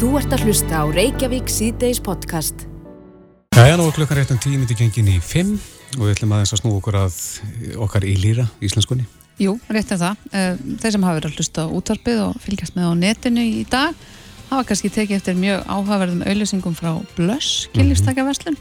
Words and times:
Þú 0.00 0.10
ert 0.16 0.32
að 0.32 0.44
hlusta 0.48 0.80
á 0.80 0.84
Reykjavík 0.88 1.50
síðdeis 1.52 1.98
podcast. 2.02 2.62
Jæja, 3.56 3.76
nú 3.76 3.84
er 3.90 3.94
klukkan 3.96 4.16
rétt 4.20 4.30
um 4.32 4.38
tíu 4.40 4.56
myndi 4.56 4.76
gengin 4.78 5.10
í 5.12 5.18
fimm 5.20 5.56
og 5.98 6.06
við 6.06 6.14
ætlum 6.14 6.32
aðeins 6.36 6.54
að 6.56 6.62
snú 6.62 6.72
okkur 6.78 6.96
að 7.02 7.18
okkar 7.84 8.06
í 8.08 8.14
lýra, 8.16 8.46
íslenskunni. 8.64 9.04
Jú, 9.40 9.58
rétt 9.72 9.92
er 9.92 10.00
það. 10.00 10.22
Eh, 10.32 10.54
Þeir 10.80 10.94
sem 10.94 11.04
hafa 11.04 11.18
verið 11.18 11.30
að 11.30 11.36
hlusta 11.40 11.64
á 11.68 11.72
útvarpið 11.76 12.22
og 12.24 12.40
fylgjast 12.44 12.76
með 12.78 12.88
á 12.88 12.92
netinu 13.02 13.44
í 13.44 13.64
dag 13.68 14.00
hafa 14.50 14.64
kannski 14.70 14.90
tekið 14.94 15.18
eftir 15.20 15.36
mjög 15.38 15.66
áhugaverðum 15.68 16.24
auðlýsingum 16.26 16.76
frá 16.76 16.90
Blöss, 17.16 17.68
kynlífstakjaverslun, 17.76 18.56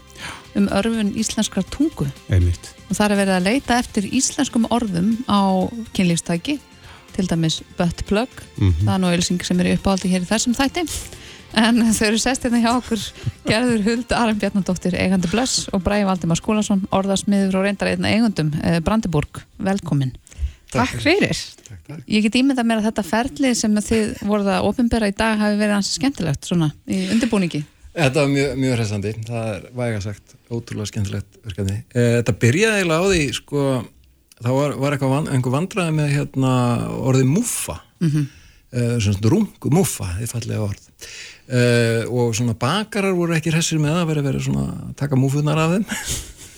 um 0.59 0.67
örfun 0.75 1.13
íslenskrar 1.17 1.65
tungu. 1.71 2.05
Einmitt. 2.29 2.73
Og 2.89 2.97
það 2.99 3.15
er 3.15 3.21
verið 3.23 3.37
að 3.39 3.47
leita 3.47 3.79
eftir 3.79 4.09
íslenskum 4.11 4.67
orðum 4.75 5.15
á 5.31 5.65
kynlífstaki, 5.95 6.59
til 7.15 7.25
dæmis 7.27 7.61
butt 7.79 8.05
plug, 8.07 8.29
Mhm. 8.59 8.85
það 8.85 8.93
er 8.93 8.99
nú 9.01 9.07
auðlýsing 9.09 9.43
sem 9.45 9.59
er 9.59 9.75
uppáhaldi 9.77 10.11
hér 10.11 10.21
í 10.23 10.29
þessum 10.29 10.53
þætti. 10.55 10.85
En 11.57 11.81
þau 11.81 12.05
eru 12.11 12.19
sest 12.21 12.45
hérna 12.45 12.61
hjá 12.61 12.71
okkur 12.75 13.01
Gerður 13.47 13.85
Huld 13.87 14.13
Aran 14.13 14.39
Bjarnadóttir 14.41 14.97
eigandi 14.99 15.31
Blöss 15.31 15.67
og 15.73 15.81
Bræði 15.85 16.05
Valdimar 16.09 16.37
Skúlason 16.37 16.83
orðasmiður 16.93 17.59
og 17.59 17.65
reyndar 17.65 17.89
einna 17.93 18.11
eigundum 18.13 18.51
eh, 18.61 18.77
Brandiburg, 18.85 19.41
velkomin 19.57 20.13
Takk 20.69 20.99
fyrir. 21.01 21.33
Ég 22.05 22.21
get 22.27 22.35
ímyndað 22.37 22.67
mér 22.69 22.83
að 22.83 22.91
þetta 22.91 23.03
ferli 23.07 23.55
sem 23.57 23.73
þið 23.73 24.19
voruð 24.29 24.51
að 24.53 24.67
ofinbera 24.69 25.09
í 25.09 25.15
dag 25.17 25.39
hafi 25.41 25.57
verið 25.57 25.79
hans 25.79 25.89
skemmtilegt 25.97 26.45
svona 26.45 26.69
í 26.85 27.07
undirbúningi 27.15 27.63
Þetta 27.99 28.21
var 28.21 28.29
mjög, 28.31 28.51
mjög 28.61 28.75
hressandi, 28.77 29.13
það 29.27 29.47
er 29.55 29.63
væga 29.79 30.01
sagt 30.03 30.35
ótrúlega 30.49 30.91
skemmtilegt 30.91 31.39
verkefni. 31.43 31.79
Eh, 31.89 32.19
Þetta 32.19 32.35
byrjaði 32.43 32.83
eiginlega 32.83 33.01
á 33.01 33.07
því, 33.09 33.23
sko, 33.39 33.63
þá 34.37 34.49
var, 34.55 34.75
var 34.83 34.97
van, 35.01 35.29
einhver 35.33 35.55
vandraði 35.55 35.95
með 35.97 36.13
hérna, 36.13 36.51
orðið 37.09 37.31
muffa, 37.33 37.79
mm. 37.99 38.11
-hmm. 38.13 38.29
svona 39.01 39.33
rungu 39.33 39.73
muffa, 39.73 40.11
þið 40.19 40.33
fallega 40.35 40.67
orð. 40.69 40.85
Uh, 41.49 42.03
og 42.13 42.35
svona 42.37 42.53
bakarar 42.53 43.15
voru 43.17 43.33
ekki 43.33 43.49
hressir 43.49 43.79
með 43.81 43.95
það, 43.97 44.09
verið 44.11 44.27
verið 44.29 44.43
svona 44.45 44.65
að 44.69 44.91
taka 44.99 45.17
múfunar 45.17 45.57
af 45.63 45.71
þeim. 45.77 45.87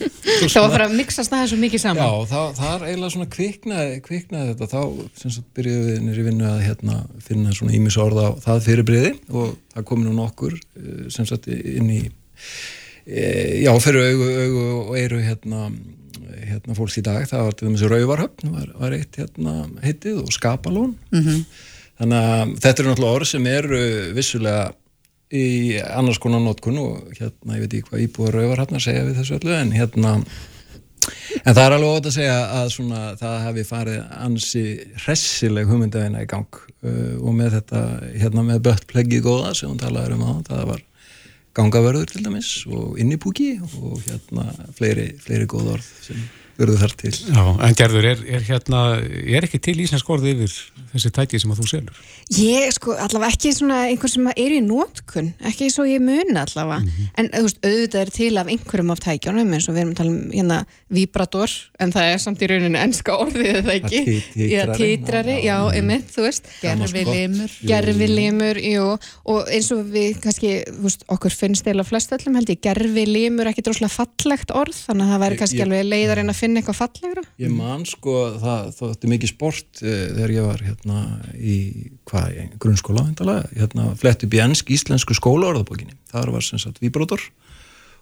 Það 0.01 0.63
var 0.63 0.71
bara 0.73 0.85
að 0.89 0.95
mixa 0.97 1.23
það 1.27 1.43
svo 1.51 1.57
mikið 1.61 1.81
saman. 1.83 2.01
Já, 2.01 2.25
það, 2.31 2.47
það 2.57 2.71
er 2.73 2.83
eiginlega 2.87 3.13
svona 3.13 3.27
kviknaði, 3.35 3.97
kviknaði 4.07 4.53
þetta, 4.55 4.67
þá 4.71 5.21
sagt 5.21 5.47
byrjuðum 5.57 5.87
við 5.91 5.99
nýri 6.07 6.23
vinnu 6.25 6.47
að 6.49 6.63
hérna, 6.65 6.95
finna 7.21 7.53
svona 7.53 7.75
ímis 7.77 7.97
orð 8.01 8.21
á 8.25 8.29
það 8.41 8.63
fyrirbriði 8.65 9.11
og 9.29 9.51
það 9.75 9.85
kom 9.91 10.01
nú 10.05 10.15
nokkur 10.17 10.55
eh, 10.57 11.03
sem 11.13 11.27
sagt 11.29 11.45
inn 11.53 11.91
í 11.93 11.99
e, 13.05 13.25
já, 13.61 13.71
fyrir 13.85 14.09
augu, 14.09 14.29
augu 14.41 14.65
og 14.79 14.91
eiru 14.97 15.21
hérna, 15.21 15.69
hérna 16.49 16.77
fólks 16.81 16.97
í 16.97 17.05
dag, 17.05 17.29
það 17.29 17.45
var 17.47 17.57
til 17.59 17.69
dæmis 17.69 17.85
Rauvarhöfn 17.93 18.53
var, 18.57 18.73
var 18.81 18.97
eitt 18.97 19.21
hérna 19.21 19.55
heitið 19.85 20.23
og 20.25 20.33
Skapalón 20.33 20.95
Mhm. 21.13 21.43
þannig 22.01 22.29
að 22.33 22.55
þetta 22.65 22.81
eru 22.81 22.89
náttúrulega 22.95 23.19
orð 23.21 23.29
sem 23.35 23.47
eru 23.53 23.81
vissulega 24.17 24.71
í 25.31 25.79
annars 25.81 26.19
konar 26.21 26.43
notkun 26.43 26.79
og 26.81 27.11
hérna, 27.17 27.57
ég 27.57 27.65
veit 27.65 27.75
ekki 27.77 27.89
hvað 27.89 28.05
íbúður 28.05 28.37
Rauvarhöfnar 28.39 28.83
segja 28.83 29.05
við 29.07 29.21
þessu 29.21 29.37
öllu 29.39 29.55
en 29.57 29.75
hérna 29.75 30.15
En 31.41 31.55
það 31.55 31.63
er 31.63 31.73
alveg 31.75 31.95
ótt 31.95 32.07
að 32.11 32.13
segja 32.13 32.35
að 32.59 32.67
svona, 32.75 32.99
það 33.17 33.35
hefði 33.47 33.63
farið 33.65 34.01
ansi 34.21 34.63
hressileg 35.01 35.69
hugmyndaðina 35.71 36.21
í 36.21 36.27
gang 36.29 36.59
uh, 36.59 37.15
og 37.17 37.33
með 37.37 37.55
þetta, 37.57 37.81
hérna 38.21 38.43
með 38.45 38.61
böttpleggið 38.67 39.23
góða 39.25 39.55
sem 39.57 39.71
hún 39.71 39.81
talaði 39.81 40.19
um 40.19 40.27
á, 40.27 40.33
það 40.51 40.67
var 40.69 40.83
gangavörður 41.57 42.11
til 42.11 42.21
dæmis 42.25 42.51
og 42.69 42.99
innipúki 43.01 43.55
og 43.63 43.97
hérna 44.05 44.51
fleiri, 44.77 45.09
fleiri 45.23 45.49
góð 45.49 45.73
orð 45.77 45.89
sem 46.05 46.21
verður 46.61 46.81
þar 46.83 46.93
til. 47.01 47.11
Já, 47.31 47.43
en 47.67 47.75
Gerður, 47.81 48.07
er, 48.11 48.21
er 48.37 48.45
hérna, 48.47 48.81
er 49.37 49.47
ekki 49.47 49.59
til 49.67 49.75
íslensk 49.83 50.09
orði 50.13 50.33
yfir 50.35 50.55
þessi 50.91 51.11
tæki 51.15 51.39
sem 51.41 51.51
að 51.53 51.61
þú 51.61 51.67
selur? 51.71 51.99
Ég, 52.35 52.71
sko, 52.75 52.95
allavega 52.99 53.31
ekki 53.35 53.51
svona 53.55 53.77
einhver 53.89 54.11
sem 54.11 54.27
er 54.31 54.55
í 54.55 54.59
nótkunn, 54.63 55.29
ekki 55.47 55.69
svo 55.71 55.85
ég 55.87 56.03
muna 56.03 56.45
allavega, 56.45 57.07
en 57.19 57.29
þú 57.33 57.43
veist, 57.47 57.59
auðvitað 57.63 58.01
er 58.05 58.11
til 58.15 58.31
af 58.41 58.51
einhverjum 58.51 58.91
af 58.95 59.01
tækjónum 59.05 59.53
eins 59.55 59.67
og 59.71 59.75
við 59.75 59.83
erum 59.83 59.93
að 59.93 59.99
tala 60.01 60.13
um 60.15 60.21
hérna 60.35 60.59
vibrator, 60.91 61.53
en 61.81 61.93
það 61.95 62.09
er 62.13 62.21
samt 62.25 62.43
í 62.43 62.49
rauninu 62.51 62.79
enska 62.81 63.15
orðið, 63.25 63.51
eða 63.61 63.75
ekki? 63.79 64.01
Það 64.35 64.73
tí- 64.77 64.89
Já, 65.41 65.41
já, 65.45 65.57
einmitt, 65.77 66.07
þú 66.15 66.25
veist. 66.27 66.49
Gerfi 66.61 67.03
limur 67.07 67.55
Gerfi 67.71 68.07
limur, 68.11 68.59
jú, 68.61 68.87
og 69.31 69.51
eins 69.51 69.71
og 69.75 69.85
við 69.91 70.19
kannski, 70.23 70.53
þú 70.67 70.85
veist, 70.87 71.05
okkur 71.11 71.35
finnst 71.35 71.67
eða 71.71 71.85
flest 71.87 72.11
öllum 72.15 72.35
held 72.39 72.51
ég, 72.51 72.61
gerfi 72.63 73.05
limur 73.07 73.49
ekki 73.51 73.63
droslega 73.65 73.91
fallegt 73.95 74.51
orð, 74.55 74.75
þannig 74.87 75.07
að 75.07 75.11
það 75.15 75.23
væri 75.25 75.39
kannski 75.41 75.63
alveg 75.65 75.87
leið 75.91 76.13
að 76.15 76.21
að 76.31 76.39
finna 76.51 76.61
eitthvað 76.61 76.79
fallegra. 76.81 77.23
Ég 77.41 77.53
man 77.55 77.85
sko, 77.87 78.15
það 78.41 78.71
þótti 78.77 79.11
mikið 79.11 79.31
sport 79.31 79.83
uh, 79.83 79.91
þegar 80.17 80.33
ég 80.35 80.47
var 80.49 80.63
hérna 80.67 81.03
í 81.39 81.57
hvað, 82.09 82.41
grunnskóla 82.61 83.05
hindalega, 83.07 83.47
hérna 83.55 83.91
flett 83.99 84.25
upp 84.27 84.35
í 84.35 84.41
ennsk 84.43 84.73
íslensku 84.75 85.15
skólaorðabókinni. 85.17 85.95
Það 86.11 86.33
var 86.35 86.45
sem 86.45 86.61
sagt 86.61 86.81
víbrótor 86.83 87.23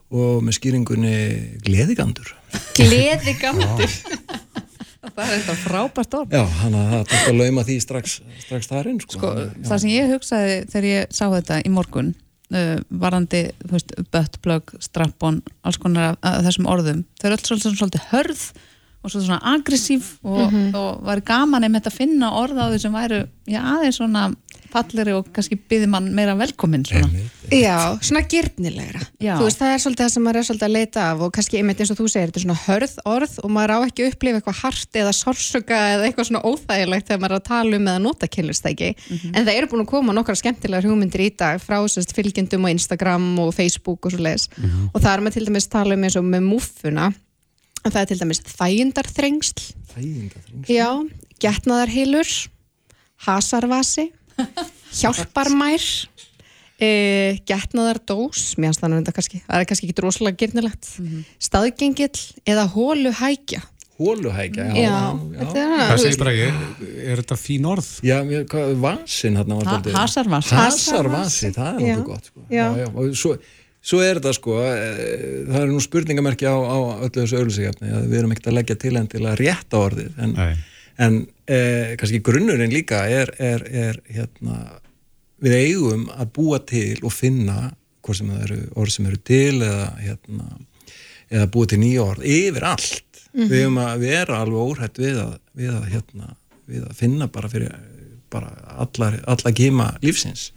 og 0.10 0.42
með 0.42 0.58
skýringunni 0.58 1.18
gleðigandur. 1.62 2.34
Gleðigandur. 2.80 3.94
Það 5.00 5.30
er 5.32 5.40
þetta 5.40 5.54
frábært 5.62 6.16
orð 6.18 6.34
Já, 6.36 6.42
þannig 6.60 6.80
að 6.80 6.90
það 6.92 7.04
tókst 7.10 7.30
að 7.30 7.38
lauma 7.40 7.64
því 7.68 7.76
strax, 7.84 8.16
strax 8.44 8.68
þar 8.70 8.90
inn 8.92 8.98
sko. 9.00 9.14
Sko, 9.16 9.30
það 9.70 9.82
sem 9.84 9.92
ég 9.94 10.12
hugsaði 10.12 10.58
þegar 10.74 10.88
ég 10.90 11.14
sá 11.16 11.24
þetta 11.34 11.60
í 11.64 11.72
morgun 11.72 12.10
uh, 12.56 12.76
varandi, 12.90 13.46
þú 13.64 13.76
veist, 13.76 13.94
buttplug 14.14 14.74
strap-on, 14.84 15.40
alls 15.64 15.80
konar 15.82 16.14
af, 16.14 16.20
af 16.26 16.44
þessum 16.48 16.70
orðum. 16.72 17.06
Þau 17.20 17.30
eru 17.30 17.38
öll 17.38 17.48
svolítið, 17.48 17.80
svolítið 17.82 18.06
hörð 18.12 18.44
og 19.00 19.12
svolítið 19.12 19.30
svona 19.30 19.54
aggressív 19.56 20.08
og, 20.28 20.56
og 20.76 21.04
var 21.08 21.22
gaman 21.24 21.66
einmitt 21.68 21.88
að 21.88 22.00
finna 22.02 22.34
orð 22.36 22.60
á 22.60 22.66
því 22.68 22.80
sem 22.84 22.98
væru, 22.98 23.22
já, 23.48 23.60
aðeins 23.62 24.00
svona 24.02 24.26
falleri 24.74 25.14
og 25.18 25.28
kannski 25.34 25.58
byði 25.70 25.88
mann 25.90 26.08
meira 26.16 26.36
velkominn 26.40 26.84
svona. 26.86 27.10
Já, 27.50 27.78
svona 28.06 28.22
gyrnilegra. 28.30 29.00
Þú 29.40 29.46
veist, 29.48 29.58
það 29.62 29.72
er 29.74 29.82
svolítið 29.84 30.04
það 30.06 30.12
sem 30.14 30.24
maður 30.28 30.40
er 30.40 30.46
svolítið 30.50 30.68
að 30.68 30.74
leita 30.76 31.06
af 31.10 31.24
og 31.26 31.32
kannski 31.34 31.58
einmitt 31.60 31.80
eins 31.82 31.92
og 31.94 31.98
þú 32.00 32.08
segir, 32.14 32.30
þetta 32.30 32.40
er 32.40 32.46
svona 32.46 32.58
hörð 32.66 32.94
orð 33.10 33.38
og 33.44 33.54
maður 33.56 33.74
á 33.74 33.78
ekki 33.88 34.04
að 34.06 34.12
upplifa 34.14 34.40
eitthvað 34.42 34.60
hart 34.62 35.00
eða 35.02 35.14
sorsuga 35.18 35.80
eða 35.96 36.06
eitthvað 36.10 36.28
svona 36.30 36.44
óþægilegt 36.46 37.08
þegar 37.10 37.22
maður 37.24 37.36
er 37.36 37.40
að 37.42 37.48
tala 37.50 37.80
um 37.80 37.90
eða 37.90 38.04
nota 38.06 38.30
kynlistæki. 38.30 38.92
En 39.34 39.46
það 39.48 39.54
eru 39.56 39.72
búin 39.74 39.84
að 39.86 39.90
koma 39.96 40.14
nokkra 40.14 40.36
skemmtilegar 40.38 40.86
hugmyndir 40.90 41.26
í 41.26 41.32
dag 41.42 41.58
frá 41.64 41.80
sérst 41.90 42.14
fylgjendum 42.14 42.66
á 42.66 42.70
Instagram 42.76 43.28
og 43.42 43.54
Facebook 43.58 44.06
og 44.06 44.14
svo 44.14 44.22
leiðis. 44.22 44.46
Og 44.94 45.02
það 45.02 45.12
er 45.16 45.26
maður 45.26 45.40
til 45.40 45.48
dæmis 45.50 45.68
tala 45.74 45.98
um 45.98 46.04
eins 46.06 46.20
og 46.22 46.30
með 46.30 46.46
muffuna, 46.46 47.10
að 47.84 47.92
það 47.96 48.02
er 48.02 48.10
til 48.14 48.20
dæmis 48.22 48.42
þægindarþrengsl, 48.54 49.62
Þægindaþrings. 49.90 50.70
já, 50.70 50.90
hjálparmær, 55.00 55.86
e, 56.80 56.90
getnaðardós, 57.50 58.46
mér 58.62 58.78
það 58.78 58.94
nú 58.94 59.02
þetta 59.02 59.16
kannski, 59.18 59.42
það 59.46 59.60
er 59.64 59.68
kannski 59.72 59.90
ekki 59.90 59.98
droslega 60.00 60.40
gyrnilegt, 60.44 60.94
staðgengill 61.44 62.24
eða 62.48 62.66
hóluhækja. 62.74 63.62
Hóluhækja, 64.00 64.64
já. 64.72 64.76
Já, 64.80 64.92
já, 65.36 65.40
þetta 65.44 65.88
þú 65.92 65.96
segir 66.06 66.20
bara 66.22 66.32
ég? 66.38 66.60
Er 67.04 67.20
þetta 67.20 67.36
fín 67.36 67.66
orð? 67.68 67.88
Já, 68.08 68.22
vasin 68.80 69.36
hérna 69.36 69.58
var 69.60 69.66
Ha- 69.68 69.74
dálítið- 69.74 69.98
hasarvasi. 70.00 70.54
Hasarvasi, 70.56 71.50
það 71.52 71.68
er 71.68 71.74
náttúrulega 71.74 72.06
gott 72.08 72.30
sko. 72.30 72.46
Já. 72.50 72.68
já, 72.80 72.86
og 72.96 73.12
svo, 73.20 73.34
svo 73.84 74.00
er 74.00 74.22
þetta 74.22 74.34
sko 74.38 74.56
e, 74.64 74.72
það 75.52 75.60
er 75.66 75.68
nú 75.68 75.82
spurningamerki 75.84 76.48
á, 76.48 76.56
á 76.56 76.78
öllu 77.04 77.12
þessu 77.12 77.42
auðlýsigafni 77.42 77.92
að 77.92 78.08
við 78.08 78.18
erum 78.22 78.32
ekkert 78.38 78.48
að 78.54 78.58
leggja 78.62 78.80
til 78.80 78.96
enn 78.96 79.12
til 79.12 79.22
að 79.28 79.38
rétta 79.44 79.84
orðið 79.84 80.24
en, 80.24 80.34
en 80.98 81.20
e, 81.50 81.60
kannski 82.00 82.22
grunnurinn 82.26 82.74
líka 82.74 83.04
er, 83.10 83.34
er, 83.42 83.66
er 83.68 84.00
hérna 84.10 84.60
við 85.44 85.58
eigum 85.58 86.08
að 86.14 86.34
búa 86.36 86.62
til 86.68 86.98
og 87.02 87.14
finna 87.16 87.70
hvort 88.06 88.20
sem 88.20 88.32
það 88.32 88.46
eru 88.48 88.60
orð 88.80 88.96
sem 88.96 89.08
eru 89.10 89.22
til 89.28 89.62
eða 89.62 89.92
hérna 90.00 90.50
eða 91.30 91.52
búa 91.54 91.70
til 91.70 91.80
nýja 91.82 92.06
orð 92.06 92.26
yfir 92.26 92.66
allt. 92.66 93.24
Við 93.38 93.60
eigum 93.62 93.78
að 93.84 94.02
vera 94.02 94.40
alveg 94.42 94.74
óhætt 94.74 94.98
við 95.00 95.20
að, 95.22 95.34
við 95.54 95.76
að, 95.76 95.84
hérna, 95.94 96.32
við 96.70 96.88
að 96.88 96.96
finna 96.98 97.28
bara 97.30 97.52
fyrir 97.52 97.76
bara 98.30 98.50
allar, 98.82 99.20
allar 99.30 99.54
gíma 99.58 99.92
lífsins. 100.06 100.50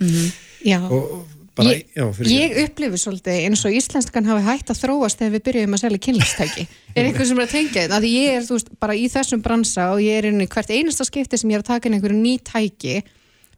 Já. 0.65 0.79
og 0.89 1.05
og 1.19 1.42
bara, 1.58 1.72
Ég, 1.75 1.87
já, 1.96 2.04
ég 2.32 2.58
upplifi 2.64 3.00
svolítið 3.00 3.40
eins 3.46 3.64
og 3.69 3.76
íslenskan 3.76 4.28
hafi 4.28 4.44
hægt 4.46 4.72
að 4.72 4.82
þróast 4.82 5.20
þegar 5.20 5.34
við 5.37 5.46
byrjuðum 5.49 5.76
að 5.76 5.82
selja 5.84 6.02
kynlistæki 6.06 6.69
er 6.96 7.08
einhver 7.08 7.28
sem 7.28 7.40
er 7.40 7.46
að 7.46 7.56
tengja 7.56 7.87
þetta, 7.87 8.02
því 8.04 8.12
ég 8.16 8.37
er 8.37 8.46
veist, 8.50 8.70
bara 8.82 8.96
í 8.99 9.08
þessum 9.12 9.43
bransa 9.44 9.88
og 9.94 10.04
ég 10.04 10.20
er 10.20 10.31
inn 10.31 10.44
í 10.44 10.49
hvert 10.52 10.72
einasta 10.72 11.08
skipti 11.08 11.40
sem 11.40 11.52
ég 11.52 11.60
er 11.60 11.64
að 11.64 11.75
taka 11.75 11.90
inn 11.90 11.99
einhverju 11.99 12.22
ný 12.22 12.38
tæki 12.46 13.02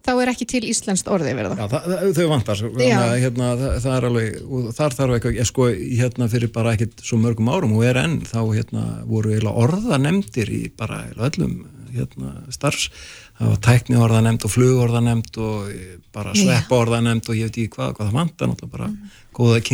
þá 0.05 0.13
er 0.21 0.33
ekki 0.35 0.47
til 0.49 0.63
íslenskt 0.69 1.09
orði 1.13 1.33
verða 1.37 1.57
Já, 1.59 1.69
það, 1.73 1.95
þau 2.17 2.27
vantar 2.33 2.65
að, 2.67 3.15
hérna, 3.23 3.53
það, 3.61 3.77
það 3.85 3.95
er 3.95 4.09
alveg, 4.11 4.41
og 4.45 4.67
þar 4.77 4.97
þarf 4.99 5.17
eitthvað 5.17 5.39
ég 5.39 5.49
sko, 5.49 5.69
hérna 6.01 6.29
fyrir 6.33 6.53
bara 6.55 6.75
ekkit 6.77 7.05
svo 7.07 7.21
mörgum 7.23 7.53
árum 7.55 7.77
og 7.79 7.87
er 7.89 8.03
enn, 8.03 8.19
þá 8.29 8.41
hérna 8.51 8.85
voru 9.09 9.33
eiginlega 9.33 9.65
orðanemdir 9.65 10.53
í 10.53 10.63
bara 10.77 11.07
öllum 11.15 11.63
hérna 11.95 12.35
starfs 12.53 12.91
það 13.39 13.51
var 13.51 13.61
tækni 13.67 13.99
orðanemd 13.99 14.47
og 14.47 14.53
flugorðanemd 14.55 15.39
og 15.43 15.73
bara 16.15 16.35
sveppa 16.39 16.81
orðanemd 16.85 17.29
og 17.29 17.39
ég 17.39 17.51
veit 17.51 17.59
ekki 17.59 17.75
hvað, 17.77 17.97
hvað 17.97 18.11
það 18.11 18.19
vantar 18.21 18.51
náttúrulega 18.51 18.77
bara 18.77 18.91
góða 19.35 19.65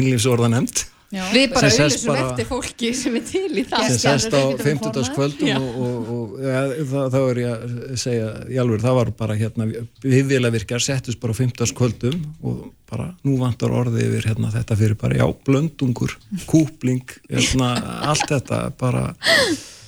kynlífsorðanemd 1.10 1.34
Við 1.34 1.54
bara 1.54 1.70
Sem 1.70 1.90
sest 1.90 2.04
auðvitað 2.04 2.14
bara- 2.14 2.30
eftir 2.30 2.46
fólki 2.50 2.90
sem 2.94 3.16
er 3.18 3.24
til 3.26 3.50
í 3.50 3.64
það 3.66 3.86
sem 3.86 3.98
sest 3.98 4.30
á 4.30 4.40
Gerður 4.40 4.50
getur 4.50 4.66
50. 4.70 5.00
Já. 5.00 5.14
kvöldum 5.16 5.64
og, 5.64 5.80
og, 5.80 6.10
og 6.14 6.44
ja, 6.44 6.60
það, 6.92 7.08
þá 7.14 7.18
er 7.30 7.40
ég 7.42 7.50
að 7.54 7.96
segja 8.04 8.28
í 8.46 8.60
alveg, 8.62 8.84
það 8.84 8.98
var 9.00 9.10
bara 9.22 9.38
hérna 9.40 9.66
við 10.04 10.28
vilja 10.30 10.52
virkjar 10.54 10.84
settust 10.86 11.20
bara 11.20 11.34
á 11.34 11.40
50. 11.40 11.74
kvöldum 11.80 12.20
og 12.46 12.60
bara 12.90 13.08
nú 13.26 13.34
vantar 13.40 13.74
orðið 13.80 14.06
yfir 14.06 14.28
hérna 14.30 14.52
þetta 14.54 14.76
fyrir 14.78 14.96
bara, 14.98 15.18
já, 15.18 15.26
blöndungur 15.46 16.14
kúpling, 16.50 17.02
hérna 17.30 17.72
allt 18.10 18.24
þetta 18.30 18.62
bara, 18.78 19.04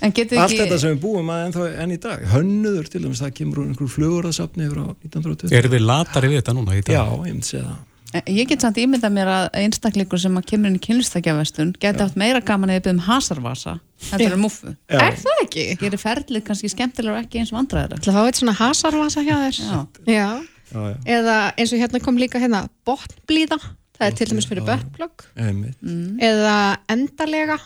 allt 0.03 0.11
ekki, 0.11 0.27
þetta 0.31 0.79
sem 0.83 0.95
við 0.97 1.01
búum 1.03 1.31
að 1.35 1.47
ennþá 1.49 1.69
enn 1.83 1.95
í 1.95 1.99
dag, 2.03 2.23
hönnuður 2.35 2.91
til 2.91 3.03
dæmis 3.07 3.23
það 3.23 3.35
kemur 3.39 3.63
úr 3.63 3.71
einhver 3.73 3.91
flugurðasafni 3.95 4.67
yfir 4.69 4.83
á 4.83 4.87
1920 5.07 5.55
Erum 5.59 5.75
við 5.75 5.87
latari 5.87 6.31
við 6.35 6.41
þetta 6.43 6.55
núna 6.59 6.79
í 6.79 6.83
dag? 6.83 6.95
Já, 6.95 7.03
ég 7.27 7.35
myndi 7.35 7.51
segja 7.53 7.65
það 7.71 7.81
ég 8.29 8.49
get 8.51 8.65
samt 8.65 8.79
ímyndað 8.83 9.15
mér 9.15 9.31
að 9.33 9.47
einstaklingur 9.63 10.21
sem 10.21 10.37
að 10.39 10.49
kemur 10.53 10.71
inn 10.71 10.79
í 10.79 10.83
kynlistakjavestun 10.87 11.75
geti 11.81 12.03
haft 12.05 12.19
meira 12.21 12.43
gaman 12.45 12.73
eða 12.75 12.85
byggðum 12.87 13.05
hasarvasa 13.09 13.77
þetta 14.11 14.31
er 14.31 14.41
muffu. 14.41 14.73
Já. 14.91 14.99
Er 15.01 15.19
það 15.23 15.43
ekki? 15.45 15.67
Gerir 15.81 16.03
ferlið 16.03 16.47
kannski 16.49 16.73
skemmtilega 16.73 17.17
og 17.19 17.27
ekki 17.27 17.43
eins 17.43 17.53
vandræðar. 17.55 18.03
Það 18.05 18.19
var 18.19 18.31
eitt 18.33 18.41
svona 18.41 18.57
hasarvasa 18.59 19.25
hjá 19.27 19.37
þér 19.45 19.61
Já. 19.63 19.79
Já. 20.07 20.27
Já, 20.73 20.81
já, 20.89 20.97
Eða 21.19 21.37
eins 21.61 21.73
og 21.75 21.83
hérna 21.83 22.01
kom 22.01 22.19
líka 22.21 22.41
hérna 22.41 22.63
botnblíða, 22.89 23.59
það 23.99 24.07
er 24.07 24.17
til 24.17 24.29
dæmis 24.31 24.49
fyrir 24.49 24.65
böttblögg 24.65 25.27
einmitt 25.37 26.23
eða 26.25 26.57
endalega 26.93 27.59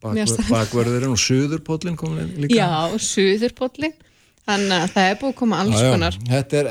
bakvörðurinn 0.00 1.14
og 1.14 1.20
suðurpóllin 1.20 1.96
komin 2.00 2.30
líka 2.40 2.56
Já, 2.56 2.68
suðurpolli 3.00 3.92
Þannig 4.48 4.76
að 4.76 4.92
það 4.94 5.08
er 5.10 5.16
búið 5.20 5.30
að 5.32 5.38
koma 5.40 5.58
alls 5.62 5.80
konar. 5.84 6.16
Þetta 6.30 6.60
er, 6.60 6.68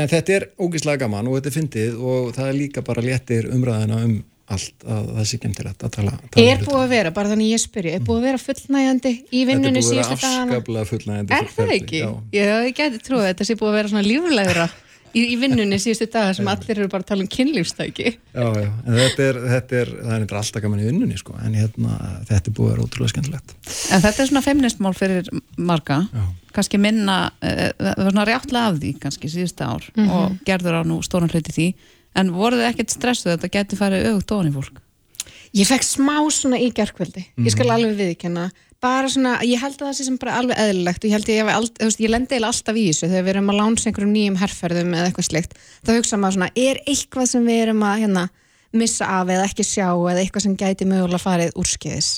en 0.00 0.10
þetta 0.12 0.34
er 0.36 0.46
ógislega 0.62 1.00
gaman 1.04 1.28
og 1.30 1.38
þetta 1.38 1.50
er 1.50 1.56
fyndið 1.58 1.96
og 2.00 2.28
það 2.36 2.50
er 2.52 2.58
líka 2.60 2.84
bara 2.86 3.04
léttir 3.04 3.48
umræðina 3.50 3.98
um 4.06 4.14
allt 4.50 4.82
að 4.82 5.10
það 5.14 5.26
sé 5.30 5.38
skemmtilegt 5.38 5.84
að 5.86 5.92
tala, 5.94 6.12
tala 6.34 6.44
Er 6.50 6.62
búið 6.64 6.80
að 6.80 6.88
vera, 6.90 7.10
bara 7.14 7.30
þannig 7.30 7.52
ég 7.52 7.60
spyrja, 7.62 7.92
er 8.00 8.06
búið 8.06 8.18
að 8.18 8.24
vera 8.26 8.40
fullnægjandi 8.42 9.12
í 9.30 9.42
vinnunni 9.46 9.62
Þetta 9.62 9.68
er 9.68 9.70
búið 9.70 9.76
að 9.78 9.90
síðustu 9.90 10.16
vera 10.16 10.22
dagana? 10.24 10.56
afskaplega 10.56 10.88
fullnægjandi 10.90 11.36
Er 11.36 11.50
það 11.54 11.74
ekki? 11.76 12.00
Já, 12.00 12.08
Já, 12.34 12.54
ég 12.66 12.74
geti 12.80 13.02
trúið 13.06 13.22
að 13.22 13.28
þetta 13.30 13.46
sé 13.50 13.56
búið 13.60 13.70
að 13.70 13.76
vera 13.78 13.92
svona 13.92 14.06
líflegra 14.08 14.66
í, 15.14 15.22
í 15.34 15.36
vinnunni 15.40 15.78
síðustu 15.80 16.08
daga 16.12 16.34
sem 16.36 16.48
allir 16.50 16.78
eru 16.78 16.90
bara 16.92 17.04
að 17.04 17.10
tala 17.10 17.24
um 17.24 17.30
kynlífstæki. 17.30 18.12
Já, 18.34 18.46
já, 18.56 18.66
en 18.68 18.98
þetta 18.98 19.26
er, 19.26 19.38
þetta 19.54 19.78
er 19.80 19.92
það 19.94 20.12
er 20.14 20.24
eitthvað 20.24 20.42
alltaf 20.42 20.64
gaman 20.64 20.82
í 20.82 20.88
vinnunni 20.88 21.20
sko, 21.20 21.36
en 21.44 21.56
hérna, 21.58 21.96
þetta 22.28 22.52
er 22.52 22.56
búið 22.58 22.68
að 22.68 22.74
vera 22.74 22.86
ótrúlega 22.86 23.14
skemmtilegt. 23.14 23.56
En 23.94 24.04
þetta 24.06 24.24
er 24.24 24.30
svona 24.30 24.44
feministmál 24.46 24.94
fyrir 24.98 25.32
marga, 25.70 26.00
Já. 26.14 26.26
kannski 26.58 26.82
minna, 26.82 27.18
uh, 27.40 27.64
það 27.80 28.04
var 28.04 28.12
svona 28.14 28.28
rjáttlega 28.30 28.68
af 28.70 28.78
því 28.82 28.92
kannski 29.06 29.32
síðustu 29.32 29.66
ár 29.66 29.90
og 30.06 30.38
gerður 30.46 30.80
á 30.80 30.82
nú 30.86 31.00
stóran 31.06 31.32
hluti 31.32 31.56
því, 31.56 31.68
en 32.20 32.32
voruð 32.34 32.64
þið 32.64 32.70
ekkert 32.72 32.96
stressuð 32.96 33.34
að 33.34 33.36
þetta 33.38 33.54
geti 33.58 33.80
farið 33.80 34.08
auðvitað 34.10 34.38
ofan 34.38 34.50
í 34.50 34.56
fólk? 34.58 34.80
Ég 35.50 35.66
fekk 35.66 35.82
smá 35.82 36.16
svona 36.30 36.58
í 36.62 36.68
gerkvöldi 36.70 37.24
ég 37.42 37.50
skal 37.50 37.66
alveg 37.74 37.96
viðkenna 37.98 38.50
bara 38.80 39.08
svona, 39.12 39.34
ég 39.44 39.60
held 39.60 39.76
að 39.76 39.86
það 39.90 39.96
sé 39.98 40.06
sem 40.06 40.16
bara 40.20 40.38
alveg 40.40 40.60
eðlilegt 40.62 41.04
og 41.04 41.10
ég 41.10 41.16
held 41.18 41.28
að 41.28 41.36
ég, 41.36 41.50
þú 41.76 41.88
veist, 41.90 42.00
ég 42.00 42.12
lendi 42.14 42.34
eiginlega 42.36 42.52
alltaf 42.54 42.78
í 42.80 42.86
þessu 42.88 43.10
þegar 43.10 43.26
við 43.26 43.34
erum 43.34 43.52
að 43.52 43.58
lánsa 43.60 43.90
einhverjum 43.90 44.14
nýjum 44.16 44.38
herrferðum 44.40 44.94
eða 44.96 45.10
eitthvað 45.10 45.28
slikt, 45.28 45.58
þá 45.84 45.92
hugsa 45.98 46.20
maður 46.22 46.38
svona 46.38 46.50
er 46.64 46.80
eitthvað 46.88 47.28
sem 47.34 47.46
við 47.50 47.62
erum 47.66 47.84
að 47.84 48.00
hérna, 48.06 48.24
missa 48.80 49.10
af 49.20 49.30
eða 49.36 49.46
ekki 49.50 49.66
sjá 49.68 49.86
eða 49.92 50.18
eitthvað 50.24 50.46
sem 50.46 50.56
gæti 50.64 50.88
mögulega 50.88 51.20
farið 51.24 51.56
úrskeiðis? 51.60 52.10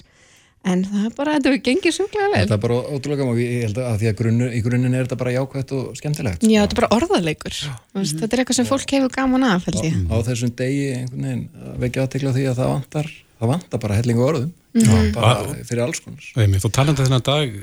En 0.63 0.85
það 0.87 1.07
er 1.09 1.15
bara, 1.19 1.33
þetta 1.43 1.59
gengið 1.67 1.95
sjúklega 1.97 2.27
vel. 2.31 2.43
Þetta 2.45 2.55
er 2.55 2.61
bara 2.63 2.75
ótrúlega 2.95 3.19
gaman 3.19 3.33
og 3.35 3.41
ég 3.43 3.65
held 3.65 3.79
að 3.83 3.97
því 3.99 4.09
að 4.13 4.19
grunnu, 4.21 4.47
í 4.47 4.61
grunninn 4.63 4.95
er 4.95 5.09
þetta 5.09 5.17
bara 5.19 5.33
jákvætt 5.35 5.73
og 5.75 5.89
skemmtilegt 5.99 6.45
Já, 6.47 6.47
sko. 6.47 6.61
þetta 6.61 6.77
er 6.77 6.79
bara 6.79 6.91
orðaleikur 7.01 7.57
Þú 7.59 7.97
veist, 7.99 8.21
þetta 8.21 8.37
er 8.39 8.43
eitthvað 8.45 8.59
sem 8.61 8.69
fólk 8.69 8.95
hefur 8.95 9.11
gaman 9.17 9.47
af 9.49 9.67
held 9.67 9.81
ég. 9.83 9.97
á 10.07 10.17
þessum 10.29 10.53
degi 10.63 10.85
einhvern 11.01 11.27
veginn 11.27 11.43
að 11.67 11.81
vekja 11.83 12.05
aðtekla 12.07 12.35
því 12.39 12.45
að 12.53 12.61
það 12.63 12.71
vantar 12.77 13.11
það 13.43 13.51
vantar 13.57 13.83
bara 13.83 13.99
hellingu 13.99 14.23
orðum 14.29 14.53
Já, 14.73 14.93
bara 15.13 15.57
fyrir 15.69 15.83
alls 15.85 16.01
konar. 16.01 16.29
Einmitt, 16.41 16.65
og 16.65 16.73
talandi 16.73 17.05
þennan 17.05 17.25
dag, 17.27 17.57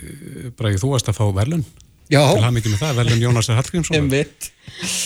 Bragi, 0.59 0.81
þú 0.81 0.91
varst 0.93 1.09
að 1.09 1.17
fá 1.17 1.25
verðlun 1.33 1.65
Já, 2.09 2.23
það, 2.25 2.95
verðlun 2.97 3.21
Jónasar 3.21 3.57
Hallgrímsson 3.59 4.07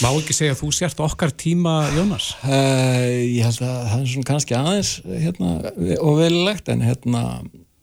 Má 0.04 0.10
ekki 0.12 0.36
segja 0.36 0.54
að 0.54 0.62
þú 0.62 0.70
sért 0.76 1.02
okkar 1.04 1.34
tíma 1.36 1.74
Jónas? 1.96 2.30
Uh, 2.44 3.08
ég 3.24 3.44
held 3.48 3.60
að 3.66 3.76
það 3.90 3.98
er 3.98 4.10
svona 4.14 4.30
kannski 4.30 4.56
aðeins 4.56 4.92
hérna, 5.08 5.52
og 5.98 6.20
velilegt 6.20 6.72
en 6.72 6.84
hérna, 6.86 7.24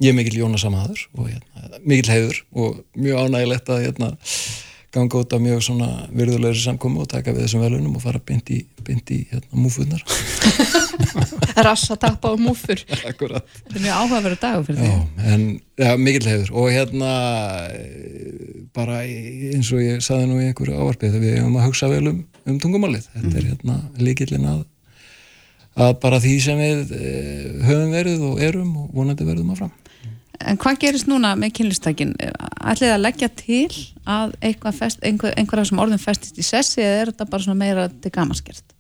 ég 0.01 0.13
er 0.13 0.17
mikill 0.17 0.41
Jónasamaður 0.41 1.05
og 1.17 1.29
hérna, 1.33 1.81
mikill 1.85 2.13
heiður 2.15 2.43
og 2.53 2.81
mjög 2.97 3.25
ánægilegt 3.27 3.73
að 3.73 3.85
hérna, 3.89 4.11
ganga 4.95 5.21
út 5.23 5.33
af 5.37 5.43
mjög 5.43 5.63
svona 5.63 5.89
virðulegri 6.11 6.61
samkomi 6.65 7.03
og 7.03 7.09
taka 7.11 7.35
við 7.35 7.45
þessum 7.47 7.63
velunum 7.63 7.97
og 7.99 8.03
fara 8.03 8.21
beint 8.27 8.51
í, 8.51 8.65
beint 8.87 9.13
í 9.15 9.21
hérna, 9.31 9.53
múfunar 9.55 10.03
Rassa 11.61 11.97
tappa 12.01 12.31
og 12.33 12.41
múfur. 12.41 12.81
Akkurat. 13.11 13.45
Þetta 13.61 13.77
er 13.77 13.85
mjög 13.85 13.97
áhugaverður 14.01 14.41
dagur 14.41 14.67
fyrir 14.69 14.87
Já, 14.87 14.95
því. 14.97 15.31
en 15.35 15.45
ja, 15.83 15.95
mikill 16.01 16.29
heiður. 16.31 16.53
Og 16.57 16.69
hérna 16.73 17.11
bara 18.77 19.01
eins 19.05 19.71
og 19.75 19.83
ég 19.85 20.05
saði 20.05 20.29
nú 20.31 20.41
í 20.41 20.49
einhverju 20.49 20.79
ávarpið 20.79 21.17
þegar 21.17 21.25
við 21.27 21.37
hefum 21.39 21.59
að 21.61 21.67
hugsa 21.69 21.91
vel 21.91 22.03
um, 22.13 22.21
um 22.47 22.61
tungumálið. 22.63 23.09
Þetta 23.17 23.35
er 23.43 23.49
hérna 23.51 23.79
líkillin 24.01 24.49
að 24.49 24.63
að 25.81 25.93
bara 26.03 26.19
því 26.23 26.33
sem 26.43 26.59
við 26.59 26.95
eh, 26.97 27.45
höfum 27.69 27.93
verið 27.95 28.25
og 28.27 28.41
erum 28.43 28.73
og 28.83 28.89
vonandi 28.97 29.27
verðum 29.27 29.53
áfram 29.55 29.71
En 30.49 30.57
hvað 30.61 30.79
gerist 30.85 31.09
núna 31.11 31.35
með 31.37 31.53
kynlistækin? 31.59 32.15
Ætlið 32.65 32.95
að 32.95 33.03
leggja 33.05 33.29
til 33.37 33.67
að 34.09 34.33
eitthvað 34.41 34.79
fest, 34.79 35.03
einhver, 35.05 35.35
einhverja 35.37 35.69
sem 35.69 35.83
orðin 35.83 36.01
festist 36.01 36.39
í 36.41 36.47
sessi 36.47 36.81
eða 36.81 37.03
er 37.03 37.11
þetta 37.13 37.27
bara 37.33 37.45
svona 37.45 37.61
meira 37.61 37.89
til 37.93 38.13
gamanskert? 38.15 38.77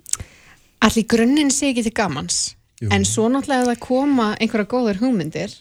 Allir 0.80 1.06
grunninn 1.10 1.52
sé 1.52 1.74
ekki 1.74 1.84
til 1.84 1.92
gamans 1.96 2.40
Jú. 2.80 2.88
en 2.88 3.04
svo 3.04 3.28
náttúrulega 3.28 3.66
ef 3.66 3.68
það 3.68 3.82
koma 3.84 4.26
einhverja 4.40 4.68
góður 4.70 5.00
hugmyndir 5.02 5.52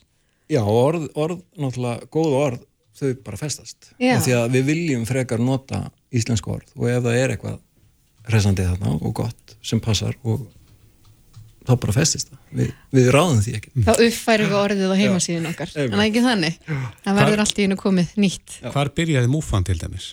Já, 0.50 0.62
orð, 0.64 1.10
orð, 1.20 1.42
náttúrulega 1.60 2.08
góð 2.14 2.36
orð 2.40 2.62
þau 3.00 3.10
bara 3.26 3.40
festast 3.40 3.92
því 4.00 4.36
að 4.38 4.54
við 4.56 4.70
viljum 4.72 5.04
frekar 5.08 5.44
nota 5.44 5.82
íslensku 6.16 6.54
orð 6.56 6.72
og 6.78 6.88
ef 6.88 7.04
það 7.04 7.20
er 7.20 7.34
eitthvað 7.36 7.60
resandi 8.32 8.68
þarna 8.70 8.96
og 8.96 9.14
gott 9.20 9.58
sem 9.60 9.84
passar 9.84 10.16
og 10.24 10.48
þá 11.70 11.74
bara 11.84 11.96
festist 11.96 12.32
það. 12.32 12.40
Við, 12.60 12.72
við 12.98 13.10
ráðum 13.16 13.42
því 13.46 13.54
ekki. 13.60 13.74
Þá 13.86 13.92
uppfærum 13.94 14.50
við 14.50 14.58
orðið 14.60 14.94
á 14.94 14.96
heimasíðin 15.00 15.50
okkar. 15.52 15.74
En 15.76 15.94
það 15.94 16.00
er 16.00 16.08
ekki 16.08 16.24
þannig, 16.26 16.58
það 17.06 17.20
verður 17.22 17.44
allt 17.46 17.60
í 17.60 17.66
hennu 17.68 17.78
komið 17.80 18.16
nýtt. 18.26 18.58
Hvar 18.74 18.92
byrjaði 19.00 19.32
múfan 19.32 19.68
til 19.70 19.78
dæmis? 19.80 20.10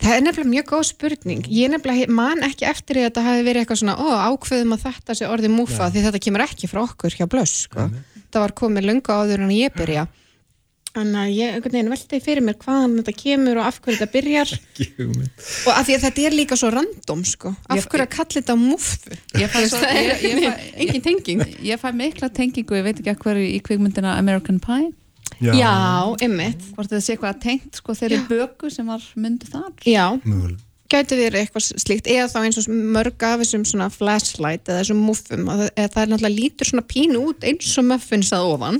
Það 0.00 0.16
er 0.16 0.24
nefnilega 0.24 0.52
mjög 0.54 0.66
góð 0.72 0.84
spurning. 0.88 1.46
Ég 1.54 1.70
nefnilega 1.70 2.10
man 2.12 2.42
ekki 2.44 2.66
eftir 2.68 2.98
því 2.98 3.04
að 3.04 3.08
þetta 3.10 3.24
hafi 3.28 3.46
verið 3.46 3.62
eitthvað 3.62 3.80
svona, 3.84 3.94
ó, 3.94 4.06
ákveðum 4.32 4.74
að 4.74 4.84
þetta 4.88 5.16
sé 5.20 5.28
orðið 5.30 5.54
múfa 5.54 5.90
því 5.94 6.04
þetta 6.08 6.22
kemur 6.26 6.44
ekki 6.48 6.70
frá 6.70 6.82
okkur 6.82 7.14
hjá 7.14 7.26
blöss 7.30 7.64
sko. 7.68 7.86
það 8.34 8.42
var 8.42 8.54
komið 8.58 8.88
löngu 8.90 9.14
áður 9.14 9.44
en 9.46 9.54
ég 9.54 9.74
byrja 9.76 10.08
Þannig 10.94 11.18
að 11.18 11.30
ég 11.34 11.54
einhvern 11.56 11.74
veginn 11.74 11.90
velti 11.90 12.18
fyrir 12.22 12.44
mér 12.46 12.54
hvaðan 12.62 12.92
þetta 13.00 13.12
kemur 13.18 13.58
og 13.58 13.66
af 13.66 13.78
hverju 13.82 13.98
þetta 13.98 14.12
byrjar. 14.14 14.50
Og 15.66 15.70
af 15.74 15.86
því 15.88 15.96
að 15.96 16.04
þetta 16.04 16.26
er 16.28 16.36
líka 16.38 16.58
svo 16.60 16.70
random 16.70 17.24
sko. 17.26 17.50
af 17.66 17.80
Ég- 17.80 17.88
hverju 17.90 18.04
að 18.06 18.12
kalla 18.14 18.36
þetta 18.38 18.56
múfu 18.60 19.16
Ég 19.42 19.50
fæ, 19.50 19.58
svo, 19.72 19.80
Það 19.82 19.98
ég, 19.98 20.22
ég, 20.22 20.44
fæ, 20.44 20.68
engin 20.84 21.02
tenging. 21.08 21.42
ég 21.66 21.82
fæ 21.82 21.88
mikla 21.98 22.28
tengingu, 22.30 22.76
ég 22.78 22.86
veit 22.86 23.00
ekki 23.02 23.10
að 23.10 23.24
hverju 23.26 23.48
í 23.50 23.58
kvikmyndina 23.66 24.14
American 24.20 24.60
Pie, 24.62 24.92
Já, 25.42 26.14
ymmit 26.22 26.62
hvort 26.76 26.86
þetta 26.92 27.02
sé 27.02 27.16
eitthvað 27.16 27.40
tengt 27.42 27.80
sko 27.80 27.96
þeirri 27.98 28.20
böku 28.30 28.70
sem 28.70 28.86
var 28.86 29.02
myndu 29.18 29.48
þar. 29.50 29.72
Já, 29.88 30.04
Mögulega. 30.22 30.60
gæti 30.94 31.16
verið 31.18 31.40
eitthvað 31.42 31.64
slíkt 31.82 32.06
eða 32.12 32.28
þá 32.30 32.38
eins 32.44 32.58
og 32.62 32.68
mörg 32.94 33.24
af 33.26 33.40
þessum 33.42 33.64
svona 33.66 33.88
flashlight 33.90 34.68
eða 34.70 34.84
þessum 34.84 35.00
muffum 35.08 35.48
að 35.50 35.64
það, 35.64 35.88
það 35.90 36.02
er 36.04 36.12
náttúrulega 36.12 36.38
lítur 36.38 36.70
svona 36.70 36.86
pínu 36.86 37.24
út 37.32 37.48
eins 37.50 37.72
og 37.82 37.88
muffins 37.90 38.30
að 38.36 38.52
ofan 38.54 38.78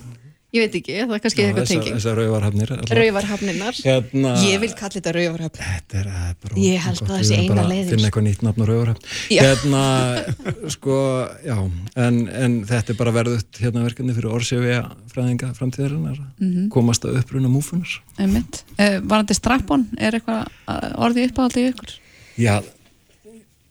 ég 0.55 0.63
veit 0.65 0.75
ekki, 0.79 0.95
það 1.03 1.15
er 1.17 1.23
kannski 1.25 1.43
eitthvað 1.45 1.67
tenging 1.71 1.97
þessar 1.99 2.19
rauvarhafnir 2.21 2.73
allar. 2.77 2.99
Rauvarhafninnar 3.01 3.79
hérna, 3.85 4.35
Ég 4.47 4.61
vil 4.63 4.71
kalla 4.79 4.95
þetta 4.97 5.13
rauvarhafn 5.17 5.59
Þetta 5.65 5.99
er 6.01 6.09
er 6.15 6.37
bara 6.45 6.61
Ég 6.65 6.85
held 6.85 7.01
að 7.03 7.11
það 7.11 7.25
sé 7.29 7.39
eina 7.43 7.65
leiðin. 7.69 7.91
finna 7.95 8.09
eitthvað 8.11 8.27
nýtt 8.29 8.45
nafn 8.47 8.63
á 8.63 8.67
rauvarhafn 8.71 9.03
hérna, 9.35 9.83
sko, 10.77 10.99
já 11.45 11.57
en, 11.97 12.21
en 12.29 12.57
þetta 12.69 12.95
er 12.95 12.99
bara 13.01 13.15
verðut 13.19 13.61
hérna 13.63 13.85
verkefni 13.89 14.15
fyrir 14.17 14.31
orsjöfi 14.39 14.77
fræðinga 15.15 15.51
framtíðarinnar 15.59 16.19
Mhm. 16.41 16.69
komast 16.75 17.05
að 17.07 17.19
uppruna 17.23 17.49
múfunar 17.51 17.99
Einmitt. 18.19 18.63
Uh, 18.79 19.01
varandi 19.03 19.35
strappon, 19.37 19.87
er 19.99 20.19
eitthvað 20.19 20.47
uh, 20.69 20.91
orðið 21.07 21.31
uppáhaldið 21.31 21.69
ykkur? 21.73 21.93
Já, 22.39 22.57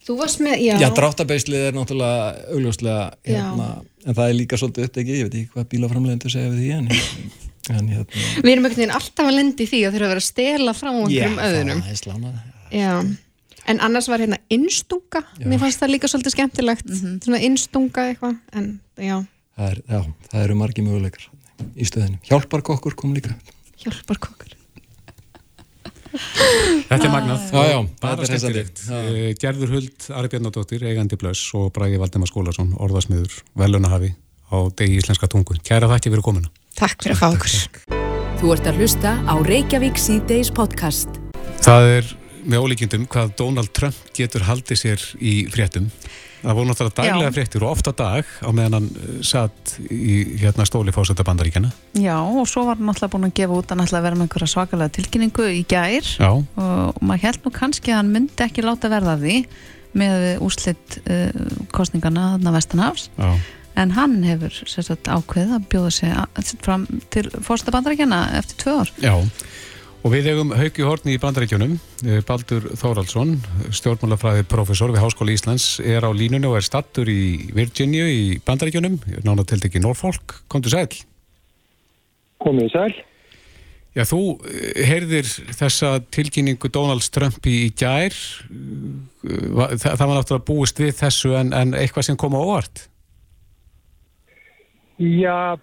Þú 0.04 0.16
varst 0.20 0.42
með, 0.44 0.60
já, 0.66 0.74
já 0.82 0.90
dráttabeislið 0.98 1.66
er 1.70 1.76
náttúrulega 1.78 2.24
augljóslega 2.52 3.04
hérna, 3.30 3.68
en 4.04 4.18
það 4.18 4.26
er 4.26 4.36
líka 4.36 4.60
svolítið 4.60 4.88
upptekið, 4.90 5.20
ég 5.20 5.28
veit 5.30 5.38
ekki 5.40 5.54
hvað 5.54 5.68
bílaframlegendur 5.72 6.34
segja 6.34 6.52
við 6.52 6.64
því 6.64 6.72
en, 6.78 6.90
en 7.78 7.92
hérna. 7.94 8.24
Við 8.44 8.52
erum 8.52 8.68
einhvern 8.68 8.80
veginn 8.82 8.96
alltaf 8.98 9.30
að 9.30 9.38
lendi 9.38 9.68
því 9.70 9.84
að 9.88 9.96
þeirra 9.96 10.10
að 10.10 10.14
vera 10.14 10.24
að 10.24 10.28
stela 10.28 10.74
frá 10.76 10.90
einhverjum 10.92 11.38
öðrum. 11.48 11.84
það 11.86 11.94
er 11.94 12.02
slánað 12.02 12.42
Já, 12.74 12.92
en 13.72 13.80
annars 13.88 14.10
var 14.12 14.24
hérna 14.26 14.42
innstunga, 14.52 15.22
mér 15.46 15.62
fannst 15.62 15.84
það 15.84 15.94
líka 15.94 16.10
svolítið 16.12 16.36
skemmtilegt. 16.36 16.90
Svona 17.24 17.44
innstunga 17.48 18.08
eitthvað 18.10 18.40
en 18.60 18.72
já, 18.98 19.20
það, 19.56 19.70
er, 19.70 19.84
já, 19.88 20.02
það 20.34 20.48
eru 20.48 20.58
margi 20.64 20.88
möguleikar 20.90 21.30
í 21.78 21.88
stöðinu. 21.88 22.20
Hjálparkokkur 22.28 22.98
kom 23.00 23.16
líka. 23.16 23.38
Hjálpar 23.86 24.20
kokkur 24.26 24.58
Þetta 26.14 27.00
er 27.00 27.14
magnað. 27.14 27.46
Já, 27.50 27.64
já, 27.72 27.80
bara 28.04 28.18
þetta 28.20 28.36
er 28.36 28.42
skemmtilegt. 28.44 28.84
Eh, 28.94 29.30
Gerður 29.42 29.74
Huld, 29.78 30.08
Ari 30.14 30.32
Bjarnadóttir, 30.34 30.86
eigandi 30.86 31.18
blöss 31.20 31.54
og 31.58 31.72
Bragi 31.74 31.98
Valdemar 32.02 32.30
Skólason, 32.30 32.74
orðasmiður, 32.78 33.40
velunahafi 33.58 34.14
á 34.54 34.58
degi 34.78 35.00
íslenska 35.02 35.30
tungu. 35.32 35.58
Kæra 35.66 35.90
þakki 35.90 36.14
fyrir 36.14 36.26
komuna. 36.26 36.52
Takk 36.78 37.02
fyrir 37.02 37.18
að 37.18 37.24
fá 37.24 37.28
okkur. 37.34 38.02
Þú 38.44 38.54
ert 38.58 38.70
að 38.70 38.82
hlusta 38.82 39.16
á 39.26 39.34
Reykjavík 39.48 39.98
C-Days 40.02 40.52
podcast. 40.54 41.22
Það 41.64 41.90
er 41.98 42.12
með 42.46 42.66
ólíkindum 42.68 43.08
hvað 43.12 43.34
Donald 43.40 43.72
Trump 43.76 43.96
getur 44.18 44.46
haldið 44.48 44.80
sér 44.84 45.04
í 45.20 45.34
fréttum. 45.54 45.90
Það 46.44 46.58
voru 46.58 46.68
náttúrulega 46.68 46.98
daglega 46.98 47.28
Já. 47.30 47.34
fréttir 47.38 47.64
og 47.64 47.72
ofta 47.72 47.92
dag 47.96 48.28
á 48.44 48.50
meðan 48.52 48.74
hann 48.76 48.88
eh, 49.00 49.12
satt 49.24 49.78
í 49.88 50.16
hérna 50.42 50.66
stóli 50.68 50.92
fósetta 50.92 51.24
bandaríkjana. 51.24 51.70
Já, 51.96 52.18
og 52.20 52.44
svo 52.52 52.66
var 52.68 52.76
hann 52.82 52.92
alltaf 52.92 53.14
búin 53.14 53.30
að 53.30 53.38
gefa 53.40 53.60
út 53.62 53.72
að 53.72 53.84
að 53.86 54.04
vera 54.04 54.18
með 54.20 54.26
einhverja 54.28 54.52
svakalega 54.52 54.96
tilkynningu 54.98 55.46
í 55.56 55.62
gær 55.72 56.04
Já, 56.20 56.32
og 56.34 57.00
maður 57.00 57.24
held 57.30 57.46
nú 57.48 57.54
kannski 57.56 57.94
að 57.94 58.02
hann 58.02 58.12
myndi 58.18 58.44
ekki 58.44 58.66
láta 58.68 58.92
verða 58.92 59.16
því 59.24 59.38
með 59.94 60.28
úslit 60.44 61.00
uh, 61.06 61.30
kostningana 61.72 62.34
þarna 62.34 62.54
vestanhafs 62.56 63.08
já. 63.14 63.30
en 63.80 63.92
hann 63.96 64.16
hefur 64.26 64.56
sérstaklega 64.66 65.20
ákveð 65.22 65.52
að 65.60 65.68
bjóða 65.70 65.92
sig 65.94 66.12
að- 66.18 66.56
fram 66.66 66.88
til 67.14 67.28
fórsta 67.46 67.72
bandarækjana 67.72 68.24
eftir 68.40 68.58
tvö 68.66 68.76
ár. 68.82 68.92
Já, 69.00 69.14
og 70.04 70.12
við 70.12 70.30
eigum 70.34 70.52
Hauki 70.56 70.84
Hortni 70.84 71.16
í 71.16 71.22
Bandaríkjunum, 71.22 71.78
eh, 72.06 72.20
Baldur 72.28 72.68
Þóraldsson, 72.80 73.38
stjórnmálafræði 73.72 74.46
professor 74.52 74.92
við 74.92 75.04
Háskóli 75.04 75.38
Íslands, 75.38 75.80
er 75.80 76.04
á 76.04 76.12
línunni 76.12 76.50
og 76.50 76.60
er 76.60 76.68
stattur 76.68 77.08
í 77.08 77.54
Virginia 77.56 78.06
í 78.06 78.40
Bandaríkjunum, 78.44 79.00
nána 79.24 79.48
til 79.48 79.60
ekki 79.60 79.82
Norfolk, 79.82 80.44
komdu 80.48 80.70
sæl. 80.70 80.92
Komið 82.44 82.72
sæl. 82.76 82.94
Já, 83.94 84.04
þú 84.10 84.22
eh, 84.50 84.84
heyrðir 84.90 85.26
þessa 85.56 86.00
tilkynningu 86.12 86.72
Donald 86.74 87.08
Trump 87.14 87.46
í, 87.46 87.72
gær, 87.72 88.14
Eh, 89.24 89.76
það, 89.80 89.94
það 89.96 90.08
var 90.08 90.18
náttúrulega 90.18 90.48
búist 90.48 90.82
við 90.82 90.96
þessu 91.00 91.36
en, 91.40 91.54
en 91.56 91.76
eitthvað 91.80 92.10
sem 92.10 92.20
kom 92.20 92.36
á 92.36 92.42
óvart. 92.44 92.88
Já, 95.00 95.56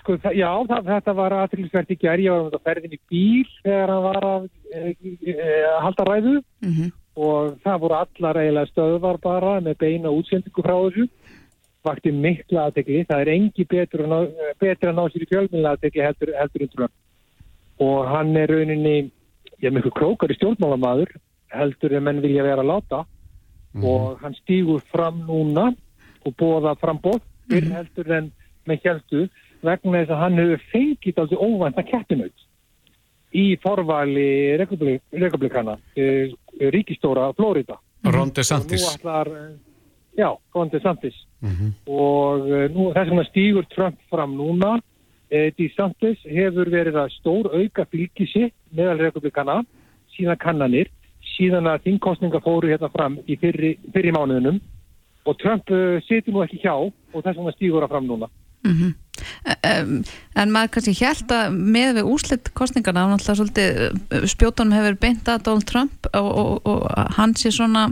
sko, 0.00 0.16
það, 0.22 0.38
já 0.38 0.48
það, 0.70 0.88
þetta 0.92 1.14
var 1.18 1.34
aðtryggisvert 1.38 1.92
í 1.92 1.98
gerð. 1.98 2.24
Ég 2.24 2.34
var 2.34 2.46
þetta 2.48 2.70
ferðin 2.70 2.96
í 2.96 3.00
bíl 3.10 3.50
þegar 3.64 3.92
hann 3.94 4.06
var 4.06 4.28
að 4.28 4.48
e, 4.72 4.94
e, 5.34 5.50
halda 5.84 6.08
ræðu 6.08 6.38
Mm 6.62 6.96
og 7.18 7.56
það 7.64 7.80
voru 7.82 7.96
allar 7.98 8.38
eiginlega 8.38 8.70
stöðvar 8.70 9.16
bara 9.22 9.56
með 9.64 9.80
beina 9.82 10.12
útsendingu 10.14 10.62
frá 10.62 10.76
þessu. 10.76 11.08
Vakti 11.86 12.12
mikla 12.14 12.68
aðtegli. 12.68 13.04
Það 13.08 13.22
er 13.24 13.30
engi 13.32 13.66
betur 13.70 14.04
að 14.04 14.12
ná, 14.12 14.18
betur 14.60 14.92
að 14.92 14.98
ná 14.98 15.04
sér 15.10 15.24
í 15.24 15.28
fjölmjöla 15.32 15.72
aðtegli 15.74 16.04
heldur, 16.04 16.32
heldur 16.38 16.64
en 16.64 16.72
Trump. 16.74 16.94
Og 17.82 18.10
hann 18.10 18.30
er 18.38 18.52
rauninni, 18.52 18.96
ég 19.58 19.70
er 19.70 19.74
miklu 19.74 19.90
klókar 19.94 20.34
í 20.34 20.38
stjórnmálamaður 20.38 21.14
heldur 21.54 21.96
en 21.96 22.06
menn 22.06 22.22
vilja 22.22 22.46
vera 22.46 22.62
að 22.62 22.70
láta 22.70 23.04
og 23.78 24.18
hann 24.22 24.34
stígur 24.42 24.82
fram 24.92 25.22
núna 25.26 25.70
og 26.26 26.34
bóða 26.38 26.74
frambóð 26.80 27.22
fyrr 27.48 27.70
heldur 27.72 28.10
en 28.16 28.30
með 28.68 28.84
helstu 28.84 29.22
vegna 29.64 30.02
þess 30.02 30.14
að 30.14 30.22
hann 30.22 30.40
hefur 30.40 30.64
fengið 30.72 31.22
alveg 31.22 31.44
óvænta 31.46 31.84
keppinaut 31.86 32.44
í 33.36 33.44
forvali 33.62 34.56
republik, 34.56 35.02
republikana 35.12 35.76
e, 35.96 36.30
ríkistóra 36.72 37.28
Florida. 37.36 37.76
Ron 38.08 38.30
og 38.30 38.34
DeSantis. 38.34 38.84
ætlar 38.94 39.28
eh, 39.28 39.56
já, 40.16 40.30
Ron 40.54 40.70
DeSantis. 40.72 41.16
Mhm. 41.40 41.74
og 41.86 42.48
eh, 42.48 42.68
nú, 42.72 42.92
þess 42.94 43.10
vegna 43.10 43.24
stígur 43.28 43.66
Trump 43.74 43.98
fram 44.10 44.36
núna. 44.36 44.78
DeSantis 45.28 46.22
hefur 46.24 46.70
verið 46.72 46.96
að 46.96 47.10
stór 47.18 47.50
auka 47.52 47.84
fylgi 47.84 48.24
sitt 48.30 48.54
meðal 48.72 48.96
republikana 48.96 49.58
síðan 50.16 50.40
kannanir 50.40 50.88
síðan 51.36 51.68
að 51.70 51.84
þingkostninga 51.86 52.40
fóru 52.42 52.70
hérna 52.70 52.90
fram 52.92 53.18
í 53.28 53.36
fyrri, 53.36 53.74
fyrri 53.94 54.12
mánuðunum 54.14 54.60
og 55.28 55.38
Trump 55.42 55.70
uh, 55.70 55.98
situr 56.08 56.34
nú 56.34 56.44
ekki 56.44 56.62
hjá 56.62 56.74
og 56.74 56.92
þess 57.20 57.36
vegna 57.36 57.54
stígur 57.54 57.84
það 57.84 57.94
fram 57.94 58.08
núna 58.08 58.30
um, 58.68 59.92
En 60.38 60.52
maður 60.54 60.72
kannski 60.76 60.94
held 61.00 61.34
að 61.34 61.56
með 61.58 61.98
við 61.98 62.10
úslit 62.12 62.50
kostningana 62.58 63.04
hann 63.04 63.16
alltaf 63.16 63.38
svolítið 63.40 63.82
uh, 63.88 64.26
spjótanum 64.30 64.76
hefur 64.76 64.98
beint 65.02 65.28
að 65.28 65.44
Donald 65.48 65.68
Trump 65.70 66.10
og, 66.12 66.30
og, 66.42 66.68
og 66.70 67.14
hann 67.18 67.34
sé 67.38 67.52
svona 67.54 67.88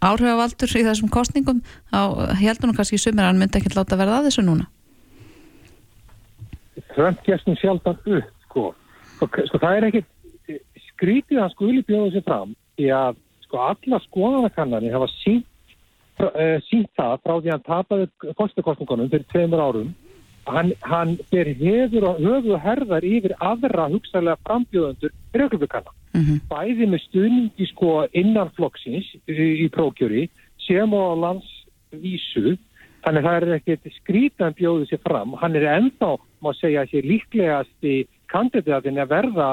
áhrifavaldur 0.00 0.76
í 0.80 0.84
þessum 0.86 1.12
kostningum 1.12 1.62
þá 1.92 2.32
heldur 2.40 2.70
hann 2.70 2.78
kannski 2.78 3.00
sumir 3.00 3.26
að 3.26 3.32
hann 3.32 3.42
myndi 3.42 3.60
ekki 3.60 3.74
láta 3.76 3.98
verða 4.00 4.20
að 4.20 4.30
þessu 4.30 4.46
núna 4.46 4.70
Trump 6.94 7.20
gerst 7.26 7.46
nú 7.46 7.54
sjaldan 7.58 7.98
upp 8.00 8.30
sko. 8.46 8.70
Sko, 9.16 9.28
sko 9.48 9.60
það 9.62 9.76
er 9.76 9.88
ekki 9.90 10.04
skrítið 10.90 11.38
að 11.38 11.44
hann 11.44 11.54
skuli 11.54 11.84
bjóða 11.86 12.12
sér 12.14 12.26
fram 12.26 12.54
því 12.78 12.90
að 12.96 13.20
sko 13.46 13.62
alla 13.66 14.00
skoðanakannanir 14.06 14.94
hafa 14.94 15.08
sínt, 15.20 15.46
sínt 16.68 16.90
það 16.98 17.16
frá 17.24 17.34
því 17.34 17.50
að 17.50 17.54
hann 17.54 17.66
tapaði 17.68 18.34
fórstakostningunum 18.38 19.10
fyrir 19.12 19.28
tveimur 19.32 19.64
árum 19.64 19.92
hann, 20.54 20.72
hann 20.80 21.16
ber 21.30 21.50
hefur 21.62 22.06
og 22.10 22.20
höfuð 22.20 22.54
og 22.56 22.64
herðar 22.64 23.06
yfir 23.06 23.34
aðra 23.38 23.88
hugsaðlega 23.92 24.42
frambjóðendur 24.46 25.12
republikana. 25.34 25.90
mm 26.14 26.20
-hmm. 26.20 26.40
Bæði 26.50 26.86
með 26.86 27.00
stuðningi 27.08 27.66
sko 27.66 28.06
innan 28.12 28.50
flokksins 28.56 29.06
í, 29.28 29.68
prókjöri 29.70 30.28
sem 30.66 30.90
á 30.94 31.06
landsvísu 31.24 32.58
Þannig 33.00 33.24
það 33.24 33.36
er 33.36 33.54
ekkert 33.56 33.92
skrítan 33.94 34.56
bjóðu 34.56 34.86
sér 34.88 35.00
fram. 35.00 35.32
Hann 35.40 35.56
er 35.56 35.66
ennþá, 35.72 36.18
má 36.44 36.52
segja, 36.52 36.84
sér 36.90 37.06
líklegasti 37.08 38.06
kandidatin 38.28 39.00
að 39.00 39.12
verða 39.14 39.48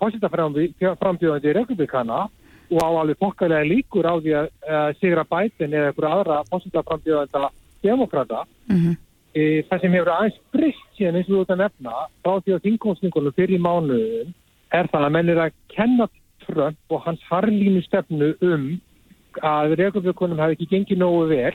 fórsetaframbjóðandi 0.00 1.54
republikana 1.56 2.22
og 2.70 2.80
á 2.80 2.88
alveg 3.02 3.18
fokkalega 3.20 3.66
líkur 3.66 4.06
á 4.08 4.14
því 4.16 4.34
að 4.38 4.48
uh, 4.48 4.90
sigra 5.00 5.26
bætin 5.28 5.74
eða 5.74 5.90
einhverja 5.90 6.16
aðra 6.16 6.40
fórsetaframbjóðandala 6.50 7.52
demokrata. 7.82 8.44
Mm 8.70 8.96
E, 9.30 9.62
það 9.68 9.82
sem 9.84 9.92
hefur 9.94 10.10
aðeins 10.10 10.38
breyst 10.50 10.86
síðan 10.98 11.20
eins 11.20 11.28
og 11.28 11.34
þú 11.34 11.42
ert 11.44 11.52
að 11.54 11.60
nefna 11.62 11.98
frá 12.24 12.32
því 12.40 12.54
að 12.56 12.64
þingkonstingunum 12.64 13.36
fyrir 13.36 13.62
mánuðum 13.62 14.32
er 14.74 14.88
það 14.90 15.04
að 15.06 15.12
menn 15.14 15.30
er 15.30 15.42
að 15.44 15.58
kenna 15.70 16.06
Trump 16.46 16.94
og 16.94 17.04
hans 17.04 17.22
harlínu 17.28 17.82
stefnu 17.84 18.32
um 18.42 18.64
að 19.46 19.76
republikunum 19.78 20.40
hafi 20.42 20.56
ekki 20.56 20.70
gengið 20.72 21.02
nógu 21.02 21.28
vel. 21.30 21.54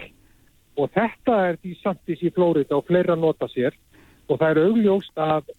Og 0.80 0.92
þetta 0.96 1.36
er 1.50 1.60
því 1.60 1.74
samtis 1.82 2.24
í 2.24 2.32
Flórida 2.36 2.78
og 2.78 2.88
fleira 2.88 3.16
nota 3.20 3.48
sér. 3.52 3.76
Og 4.28 4.40
það 4.40 4.50
er 4.52 4.62
augljóst 4.70 5.22
að 5.22 5.52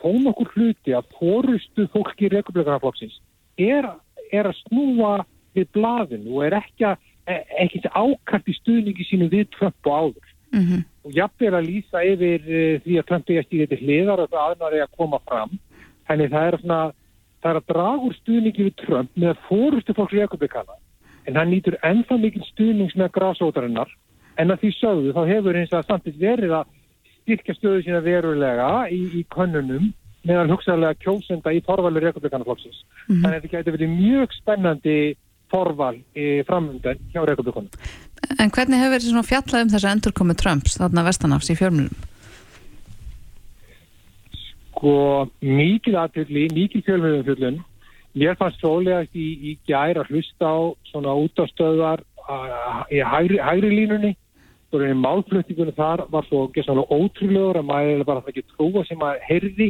fón 0.00 0.28
okkur 0.30 0.52
hluti 0.54 0.94
að 0.96 1.08
fórustu 1.16 1.86
fólki 1.92 2.30
republikanaflokksins 2.32 3.16
er, 3.60 3.88
er 4.32 4.48
að 4.48 4.58
snúa 4.64 5.18
við 5.56 5.68
blaðinu 5.76 6.36
og 6.36 6.48
er 6.48 6.58
ekki, 6.58 6.88
að, 6.90 7.04
ekki 7.60 7.80
ákart 7.92 8.48
í 8.48 8.56
stuðningi 8.58 9.06
sínu 9.08 9.30
við 9.32 9.48
Trump 9.56 9.88
og 9.88 10.00
áður. 10.00 10.32
-hmm. 10.56 10.84
Og 11.06 11.14
jafnvel 11.14 11.54
að 11.54 11.68
lýsa 11.70 12.04
yfir 12.06 12.46
uh, 12.46 12.78
því 12.84 12.98
að 13.00 13.08
Trump 13.10 13.30
að 13.30 13.46
stíða 13.46 13.68
til 13.72 13.80
hliðar 13.82 14.24
og 14.24 14.32
það 14.32 14.46
aðnar 14.46 14.78
er 14.78 14.86
að 14.86 14.96
koma 14.98 15.20
fram 15.28 15.58
þannig 16.08 16.32
það 16.32 16.48
er 16.48 16.58
svona 16.62 16.80
það 17.42 17.50
er 17.50 17.60
að 17.60 17.68
draga 17.72 18.06
úr 18.08 18.16
stuðningi 18.20 18.66
við 18.66 18.74
Trump 18.82 19.14
með 19.14 19.32
að 19.32 19.44
fórustu 19.48 19.96
fólks 19.96 20.16
republikana 20.18 20.80
en 21.26 21.38
hann 21.38 21.52
nýtur 21.52 21.78
ennþá 21.86 22.18
mikil 22.22 22.42
stuðnings 22.50 22.96
með 22.98 23.12
grásótarinnar 23.18 23.92
en 24.36 24.52
að 24.52 24.64
því 24.64 24.72
sögðu 24.80 25.14
þá 25.16 25.22
hefur 25.30 25.60
eins 25.60 25.74
og 25.74 25.86
samtidig 25.86 26.22
verið 26.22 26.56
að 26.60 26.74
styrkja 27.26 27.56
stöðu 27.56 27.84
sína 27.84 28.02
verulega 28.04 28.70
í, 28.92 29.00
í 29.18 29.22
könnunum 29.34 29.92
meðan 30.26 30.50
hugsaðlega 30.50 30.98
kjósenda 31.02 31.52
í 31.54 31.62
forvali 31.66 32.02
republikanaflokksins. 32.02 32.82
Mhm. 33.06 33.22
Þannig 33.22 33.36
að 33.36 33.42
þetta 33.44 33.56
getur 33.56 33.76
verið 33.76 33.94
mjög 33.94 34.34
spennandi 34.40 34.98
forval 35.52 35.94
í 36.16 36.26
framöndan 36.48 37.00
hjá 37.12 37.22
republikanum. 37.28 37.70
En 38.40 38.50
hvernig 38.50 38.80
hefur 38.80 38.96
verið 38.96 39.08
svona 39.10 39.26
fjallað 39.26 39.64
um 39.64 39.72
þessa 39.74 39.94
endurkomu 39.94 40.36
Trumps 40.38 40.76
þarna 40.80 41.06
vestanafs 41.06 41.50
í 41.52 41.56
fjölmjölum? 41.58 42.04
Sko, 44.76 44.92
mikil 45.40 45.96
aðfylli, 46.02 46.48
mikil 46.52 46.82
fjölmjölum 46.84 47.24
fjöllun. 47.24 47.62
Mér 48.16 48.36
fannst 48.40 48.60
sólegast 48.64 49.16
í, 49.16 49.26
í 49.50 49.56
gær 49.68 50.00
að 50.00 50.12
hlusta 50.12 50.48
á 50.48 50.58
svona 50.90 51.14
útastöðar 51.20 52.02
í 52.92 53.00
hægri, 53.04 53.40
hægri 53.40 53.72
línunni. 53.72 54.12
Svo 54.68 54.82
er 54.82 54.96
málflutningunum 54.98 55.76
þar 55.76 56.02
var 56.10 56.26
svo 56.26 56.46
gessanlega 56.54 56.96
ótrúlegur 56.96 57.60
að 57.60 57.68
maður 57.70 58.06
bara 58.08 58.24
það 58.24 58.32
ekki 58.32 58.46
trúa 58.54 58.84
sem 58.88 58.98
maður 59.00 59.26
heyrði. 59.28 59.68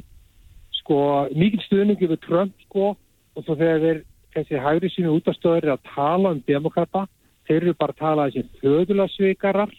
Sko, 0.80 0.98
mikil 1.36 1.62
stuðningi 1.66 2.08
við 2.10 2.22
Trump, 2.24 2.54
sko, 2.68 2.94
og 3.36 3.44
svo 3.44 3.58
þegar 3.58 3.82
þeir, 3.84 4.00
þessi 4.36 4.62
hægri 4.62 4.92
sínu 4.92 5.16
útastöðar 5.18 5.64
er 5.64 5.76
að 5.76 5.90
tala 5.94 6.34
um 6.36 6.42
demokrata, 6.46 7.06
þeir 7.48 7.62
eru 7.62 7.76
bara 7.78 7.94
að 7.94 8.02
tala 8.02 8.30
þessi 8.30 8.62
föðulasveikarar 8.62 9.74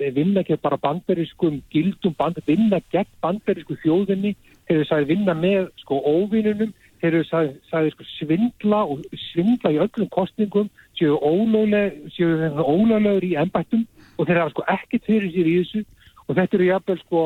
þeir 0.00 0.14
vinna 0.16 0.42
ekki 0.42 0.56
bara 0.62 0.78
bandarískum 0.80 1.60
gildum, 1.72 2.14
band, 2.18 2.36
vinna 2.46 2.80
gegn 2.92 3.10
bandarísku 3.24 3.74
þjóðinni, 3.82 4.32
þeir 4.68 4.78
eru 4.78 4.86
sagði 4.88 5.10
vinna 5.12 5.34
með 5.36 5.62
sko 5.82 5.94
óvinnunum, 6.08 6.72
þeir 7.02 7.12
eru 7.12 7.26
sagði, 7.28 7.52
sagði 7.70 7.88
sko 7.94 8.04
svindla 8.14 8.80
og 8.92 8.96
svindla 9.30 9.68
í 9.74 9.80
öllum 9.84 10.10
kostningum, 10.16 10.68
séu 10.98 11.14
ólöglegur 11.20 13.28
í 13.28 13.36
ennbættum 13.40 13.82
og 14.16 14.22
þeir 14.26 14.42
hafa 14.42 14.54
sko 14.54 14.62
ekkert 14.76 15.04
fyrir 15.08 15.30
sér 15.34 15.48
í 15.48 15.50
þessu. 15.60 15.80
Og 16.28 16.32
þetta 16.38 16.56
eru 16.56 16.66
jafnvel 16.68 17.00
sko, 17.00 17.22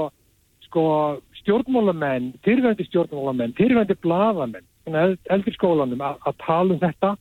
sko 0.69 0.85
stjórnmálamenn, 1.43 2.27
fyrirvændi 2.47 2.85
stjórnmálamenn, 2.89 3.57
fyrirvændi 3.59 3.95
bladamenn, 4.03 4.67
eldri 4.87 5.55
skólanum 5.55 6.03
að, 6.05 6.19
að 6.29 6.41
tala 6.45 6.75
um 6.75 6.83
þetta. 6.83 7.15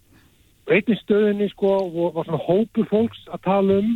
Og 0.63 0.73
einnig 0.77 0.99
stöðinni 1.01 1.49
sko 1.51 1.75
var 2.15 2.27
svona 2.27 2.43
hópur 2.43 2.87
fólks 2.91 3.23
að 3.31 3.43
tala 3.47 3.79
um 3.81 3.93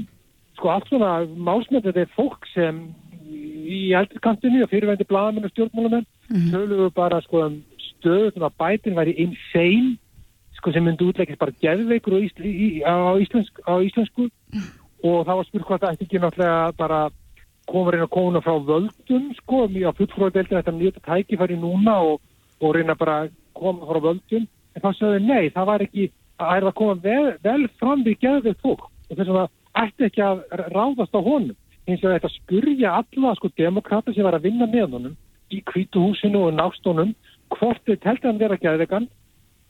sko 0.58 0.72
allt 0.74 0.90
svona 0.90 1.12
málsmyndið 1.48 2.02
er 2.02 2.16
fólk 2.16 2.48
sem 2.54 2.82
í 3.28 3.92
eldurkantinu 3.98 4.64
og 4.64 4.72
fyrirvændi 4.72 5.06
blaðamenn 5.08 5.46
og 5.48 5.54
stjórnmálamenn 5.54 6.08
töluðu 6.52 6.90
bara 6.96 7.22
sko 7.26 7.44
um 7.46 7.62
stöðun 7.92 8.48
að 8.48 8.58
bætin 8.60 8.98
væri 8.98 9.16
insane 9.22 9.96
sko 10.58 10.74
sem 10.74 10.84
myndi 10.84 11.06
útleikist 11.06 11.40
bara 11.40 11.54
geðveikur 11.62 12.18
á, 12.18 12.20
ísl, 12.26 12.42
á, 12.84 12.96
íslensk, 13.22 13.62
á 13.68 13.74
íslensku. 13.86 14.28
Og 15.06 15.28
það 15.28 15.38
var 15.38 15.48
spurt 15.48 15.68
hvað 15.68 15.82
það 15.84 15.94
ætti 15.94 16.08
ekki 16.08 16.22
náttúrulega 16.24 16.78
bara 16.80 17.02
koma 17.68 17.92
reyna 17.94 18.08
að 18.08 18.16
koma 18.16 18.42
frá 18.42 18.56
völdum 18.70 19.28
sko 19.42 19.68
mjög 19.70 19.92
á 19.94 19.98
fullfróðadeildin 20.00 20.58
þetta 20.58 20.74
nýta 20.74 21.04
tækifæri 21.06 21.60
núna 21.60 22.00
og, 22.10 22.22
og 22.64 22.74
reyna 22.76 22.96
bara 22.98 23.20
að 23.26 23.36
koma 23.62 23.90
frá 23.90 24.00
völdum 24.08 24.48
en 24.48 24.84
þá 24.84 24.90
sagði 24.98 25.22
nei, 25.26 25.50
það 25.56 25.70
var 25.72 25.86
ekki 25.88 26.08
að 26.38 26.56
er 26.58 26.68
að 26.70 26.76
koma 26.78 26.96
vel, 27.02 27.30
vel 27.44 27.64
fram 27.82 28.04
við 28.06 28.20
geðveikt 28.26 28.62
fólk. 28.62 28.84
Og 29.10 29.18
þess 29.18 29.32
að 29.32 29.38
það 29.40 29.84
ætti 29.84 30.08
ekki 30.10 30.24
að 30.26 30.44
ráðast 30.76 31.16
á 31.18 31.22
honum. 31.26 31.56
Eins 31.88 32.04
og 32.04 32.12
þetta 32.14 32.30
spurja 32.34 32.96
alla 33.00 33.36
sko 33.38 33.50
demokrata 33.58 34.14
sem 34.14 34.26
var 34.28 34.36
að 34.38 34.46
vinna 34.50 34.68
með 34.70 34.92
honum 34.98 35.16
í 35.56 35.62
kvítuhúsinu 35.70 36.42
og 36.50 36.58
nástónum 36.58 37.14
hvort 37.56 37.80
þið 37.88 38.02
telti 38.04 38.28
hann 38.28 38.42
vera 38.42 38.58
geðveikan. 38.60 39.08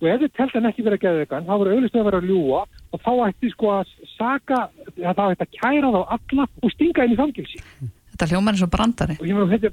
Og 0.01 0.08
ef 0.12 0.20
þið 0.24 0.34
telti 0.38 0.58
hann 0.58 0.70
ekki 0.72 0.86
vera 0.86 0.98
geðveikan 1.01 1.46
þá 1.48 1.53
voru 1.58 1.75
auðvitað 1.75 2.01
að 2.01 2.08
vera 2.10 2.20
að 2.22 2.27
ljúa 2.32 2.60
og 2.94 3.01
þá 3.06 3.12
ætti 3.29 3.51
sko 3.53 3.72
að 3.77 3.94
saka 4.17 4.60
þá 4.98 5.22
ætti 5.32 5.46
að 5.46 5.53
kæra 5.56 5.94
þá 5.94 6.00
alla 6.17 6.48
og 6.62 6.74
stinga 6.74 7.06
inn 7.08 7.15
í 7.15 7.17
fangilsi 7.22 7.62
Þetta 8.13 8.27
hljómar 8.32 8.53
eins 8.58 8.65
og 8.65 8.70
brandari. 8.74 9.15
og 9.22 9.25
ég 9.29 9.38
meina, 9.38 9.48
þetta, 9.53 9.72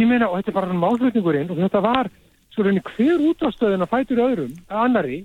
ég 0.00 0.08
meina 0.08 0.28
og 0.28 0.36
þetta 0.40 0.52
er 0.52 0.56
bara 0.58 0.76
málflutningurinn 0.82 1.50
og 1.52 1.60
þetta 1.60 1.82
var 1.84 2.10
svo 2.54 2.66
raunin 2.66 2.84
hver 2.96 3.24
útastöðin 3.30 3.86
að 3.86 3.92
fætur 3.94 4.24
öðrum 4.26 4.54
annari 4.68 5.22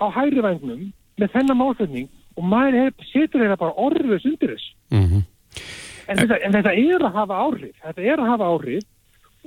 á 0.00 0.06
hægri 0.14 0.44
vægnum 0.44 0.86
með 1.20 1.34
þennan 1.34 1.60
málflutning 1.60 2.08
og 2.38 2.46
maður 2.46 2.78
hef, 2.84 3.04
setur 3.10 3.42
þeirra 3.42 3.60
bara 3.60 3.76
orðus 3.88 4.28
undir 4.28 4.56
þess 4.56 4.76
Mm 4.90 5.22
en, 6.10 6.18
þetta, 6.18 6.38
en 6.44 6.56
þetta 6.56 6.72
er 6.74 7.04
að 7.06 7.18
hafa 7.18 7.42
áhrif 7.44 7.84
þetta 7.84 8.06
er 8.12 8.22
að 8.22 8.32
hafa 8.32 8.48
áhrif 8.54 8.86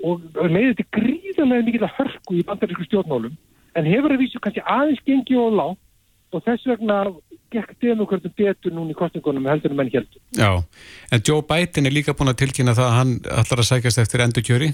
og 0.04 0.50
leiði 0.50 0.78
til 0.80 0.86
gríðarlega 0.98 1.68
mikið 1.68 1.88
hörku 1.98 2.38
í 2.40 2.46
bandarísku 2.48 2.88
stjórnmálum 2.88 3.36
en 3.78 3.90
hefur 3.90 4.16
að 4.16 4.24
vísu 4.24 4.42
kannski 4.42 4.64
aðeins 4.76 5.04
gengi 5.08 5.38
og 5.40 5.54
lág 5.58 5.76
og 6.34 6.46
þess 6.48 6.70
vegna 6.72 7.00
gekk 7.54 7.76
demokrættum 7.84 8.34
betur 8.38 8.74
núna 8.74 8.94
í 8.94 8.98
kostningunum 8.98 9.46
heldur 9.46 9.74
en 9.74 9.78
menn 9.78 9.92
heldur. 9.94 10.22
Já, 10.34 10.64
en 11.14 11.22
Joe 11.22 11.46
Biden 11.46 11.86
er 11.86 11.94
líka 11.94 12.16
búin 12.18 12.32
að 12.32 12.40
tilkynna 12.42 12.74
það 12.78 12.88
að 12.88 12.98
hann 12.98 13.12
ætlar 13.42 13.62
að 13.62 13.70
sækjast 13.70 14.02
eftir 14.02 14.24
endurkjöri. 14.26 14.72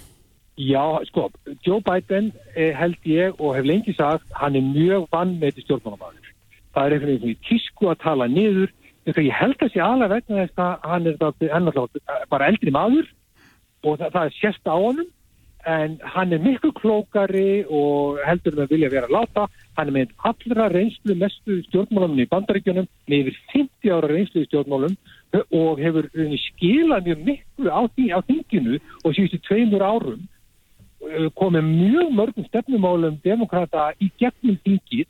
Já, 0.60 1.00
sko, 1.08 1.30
Joe 1.64 1.80
Biden 1.80 2.34
eh, 2.56 2.76
held 2.76 2.98
ég 3.08 3.38
og 3.40 3.54
hef 3.56 3.64
lengi 3.64 3.94
sagt, 3.96 4.26
hann 4.36 4.58
er 4.60 4.66
mjög 4.66 5.06
vannmeiti 5.14 5.64
stjórnmálamæður. 5.64 6.34
Það 6.76 6.86
er 6.86 6.96
einhvern 6.96 7.12
veginn 7.14 7.32
í 7.32 7.44
tísku 7.48 7.88
að 7.88 8.02
tala 8.02 8.26
niður, 8.28 8.74
ég 9.08 9.30
held 9.40 9.64
að 9.64 9.70
sé 9.72 9.80
alveg 9.80 10.12
vegna 10.12 10.42
þess 10.42 10.60
að 10.60 10.90
hann 10.92 11.08
er 11.08 11.16
það, 11.22 11.46
ennarlega 11.48 12.18
bara 12.34 12.50
eldri 12.52 12.74
maður 12.76 13.08
og 13.86 14.02
það, 14.02 14.12
það 14.18 14.26
er 14.26 14.36
sérst 14.36 14.68
á 14.68 14.76
honum, 14.76 15.08
en 15.76 15.96
hann 16.16 16.36
er 16.36 16.44
miklu 16.44 16.74
klókari 16.76 17.62
og 17.64 18.20
heldur 18.28 18.58
með 18.58 18.74
vilja 18.74 18.90
vera 18.92 19.08
að 19.08 19.16
láta, 19.16 19.46
hann 19.78 19.92
er 19.94 19.96
með 19.96 20.12
allra 20.28 20.66
reynslu 20.74 21.16
mestu 21.22 21.62
stjórnmálum 21.70 22.20
í 22.20 22.28
bandaríkjunum, 22.34 22.90
með 23.08 23.32
yfir 23.32 23.40
50 23.54 23.96
ára 23.96 24.12
reynslu 24.12 24.44
stjórnmálum 24.50 25.00
og 25.56 25.80
hefur 25.80 26.12
skilað 26.44 27.08
mjög 27.08 27.24
miklu 27.32 27.72
á, 27.72 27.82
á 27.88 28.20
þinginu 28.28 28.82
og 29.06 29.16
síðustu 29.16 29.40
tveimur 29.48 29.88
árum 29.88 30.28
komið 31.40 31.70
mjög 31.70 32.12
mörgum 32.18 32.46
stefnumálum 32.50 33.20
demokrata 33.24 33.90
í 34.00 34.10
gegnum 34.22 34.60
þingið 34.66 35.08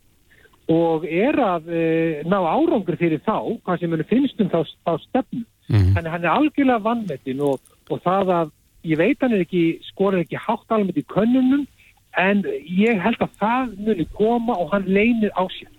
og 0.70 1.06
er 1.10 1.40
að 1.42 1.72
e, 1.74 1.82
ná 2.30 2.38
árangur 2.46 2.98
fyrir 3.00 3.22
þá, 3.26 3.42
hvað 3.66 3.82
sem 3.82 3.96
finnst 4.10 4.44
um 4.44 4.52
þá, 4.52 4.60
þá 4.86 4.94
stefnu. 5.08 5.42
Mm. 5.70 5.90
Þannig 5.96 6.14
hann 6.14 6.26
er 6.26 6.36
algjörlega 6.36 6.86
vannmetinn 6.86 7.42
og, 7.46 7.74
og 7.90 8.02
það 8.06 8.32
að, 8.36 8.54
ég 8.90 9.02
veit 9.02 9.26
hann 9.26 9.34
er 9.34 9.44
ekki, 9.46 9.64
skorið 9.90 10.26
ekki 10.26 10.42
hátt 10.46 10.78
alveg 10.78 11.02
í 11.02 11.06
könnunum, 11.10 11.66
en 12.18 12.46
ég 12.78 13.02
held 13.02 13.22
að 13.26 13.36
það 13.42 13.76
muni 13.88 14.06
koma 14.18 14.58
og 14.62 14.74
hann 14.74 14.88
leynir 14.90 15.34
á 15.34 15.46
sér. 15.54 15.70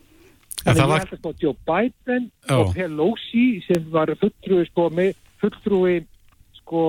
En 0.60 0.74
Þannig 0.74 0.80
það 0.80 0.84
ég 0.84 0.92
var, 0.92 1.04
held 1.04 1.14
að 1.14 1.20
sko 1.22 1.32
Joe 1.40 1.56
Biden 1.70 2.26
Já. 2.26 2.56
og 2.58 2.74
Pelosi 2.74 3.46
sem 3.66 3.86
var 3.94 4.12
fulltrúi 4.20 4.66
sko 4.68 4.90
með 4.94 5.14
fulltrúi 5.40 5.96
sko 6.58 6.82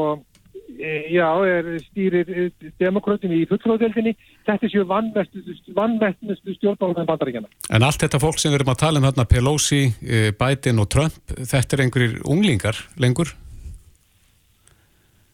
já, 0.80 1.27
er 1.46 1.68
stýrir 1.84 2.29
e, 2.29 2.46
demokratin 2.79 3.31
í 3.36 3.44
fulltrúadeldinni 3.50 4.14
þetta 4.48 4.70
séu 4.72 4.86
vannmestustu 4.88 6.55
stjórnmálum 6.57 7.05
bandaríkjana. 7.05 7.48
en 7.70 7.84
allt 7.84 8.01
þetta 8.03 8.20
fólk 8.24 8.40
sem 8.40 8.51
við 8.51 8.62
erum 8.62 8.74
að 8.74 8.79
tala 8.86 9.00
um 9.00 9.05
þarna, 9.10 9.25
Pelosi, 9.29 9.84
eh, 10.01 10.31
Biden 10.31 10.79
og 10.79 10.90
Trump, 10.90 11.14
þetta 11.36 11.77
er 11.77 11.84
einhverjir 11.86 12.22
unglingar 12.25 12.75
lengur. 12.98 13.34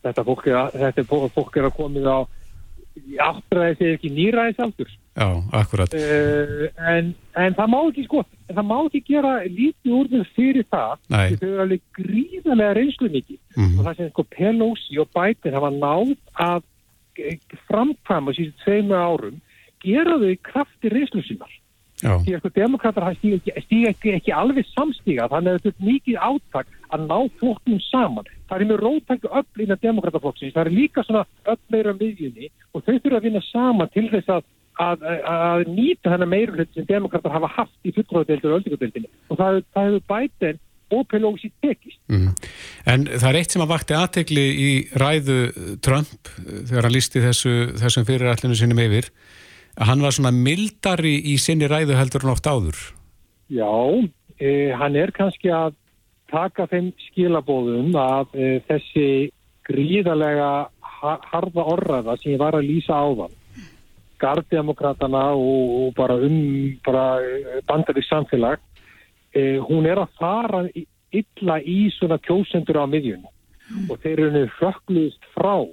Þetta 0.04 0.24
fólk 0.24 0.48
er, 0.48 0.56
að- 0.56 0.76
þetta 0.84 1.04
fólk- 1.36 1.58
er 1.58 1.64
að 1.70 1.76
komið 1.78 2.06
á 2.08 2.18
áttræði 3.28 3.78
segir 3.78 3.98
ekki 3.98 4.10
nýræðis 4.14 4.60
aldur 4.64 4.90
Já, 5.18 5.28
akkurat. 5.58 5.94
uh, 5.98 6.68
en, 6.94 7.14
en 7.36 7.56
það 7.58 7.70
má 7.74 7.78
ekki 7.90 8.04
sko 8.06 8.22
en 8.48 8.56
það 8.56 8.66
má 8.70 8.76
ekki 8.86 9.02
gera 9.08 9.32
lítið 9.50 9.96
úr 9.98 10.10
þess 10.12 10.34
fyrir 10.38 10.66
það 10.70 10.96
Nei. 11.10 11.36
þau 11.36 11.48
eru 11.48 11.62
alveg 11.66 11.82
gríðarlega 11.98 12.74
reynslu 12.78 13.10
mikið 13.16 13.40
Mhm. 13.58 13.80
og 13.80 13.86
það 13.88 13.96
sem 13.98 14.10
sko 14.14 14.24
Pelosi 14.38 15.00
og 15.02 15.10
Biden 15.18 15.54
hafa 15.58 15.72
náð 15.74 16.12
að 16.38 16.62
eh, 17.18 17.38
framkvæma 17.68 18.36
síðan 18.38 18.54
tveimur 18.64 19.02
árum 19.08 19.40
gera 19.82 20.18
þau 20.22 20.30
í 20.30 20.38
krafti 20.44 20.90
reynslu 20.94 21.24
sínar 21.26 21.50
Já, 21.98 22.14
því 22.22 22.34
að 22.36 22.40
sko 22.44 22.50
demokrater 22.54 23.08
stíga 23.18 23.38
ekki, 23.58 23.80
ekki, 23.90 24.12
ekki 24.20 24.32
alveg 24.38 24.68
samstíga 24.70 25.26
þannig 25.34 25.56
að 25.56 25.64
þetta 25.64 25.72
er 25.74 25.88
mikið 25.88 26.18
átak 26.30 26.68
að 26.94 27.08
ná 27.10 27.18
flokknum 27.40 27.80
saman 27.90 28.30
það 28.48 28.62
er 28.62 28.68
mjög 28.70 28.84
rótækju 28.86 29.32
öll 29.40 29.64
innan 29.66 29.82
demokrataflokksins 29.82 30.54
það 30.54 30.68
er 30.70 30.76
líka 30.78 31.04
svona 31.08 31.26
öll 31.50 31.58
meira 31.74 31.94
miðjunni 31.98 32.52
og 32.74 32.86
þau 32.86 32.94
þurfa 33.02 33.18
að 33.18 33.26
vinna 33.26 33.42
saman 33.50 33.90
til 33.98 34.06
þess 34.14 34.30
að 34.30 34.46
að, 34.82 35.04
að, 35.26 35.66
nýta 35.72 36.14
þennan 36.14 36.32
meirulegt 36.32 36.74
sem 36.76 36.88
demokrater 36.88 37.34
hafa 37.34 37.50
haft 37.56 37.88
í 37.88 37.94
fulltróðadeildur 37.96 38.54
og 38.54 38.60
öldingadeildinni 38.62 39.10
og 39.28 39.40
það, 39.40 39.62
það 39.76 39.90
hefur 39.90 40.08
Biden 40.14 40.60
og 40.98 41.08
Pelosi 41.12 41.50
tekist 41.64 41.98
mm. 42.12 42.28
en 42.94 43.08
það 43.10 43.30
er 43.30 43.40
eitt 43.42 43.56
sem 43.56 43.64
að 43.64 43.74
vakti 43.74 43.98
aðtegli 43.98 44.46
í 44.68 44.70
ræðu 45.02 45.40
Trump 45.84 46.32
eh, 46.44 46.62
þegar 46.70 46.88
hann 46.88 46.96
lísti 46.96 47.24
þessu, 47.24 47.56
þessum 47.82 48.08
fyrirætlinu 48.08 48.60
sinum 48.60 48.84
yfir, 48.86 49.10
að 49.76 49.92
hann 49.92 50.06
var 50.06 50.16
svona 50.16 50.34
mildari 50.36 51.18
í 51.34 51.36
sinni 51.42 51.70
ræðu 51.70 51.98
heldur 51.98 52.26
en 52.26 52.34
oft 52.34 52.48
áður. 52.48 52.80
Já, 53.52 53.68
eh, 54.40 54.72
hann 54.78 54.96
er 55.00 55.14
kannski 55.16 55.52
að 55.54 55.76
taka 56.32 56.68
þeim 56.72 56.92
skilabóðum 57.08 57.94
að 58.00 58.34
eh, 58.36 58.58
þessi 58.68 59.10
gríðarlega 59.68 60.52
ha- 61.02 61.20
harða 61.32 61.68
orraða 61.76 62.18
sem 62.20 62.34
ég 62.34 62.42
var 62.42 62.56
að 62.58 62.68
lýsa 62.70 62.96
áðan 62.96 63.36
garddemokratana 64.22 65.24
og, 65.36 65.88
og 65.88 65.96
bara 65.98 66.16
um 66.28 66.38
bara 66.86 67.06
bandarík 67.70 68.06
samfélag 68.08 68.60
eh, 69.36 69.58
hún 69.62 69.86
er 69.86 70.02
að 70.02 70.14
fara 70.20 70.64
í- 70.74 70.88
illa 71.12 71.60
í 71.62 71.90
svona 71.96 72.18
kjósendur 72.20 72.82
á 72.82 72.86
miðjunni. 72.90 73.30
Og 73.90 74.00
þeir 74.04 74.20
eru 74.28 74.46
hrökkluðist 74.58 75.24
frá. 75.36 75.68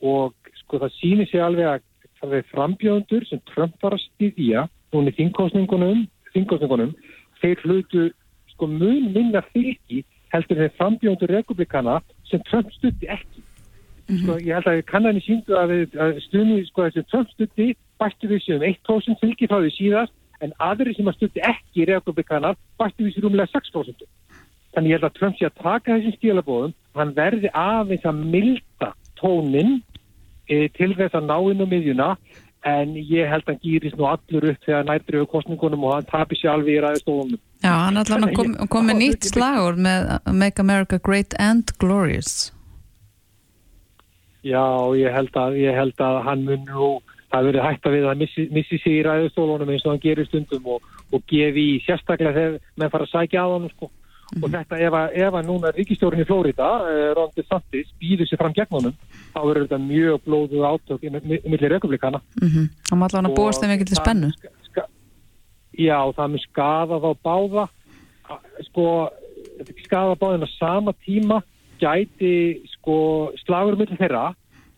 Og 0.00 0.34
sko 0.62 0.80
það 0.82 0.94
sýnir 0.98 1.28
sig 1.30 1.40
alveg 1.40 1.68
að 1.68 1.82
það 2.20 2.36
er 2.38 2.46
frambjöðundur 2.52 3.26
sem 3.28 3.40
Trump 3.52 3.74
var 3.82 3.96
að 3.96 4.04
styðja 4.08 4.66
núna 4.92 5.12
í 5.12 5.16
þingkostningunum, 5.18 6.06
þingkostningunum 6.34 6.94
þeir 7.42 7.64
hlutu 7.64 8.06
sko 8.54 8.68
mun 8.70 9.10
minna 9.12 9.42
fylgi 9.52 10.02
heldur 10.32 10.62
þeir 10.62 10.72
frambjöðundur 10.78 11.34
republikana 11.36 11.98
sem 12.30 12.42
Trump 12.48 12.72
stutti 12.74 13.08
ekki 13.12 13.44
sko 14.06 14.36
ég 14.38 14.52
held 14.54 14.68
að 14.70 14.82
kannanir 14.90 15.24
síndu 15.26 15.56
að, 15.58 15.72
við- 15.72 15.96
að 16.04 16.20
stuðni 16.28 16.60
sko 16.68 16.84
þessi 16.86 17.06
Trump 17.10 17.30
stutti 17.34 17.68
bættu 18.00 18.28
við 18.30 18.44
sér 18.44 18.60
um 18.60 18.66
1% 18.68 19.20
fylgi 19.22 19.48
frá 19.50 19.58
því 19.64 19.72
síðast 19.76 20.12
en 20.44 20.52
aðri 20.60 20.92
sem 20.94 21.08
að 21.08 21.16
stutti 21.18 21.40
ekki 21.42 21.86
republikana 21.90 22.54
bættu 22.78 23.06
við 23.08 23.16
sér 23.16 23.28
umlega 23.30 23.50
6% 23.56 24.06
Þannig 24.76 24.90
ég 24.92 24.98
held 24.98 25.06
að 25.08 25.14
Trump 25.16 25.36
sé 25.38 25.46
að 25.48 25.54
taka 25.62 25.94
þessum 25.96 26.14
stílabóðum, 26.18 26.72
hann 27.00 27.12
verði 27.16 27.48
aðeins 27.56 28.02
að 28.04 28.18
milda 28.34 28.90
tónin 29.16 29.70
e, 30.52 30.68
til 30.76 30.90
þess 30.98 31.16
að 31.16 31.30
ná 31.30 31.36
inn 31.48 31.62
á 31.64 31.66
miðjuna, 31.70 32.08
en 32.68 32.92
ég 32.98 33.24
held 33.30 33.46
að 33.46 33.54
hann 33.54 33.62
gýris 33.64 33.96
nú 33.96 34.04
allur 34.10 34.48
upp 34.52 34.66
þegar 34.68 34.84
nærtrið 34.90 35.24
á 35.24 35.32
kostningunum 35.32 35.86
og 35.88 35.94
hann 35.96 36.08
tapir 36.10 36.36
sér 36.36 36.52
alveg 36.58 36.76
í 36.76 36.82
ræðistóðunum. 36.84 37.40
Já, 37.64 37.72
hann 37.86 37.96
allan 38.02 38.28
kom, 38.36 38.52
kom 38.68 38.86
með 38.90 39.00
nýtt 39.00 39.30
slagur 39.32 39.80
með 39.80 40.12
Make 40.44 40.60
America 40.60 40.98
Great 41.00 41.32
and 41.40 41.72
Glorious. 41.80 42.52
Já, 44.46 44.64
ég 45.00 45.10
held 45.16 45.34
að, 45.42 45.56
ég 45.58 45.74
held 45.74 46.00
að 46.06 46.16
hann 46.28 46.44
mun 46.46 46.64
nú, 46.68 46.88
það 47.32 47.46
verið 47.50 47.64
hægt 47.66 47.86
að 47.88 47.94
við 47.96 48.04
að 48.12 48.18
missi, 48.22 48.44
missi 48.54 48.78
sig 48.82 49.00
í 49.00 49.04
ræðistólunum 49.06 49.70
eins 49.74 49.84
og 49.86 49.94
hann 49.94 50.02
gerir 50.04 50.28
stundum 50.28 50.66
og, 50.76 50.82
og 51.12 51.24
gefi 51.30 51.64
í 51.74 51.78
sérstaklega 51.86 52.34
þegar 52.36 52.58
menn 52.78 52.92
fara 52.92 53.08
að 53.08 53.14
sækja 53.14 53.42
á 53.42 53.48
hann 53.56 53.70
sko. 53.74 53.90
og 54.42 54.48
þetta 54.50 54.78
ef 54.82 54.94
að, 54.98 55.12
ef 55.22 55.34
að 55.38 55.44
núna 55.46 55.70
ríkistjórn 55.76 56.18
í 56.22 56.24
Flórida, 56.26 56.68
eh, 56.90 57.10
Ron 57.14 57.30
DeSantis 57.36 57.90
býður 58.02 58.26
sér 58.30 58.40
fram 58.40 58.54
gegn 58.56 58.72
honum, 58.74 58.94
þá 59.34 59.38
verður 59.46 59.66
þetta 59.66 59.78
mjög 59.86 60.24
blóðuð 60.26 60.64
átök 60.70 61.04
í 61.06 61.10
mi- 61.14 61.42
milli 61.46 61.68
republikana 61.70 62.20
Mm 62.42 62.48
-hmm. 62.48 62.66
Hann 62.90 63.00
var 63.00 63.10
allan 63.14 63.30
að 63.30 63.36
búast 63.36 63.62
þeim 63.62 63.70
ekki 63.74 63.84
til 63.86 63.96
það 63.96 64.04
spennu. 64.04 64.30
Já, 65.78 65.98
það 66.16 66.30
mun 66.32 66.42
skaða 66.46 66.96
þá 67.04 67.10
báða 67.24 67.64
sko, 68.66 68.84
þetta 69.58 69.84
skada 69.84 70.14
báðin 70.16 70.46
á 70.46 70.48
sama 70.58 70.92
tíma 71.04 71.42
gæti 71.80 72.62
sko 72.76 73.32
slagur 73.44 73.76
með 73.78 73.96
þeirra, 73.98 74.30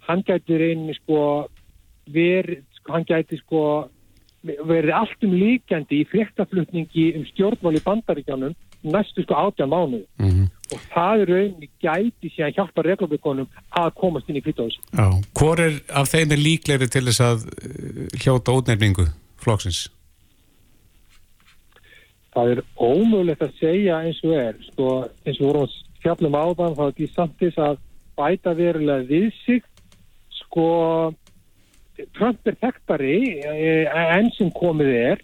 hann 0.08 0.24
gæti 0.26 0.58
reyni 0.58 0.94
sko 1.02 1.48
verið, 2.12 2.64
sko, 2.78 2.92
hann 2.96 3.06
gæti 3.08 3.38
sko 3.42 3.62
verið 4.42 4.94
allt 4.94 5.26
um 5.26 5.34
líkjandi 5.34 6.02
í 6.02 6.08
fréttaflutningi 6.08 7.10
um 7.18 7.26
stjórnmál 7.32 7.76
í 7.76 7.84
bandaríkjanum 7.84 8.54
næstu 8.86 9.24
sko 9.24 9.34
átján 9.34 9.68
mánuði 9.72 10.06
Mm 10.18 10.30
-hmm. 10.30 10.46
og 10.72 10.80
það 10.94 11.20
er 11.20 11.28
rauninni 11.28 11.68
gæti 11.82 12.42
að 12.42 12.54
hjálpa 12.56 12.82
reglumleikonum 12.82 13.48
að 13.70 13.94
komast 13.94 14.28
inn 14.28 14.36
í. 14.36 14.42
Já. 14.46 15.08
Hvor 15.38 15.60
er 15.60 15.72
af 15.88 16.08
þeim 16.08 16.32
er 16.32 16.44
líklegri 16.46 16.88
til 16.88 17.04
þess 17.04 17.20
að 17.20 17.38
eh, 17.46 18.18
hljóta 18.20 18.52
útnefningu 18.52 19.06
flokksins? 19.36 19.90
Það 22.34 22.50
er 22.50 22.62
ómögulegt 22.76 23.42
að 23.42 23.56
segja 23.60 23.98
eins 23.98 24.20
og 24.24 24.32
er, 24.32 24.54
sko, 24.72 25.08
eins 25.26 25.40
og 25.40 25.46
vorum 25.46 25.68
fjallum 26.02 26.36
áðan, 26.38 26.76
þá 26.78 26.84
er 26.86 26.96
því 26.98 27.08
samt 27.14 27.38
þess 27.42 27.62
að 27.62 27.80
bæta 28.18 28.54
verulega 28.58 29.06
við 29.08 29.28
sig, 29.44 29.64
sko, 30.40 30.68
Trump 32.14 32.46
er 32.46 32.58
þekktari 32.62 33.14
eh, 33.42 34.00
enn 34.18 34.30
sem 34.36 34.50
komið 34.54 34.92
er, 34.94 35.22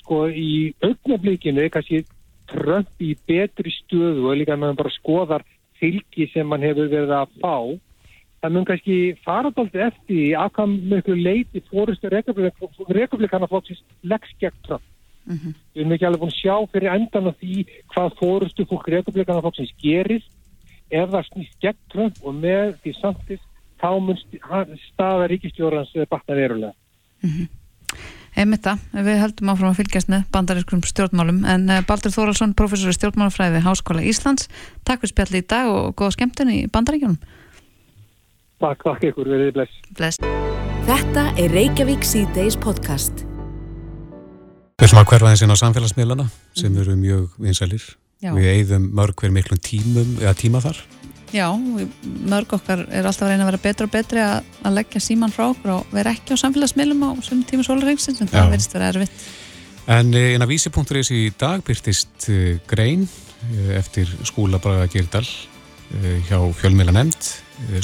sko, 0.00 0.26
í 0.28 0.72
augnablíkinu 0.84 1.64
er 1.64 1.72
kannski 1.72 2.02
Trump 2.50 2.90
í 3.00 3.14
betri 3.28 3.72
stöðu 3.72 4.28
og 4.28 4.40
líka 4.40 4.58
meðan 4.58 4.78
bara 4.80 4.92
skoðar 4.92 5.46
fylgi 5.80 6.28
sem 6.32 6.50
hann 6.52 6.66
hefur 6.66 6.90
verið 6.92 7.14
að 7.16 7.36
fá, 7.40 7.56
það 8.40 8.54
mun 8.56 8.68
kannski 8.68 8.96
fara 9.24 9.52
dálítið 9.54 9.86
eftir 9.86 10.06
því 10.10 10.28
að 10.42 10.54
hvað 10.56 10.76
mjög 10.92 11.10
leiti 11.24 11.64
fórustu 11.70 12.12
republikanaflokksins 12.12 13.84
leggs 14.02 14.32
gegn 14.40 14.64
Trump. 14.66 14.84
Við 15.30 15.82
erum 15.82 15.94
ekki 15.94 16.08
alveg 16.08 16.22
búin 16.24 16.32
að 16.32 16.40
sjá 16.40 16.56
fyrir 16.72 16.94
endan 16.94 17.30
af 17.30 17.38
því 17.38 17.64
hvað 17.94 18.18
fórustu 18.18 18.66
fólk 18.70 18.88
republikanaflokksins 18.94 19.72
gerir 19.82 20.22
ef 20.90 21.10
það 21.12 21.26
snýst 21.28 21.56
gegn 21.62 21.80
Trump 21.92 22.20
og 22.22 22.34
með 22.34 22.76
því 22.82 22.94
samtist 22.98 23.46
þá 23.80 23.90
mun 24.02 24.18
staða 24.90 25.30
ríkistjórans 25.30 25.94
eh, 25.96 26.08
batna 26.10 26.36
verulega. 26.36 26.74
Einmitt 28.38 28.62
það, 28.62 28.82
við 28.94 29.18
heldum 29.18 29.50
áfram 29.50 29.72
að 29.72 29.80
fylgjast 29.80 30.10
með 30.12 30.26
bandarískum 30.34 30.82
stjórnmálum 30.86 31.42
en 31.50 31.66
eh, 31.70 31.82
Baldur 31.86 32.14
Þóraldsson, 32.14 32.54
professor 32.58 32.92
í 32.92 32.96
stjórnmálafræði 32.98 33.56
við 33.58 33.66
Háskóla 33.66 34.04
Íslands, 34.06 34.50
takk 34.86 35.02
fyrir 35.02 35.14
spjalli 35.14 35.42
í 35.42 35.48
dag 35.50 35.70
og 35.72 35.94
góða 35.98 36.16
skemmtun 36.18 36.54
í 36.54 36.62
bandaríkjunum 36.70 37.18
Takk, 38.60 38.84
takk 38.84 39.08
ykkur, 39.08 39.30
verið 39.32 39.54
bless. 39.56 39.80
Bless. 39.96 40.20
Þetta 40.90 41.26
er 41.40 41.56
Reykjavík 41.56 42.04
C-Days 42.04 42.60
podcast. 42.60 43.29
Við 44.80 44.86
ætlum 44.86 45.02
að 45.02 45.10
hverfa 45.10 45.30
þessin 45.34 45.52
á 45.52 45.56
samfélagsmiðlana 45.60 46.24
sem 46.56 46.76
eru 46.80 46.94
mjög 46.96 47.34
vinsælir. 47.36 47.82
Já. 48.24 48.30
Við 48.32 48.46
eigðum 48.54 48.86
mörg 48.96 49.20
hver 49.20 49.34
miklum 49.34 49.60
tímum 49.60 50.14
eða 50.22 50.32
tíma 50.40 50.62
þar. 50.64 50.78
Já, 51.36 51.44
mörg 52.32 52.54
okkar 52.56 52.86
er 52.88 53.04
alltaf 53.04 53.26
að 53.26 53.34
reyna 53.34 53.44
að 53.44 53.50
vera 53.52 53.60
betra 53.66 53.86
og 53.86 53.92
betri 53.92 54.22
að, 54.24 54.48
að 54.64 54.78
leggja 54.78 55.02
síman 55.04 55.34
frá 55.34 55.44
okkur 55.50 55.74
og 55.76 55.92
vera 55.92 56.14
ekki 56.16 56.32
á 56.32 56.42
samfélagsmiðlum 56.42 57.04
á 57.06 57.10
sem 57.28 57.44
tíma 57.46 57.66
sólarrengsins 57.68 58.24
en 58.24 58.32
það 58.32 58.54
verðist 58.54 58.74
vera 58.74 58.88
erfitt 58.94 59.28
En 59.90 60.14
eh, 60.16 60.32
inn 60.34 60.44
að 60.44 60.52
vísi.is 60.54 61.12
í 61.12 61.20
dag 61.38 61.62
byrtist 61.66 62.30
eh, 62.32 62.56
grein 62.68 63.04
eh, 63.04 63.76
eftir 63.78 64.08
skúla 64.24 64.60
Braga 64.62 64.88
Geirdal 64.90 65.26
eh, 65.26 66.18
hjá 66.28 66.38
fjölmiðla 66.56 66.96
nefnd. 66.96 67.30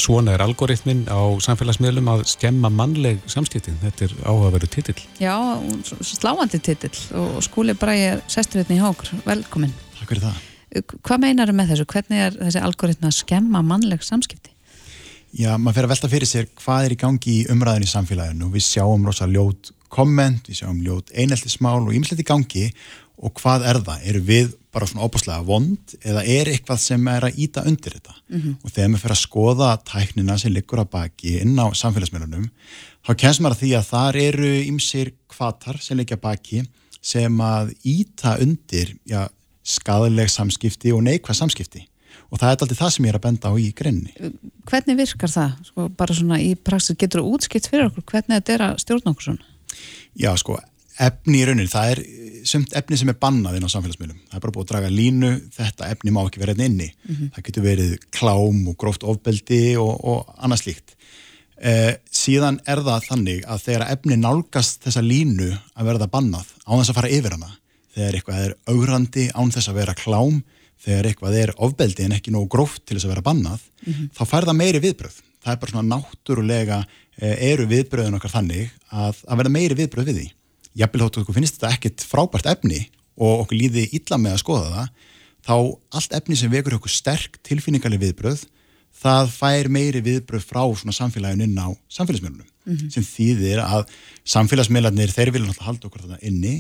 Svona 0.01 0.35
er 0.35 0.45
algoritmin 0.45 1.05
á 1.09 1.21
samfélagsmiðlum 1.45 2.09
að 2.15 2.23
skemma 2.31 2.71
mannleg 2.73 3.21
samskiptin. 3.31 3.77
Þetta 3.83 4.09
er 4.09 4.15
áhugaveru 4.25 4.71
titill. 4.73 4.99
Já, 5.21 5.37
sláandi 6.01 6.61
titill 6.65 6.97
og 7.21 7.43
skúli 7.45 7.77
bara 7.79 7.97
ég 7.97 8.25
sestur 8.33 8.63
hérna 8.63 8.79
í 8.79 8.83
hókur, 8.83 9.13
velkomin 9.27 9.75
Takk 9.97 10.13
fyrir 10.13 10.27
það. 10.27 10.43
Hvað 11.07 11.23
meinar 11.23 11.53
með 11.57 11.73
þessu? 11.73 11.87
Hvernig 11.93 12.21
er 12.23 12.37
þessi 12.41 12.61
algoritmi 12.63 13.09
að 13.09 13.17
skemma 13.17 13.63
mannleg 13.65 14.05
samskipti? 14.05 14.53
Já, 15.37 15.57
maður 15.59 15.77
fer 15.77 15.87
að 15.87 15.93
velta 15.93 16.11
fyrir 16.13 16.31
sér 16.31 16.47
hvað 16.63 16.87
er 16.87 16.95
í 16.95 16.99
gangi 17.01 17.33
í 17.33 17.47
umræðinu 17.53 17.89
í 17.89 17.91
samfélaginu. 17.91 18.51
Við 18.55 18.65
sjáum 18.65 19.07
rosa 19.09 19.27
ljót 19.29 19.73
komment, 19.97 20.47
við 20.49 20.61
sjáum 20.61 20.79
ljót 20.85 21.11
eineltismál 21.17 21.81
og 21.81 21.93
ýmislegt 21.97 22.23
í 22.23 22.29
gangi 22.29 22.69
og 23.17 23.33
hvað 23.41 23.65
er 23.71 23.81
það? 23.81 24.03
Eru 24.11 24.23
við 24.29 24.51
bara 24.75 24.89
svona 24.89 25.07
óbúslega 25.09 25.45
vond 25.49 25.95
eða 26.05 26.25
er 26.29 26.51
eitthvað 26.53 26.83
sem 26.83 27.09
er 27.09 27.27
að 27.29 27.39
íta 27.47 27.65
undir 27.65 27.97
þetta? 27.97 28.17
Og 28.61 28.71
þegar 28.71 28.91
maður 28.93 29.05
fer 29.07 29.15
að 29.15 29.23
skoða 29.23 29.71
tæknina 29.89 30.37
sem 30.39 30.53
liggur 30.53 30.83
að 30.83 30.91
baki 30.93 31.39
inn 31.41 31.57
á 31.57 31.67
samfélagsmiðlunum, 31.73 32.51
þá 33.07 33.13
kemst 33.23 33.41
maður 33.41 33.57
að 33.57 33.63
því 33.63 33.73
að 33.79 33.89
þar 33.91 34.21
eru 34.21 34.53
ýmsir 34.67 35.13
kvatar 35.33 35.81
sem 35.81 35.97
liggja 35.97 36.21
baki 36.21 36.63
sem 37.01 37.41
að 37.41 37.73
íta 37.87 38.37
undir 38.43 38.97
já, 39.09 39.27
skadaleg 39.65 40.31
samskipti 40.31 40.93
og 40.93 41.05
neikvæð 41.07 41.41
samskipti. 41.41 41.87
Og 42.31 42.41
það 42.41 42.49
er 42.49 42.57
alltaf 42.57 42.79
það 42.81 42.93
sem 42.93 43.07
ég 43.07 43.13
er 43.13 43.19
að 43.19 43.27
benda 43.27 43.51
á 43.51 43.55
í 43.55 43.67
greinni. 43.77 44.13
Hvernig 44.67 44.97
virkar 44.99 45.31
það? 45.31 45.53
Sko, 45.69 45.89
bara 45.89 46.17
svona 46.17 46.41
í 46.43 46.55
praxis 46.59 46.99
getur 46.99 47.23
þú 47.23 47.37
útskipt 47.37 47.69
fyrir 47.71 47.87
okkur 47.91 48.07
hvernig 48.11 48.41
þetta 48.41 48.57
er 48.57 48.65
að 48.67 48.81
stjórna 48.83 49.13
okkur 49.13 49.29
svona? 49.29 49.53
Já, 50.17 50.31
sko, 50.41 50.59
efni 51.03 51.43
í 51.43 51.47
rauninni, 51.47 51.69
það 51.71 51.93
er 51.93 52.03
sumt 52.49 52.75
efni 52.79 52.97
sem 52.97 53.11
er 53.13 53.19
bannað 53.21 53.59
inn 53.59 53.67
á 53.69 53.75
samfélagsmiðlum. 53.75 54.21
Það 54.31 54.39
er 54.39 54.45
bara 54.45 54.55
búið 54.55 54.65
að 54.65 54.71
draga 54.73 54.93
línu, 54.93 55.33
þetta 55.57 55.91
efni 55.93 56.15
má 56.15 56.23
ekki 56.25 56.43
vera 56.43 56.55
hérna 56.55 56.69
inni. 56.71 56.89
Það 57.35 57.47
getur 57.49 57.67
verið 57.67 57.97
klám 58.15 58.63
og 58.71 58.77
gróft 58.81 59.05
ofbeldi 59.05 59.63
og, 59.83 59.93
og 60.01 60.37
annað 60.39 60.63
slíkt. 60.63 60.97
Eh, 61.57 61.97
síðan 62.13 62.61
er 62.69 62.83
það 62.85 63.07
þannig 63.09 63.45
að 63.49 63.63
þegar 63.65 63.87
efni 63.95 64.17
nálgast 64.21 64.83
þessa 64.85 65.01
línu 65.01 65.55
að 65.57 65.87
verða 65.89 66.09
bannað 66.13 66.51
á 66.69 66.73
þess 66.77 66.91
að 66.93 66.99
fara 66.99 67.13
yfir 67.17 67.33
hana, 67.33 67.53
þegar 67.97 68.19
eitthvað 68.19 68.43
er 68.45 68.57
augrandi 68.69 69.25
án 69.33 69.53
þess 69.55 69.71
að 69.73 69.79
vera 69.81 69.95
klám, 69.97 70.43
þegar 70.85 71.09
eitthvað 71.09 71.39
er 71.41 71.55
ofbeldi 71.57 72.05
en 72.05 72.13
ekki 72.13 72.35
nógu 72.35 72.51
gróft 72.53 72.85
til 72.85 72.99
þess 72.99 73.09
að 73.09 73.15
vera 73.15 73.25
bannað, 73.25 73.65
þá 74.13 74.23
fær 74.29 74.45
það 74.45 74.61
meiri 74.61 74.83
viðbröð. 74.85 75.17
Það 75.47 75.53
er 75.53 75.61
bara 75.63 75.73
svona 75.73 75.97
náttúrulega 75.97 76.79
eru 77.17 77.67
viðbröðin 77.71 78.19
okkar 78.19 78.35
þannig 78.35 78.73
að, 78.91 79.23
að 79.25 79.41
verða 79.41 79.55
meiri 79.55 79.79
viðbröð 79.79 80.11
við 80.11 80.19
því. 80.21 80.27
Jafnvel 80.77 81.03
þóttu 81.07 81.23
okkur 81.23 81.39
finnst 81.39 81.57
þetta 81.57 81.73
ekkit 81.77 82.05
frábært 82.05 82.51
efni 82.53 82.83
og 83.17 83.47
okkur 83.47 83.61
líði 83.61 83.87
illa 83.97 84.19
með 84.21 84.37
að 84.37 84.43
skoða 84.43 84.73
það, 84.75 84.91
þá 85.47 85.55
allt 85.99 86.17
efni 86.19 86.37
sem 86.37 86.53
vekur 86.53 86.77
okkur 86.77 86.93
sterk 86.93 87.39
tilfinningarleg 87.47 88.03
viðbröð, 88.03 88.45
það 88.97 89.33
fær 89.33 89.71
meiri 89.73 90.03
viðbröð 90.05 90.45
frá 90.45 90.63
svona 90.77 90.95
samfélaginu 90.97 91.47
inn 91.49 91.57
á 91.61 91.69
samfélagsmiðlunum. 91.97 92.49
Sem 92.93 93.05
þýðir 93.07 93.61
að 93.63 93.85
samfélagsmiðlarnir 94.27 95.13
þeir 95.15 95.31
vilja 95.33 95.47
náttúrulega 95.47 95.69
halda 95.71 95.89
okkur 95.89 96.03
þarna 96.03 96.19
inni 96.27 96.55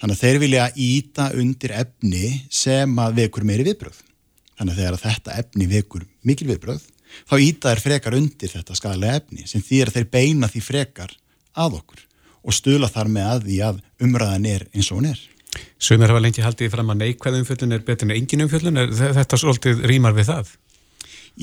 þannig 0.00 0.16
að 0.16 0.22
þeir 0.22 0.40
vilja 0.42 0.66
íta 0.76 1.28
undir 1.40 1.72
efni 1.72 2.26
sem 2.52 2.98
að 3.00 3.22
vekur 3.22 3.46
meiri 3.48 3.64
viðbröð 3.70 4.02
þannig 4.56 4.74
að 4.74 4.80
þegar 4.82 4.98
þetta 5.04 5.38
efni 5.40 5.68
vekur 5.70 6.04
mikil 6.26 6.50
viðbröð 6.50 6.84
þá 7.24 7.34
íta 7.42 7.72
þeir 7.72 7.84
frekar 7.86 8.16
undir 8.18 8.52
þetta 8.52 8.76
skadalega 8.78 9.20
efni 9.22 9.46
sem 9.48 9.64
þýðir 9.64 9.92
að 9.92 9.96
þeir 10.00 10.10
beina 10.18 10.50
því 10.52 10.62
frekar 10.66 11.16
að 11.56 11.78
okkur 11.80 12.04
og 12.46 12.54
stula 12.54 12.90
þar 12.92 13.08
með 13.16 13.30
að 13.32 13.48
því 13.48 13.56
að 13.70 13.80
umræðan 14.06 14.46
er 14.52 14.66
eins 14.74 14.90
og 14.92 15.00
hún 15.00 15.10
er 15.14 15.24
Sumir 15.80 16.10
hafa 16.12 16.20
lengi 16.20 16.42
haldið 16.44 16.68
fram 16.74 16.90
að 16.92 16.98
neikvæð 17.00 17.36
umfjöllun 17.38 17.72
er 17.72 17.84
betur 17.86 18.10
en 18.10 18.12
engin 18.12 18.42
umfjöllun. 18.44 18.76
Er 18.76 18.90
þe- 18.92 19.14
þetta 19.16 19.38
svolítið 19.40 19.78
rýmar 19.88 20.12
við 20.12 20.26
það? 20.28 20.50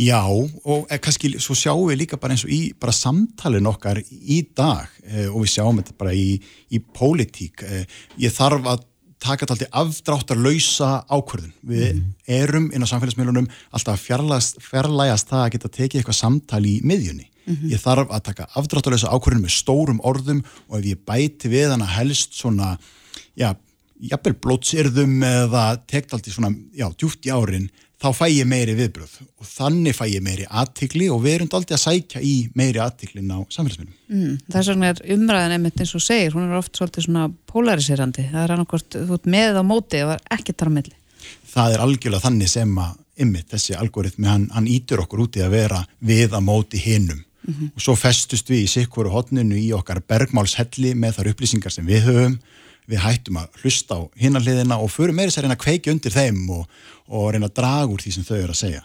Já, 0.06 0.20
og 0.30 0.86
eh, 0.90 1.00
kannski 1.02 1.32
svo 1.42 1.56
sjáum 1.58 1.88
við 1.90 2.00
líka 2.04 2.20
bara 2.22 2.34
eins 2.36 2.44
og 2.46 2.54
í 2.54 2.60
bara 2.78 2.94
samtalin 2.94 3.70
okkar 3.70 4.04
í 4.06 4.38
dag 4.54 4.86
eh, 5.06 5.26
og 5.32 5.44
við 5.44 5.52
sjáum 5.56 5.82
þetta 5.82 5.98
bara 5.98 6.14
í, 6.14 6.38
í 6.74 6.82
pólitík. 6.94 7.66
Eh, 7.66 7.86
ég 8.22 8.34
þarf 8.38 8.70
að 8.76 8.86
taka 9.24 9.46
þetta 9.46 9.56
alltaf 9.56 9.78
afdráttar 9.82 10.40
lausa 10.40 10.90
ákvörðun. 11.10 11.54
Við 11.66 12.02
erum 12.28 12.70
inn 12.72 12.86
á 12.86 12.92
samfélagsmiðlunum 12.92 13.50
alltaf 13.74 14.04
fjarlægast, 14.04 15.30
það 15.30 15.44
að 15.44 15.54
geta 15.56 15.72
tekið 15.78 16.02
eitthvað 16.02 16.20
samtal 16.20 16.64
í 16.68 16.80
miðjunni. 16.86 17.30
Ég 17.68 17.82
þarf 17.82 18.12
að 18.14 18.24
taka 18.30 18.48
afdráttarlausa 18.60 19.12
ákvörðun 19.12 19.44
með 19.44 19.56
stórum 19.58 20.00
orðum 20.08 20.44
og 20.70 20.78
ef 20.80 20.86
ég 20.94 21.02
bæti 21.04 21.52
við 21.52 21.74
hana 21.74 21.88
helst 21.98 22.38
svona, 22.38 22.78
já, 23.36 23.52
jafnvel 24.00 24.36
blótsyrðum 24.46 25.18
eða 25.28 25.64
tekt 25.90 26.16
allt 26.16 26.30
í 26.30 26.36
svona, 26.36 26.54
já, 26.76 26.88
djúft 26.96 27.28
í 27.28 27.34
árin, 27.36 27.68
þá 28.04 28.10
fæ 28.18 28.26
ég 28.28 28.48
meiri 28.50 28.76
viðbröð 28.76 29.14
og 29.24 29.48
þannig 29.48 29.96
fæ 29.96 30.04
ég 30.12 30.24
meiri 30.26 30.48
aðtikli 30.50 31.08
og 31.14 31.22
við 31.24 31.38
erum 31.38 31.52
aldrei 31.56 31.78
að 31.78 31.84
sækja 31.86 32.24
í 32.24 32.34
meiri 32.58 32.82
aðtiklin 32.84 33.32
á 33.32 33.40
samfélagsmiðlum. 33.48 33.94
Mm, 34.12 34.34
vegna 34.52 34.90
er 34.92 35.02
umræðan 35.16 35.56
einmitt 35.56 35.80
eins 35.80 35.94
og 35.96 36.04
segir, 36.04 36.36
hún 36.36 36.50
er 36.50 36.60
oft 36.60 36.76
svolítið 36.76 37.08
svona 37.08 37.30
polariserandi, 37.50 38.28
það 38.34 38.44
er 38.44 38.66
ert 38.66 39.30
með 39.38 39.62
á 39.62 39.64
móti 39.64 40.04
og 40.04 40.14
það 40.14 40.28
ekki 40.38 40.58
þar 40.58 40.74
á 40.74 40.76
milli. 40.78 40.98
Það 41.54 41.76
er 41.76 41.86
algjörlega 41.86 42.26
þannig 42.26 42.52
sem 42.52 42.80
að 42.84 42.98
ymmit, 43.24 43.48
þessi 43.54 43.78
algoritmi, 43.78 44.28
hann, 44.28 44.50
hann 44.52 44.68
ítur 44.68 45.04
okkur 45.06 45.28
út 45.28 45.38
í 45.38 45.46
að 45.46 45.56
vera 45.56 45.84
við 46.04 46.34
að 46.34 46.48
móti 46.48 46.82
hinum. 46.82 47.22
Og 47.44 47.82
svo 47.84 47.96
festust 48.00 48.48
við 48.48 48.64
í 48.64 48.72
sikkuru 48.72 49.12
hotninu 49.12 49.58
í 49.60 49.70
okkar 49.76 50.00
bergmálshelli 50.08 50.94
með 50.96 51.18
þar 51.18 51.30
upplýsingar 51.34 51.74
sem 51.76 51.88
við 51.88 52.06
höfum 52.08 52.38
við 52.90 53.04
hættum 53.04 53.40
að 53.42 53.62
hlusta 53.62 53.98
á 53.98 54.02
hinarliðina 54.20 54.80
og 54.84 54.92
förum 54.92 55.18
meira 55.20 55.32
sér 55.34 55.46
reyna 55.46 55.58
að 55.58 55.64
kveikja 55.64 55.94
undir 55.94 56.14
þeim 56.14 56.42
og, 56.54 56.66
og 57.08 57.30
reyna 57.34 57.50
að 57.50 57.56
draga 57.60 57.92
úr 57.94 58.04
því 58.04 58.16
sem 58.16 58.28
þau 58.28 58.36
eru 58.40 58.56
að 58.56 58.60
segja. 58.60 58.84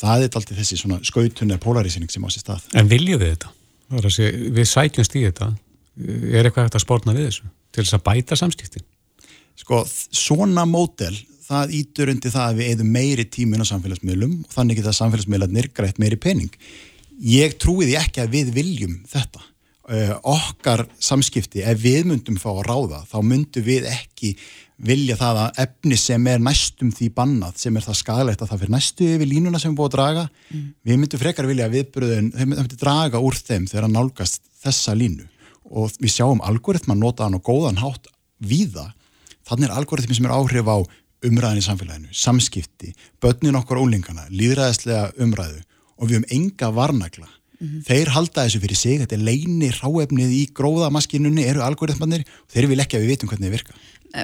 Það 0.00 0.26
er 0.26 0.36
alltaf 0.40 0.58
þessi 0.58 0.80
svona 0.80 1.00
skautunni 1.06 1.56
að 1.56 1.64
polarisering 1.64 2.12
sem 2.12 2.24
á 2.24 2.28
sér 2.32 2.44
stað. 2.44 2.68
En 2.78 2.90
viljum 2.90 3.22
við 3.22 3.34
þetta? 3.34 3.54
Er 3.88 4.04
að 4.04 4.14
segja, 4.18 4.52
Við 4.58 4.70
sækjumst 4.74 5.16
í 5.16 5.24
þetta. 5.24 5.50
Er 5.98 6.46
eitthvað 6.46 6.68
hægt 6.68 6.78
að 6.78 6.84
spórna 6.84 7.16
við 7.16 7.30
þessu? 7.30 7.50
Til 7.72 7.84
þess 7.84 7.96
að 7.96 8.04
bæta 8.06 8.38
samskiptin? 8.38 8.86
Sko, 9.58 9.82
svona 10.14 10.62
mótel, 10.68 11.16
það 11.48 11.72
ítur 11.80 12.12
undir 12.12 12.32
það 12.34 12.44
að 12.52 12.60
við 12.60 12.72
eðum 12.74 12.92
meiri 12.94 13.24
tímin 13.26 13.64
á 13.64 13.70
samfélagsmiðlum 13.70 14.34
og 14.44 14.52
þannig 14.54 14.78
geta 14.78 14.94
samfélagsmiðlarnir 14.94 15.70
greitt 15.74 15.98
meiri 15.98 16.18
pening. 16.20 16.52
Ég 17.18 17.56
trúi 17.58 17.88
því 17.88 17.96
ekki 17.98 18.22
að 18.22 18.34
við 18.36 18.52
viljum 18.54 18.98
þetta. 19.10 19.42
Uh, 19.88 20.10
okkar 20.28 20.82
samskipti, 21.00 21.62
ef 21.64 21.78
við 21.80 22.10
myndum 22.10 22.36
fá 22.36 22.50
að 22.50 22.66
ráða, 22.66 22.98
þá 23.08 23.22
myndum 23.24 23.64
við 23.64 23.86
ekki 23.88 24.34
vilja 24.84 25.14
það 25.16 25.38
að 25.40 25.60
efni 25.62 25.96
sem 25.96 26.26
er 26.28 26.42
næstum 26.44 26.90
því 26.92 27.08
bannað, 27.16 27.54
sem 27.62 27.78
er 27.78 27.86
það 27.86 27.96
skadalegt 28.02 28.42
að 28.44 28.50
það 28.50 28.60
fyrir 28.62 28.74
næstu 28.74 29.08
yfir 29.14 29.30
línuna 29.30 29.60
sem 29.62 29.72
er 29.72 29.78
búið 29.78 29.88
að 29.88 29.94
draga. 29.94 30.24
Mm. 30.52 30.66
við 30.84 31.00
myndum 31.00 31.22
frekar 31.22 31.48
vilja 31.48 31.70
að 31.70 31.78
viðbröðun 31.78 32.28
þeim 32.36 32.52
myndum 32.52 32.82
draga 32.82 33.22
úr 33.24 33.40
þeim 33.40 33.64
þegar 33.70 33.88
að 33.88 33.94
nálgast 33.96 34.44
þessa 34.60 34.94
línu. 34.98 35.24
Og 35.72 35.96
við 35.96 36.14
sjáum 36.18 36.44
algoritma 36.44 36.98
nota 36.98 37.24
hann 37.24 37.40
og 37.40 37.46
góðan 37.48 37.80
hátt 37.80 38.12
víða, 38.44 38.90
þannig 39.48 39.70
er 39.70 39.76
algoritmi 39.80 40.20
sem 40.20 40.28
er 40.28 40.36
áhrif 40.36 40.68
á 40.68 40.84
umræðin 41.24 41.64
í 41.64 41.64
samfélaginu 41.64 42.12
samskipti, 42.12 42.92
börnin 43.24 43.56
okkur 43.56 43.80
ólingana 43.80 44.28
líðræðislega 44.28 45.14
umræðu. 45.16 45.64
Og 45.96 46.12
við 46.12 46.20
höfum 46.20 46.30
enga 46.36 46.74
varnagla 46.76 47.32
Mm 47.58 47.66
-hmm. 47.66 47.84
þeir 47.88 48.08
halda 48.14 48.44
þessu 48.46 48.60
fyrir 48.62 48.78
sig, 48.78 49.00
þetta 49.00 49.16
er 49.16 49.24
leini 49.26 49.70
ráefnið 49.74 50.30
í 50.30 50.42
gróðamaskinunni 50.54 51.42
eru 51.42 51.64
algoritmannir 51.66 52.22
og 52.22 52.52
þeir 52.54 52.68
vil 52.70 52.78
ekki 52.78 52.96
að 52.96 53.02
við 53.02 53.10
vitum 53.10 53.28
hvernig 53.28 53.48
þið 53.48 53.56
virka. 53.56 53.72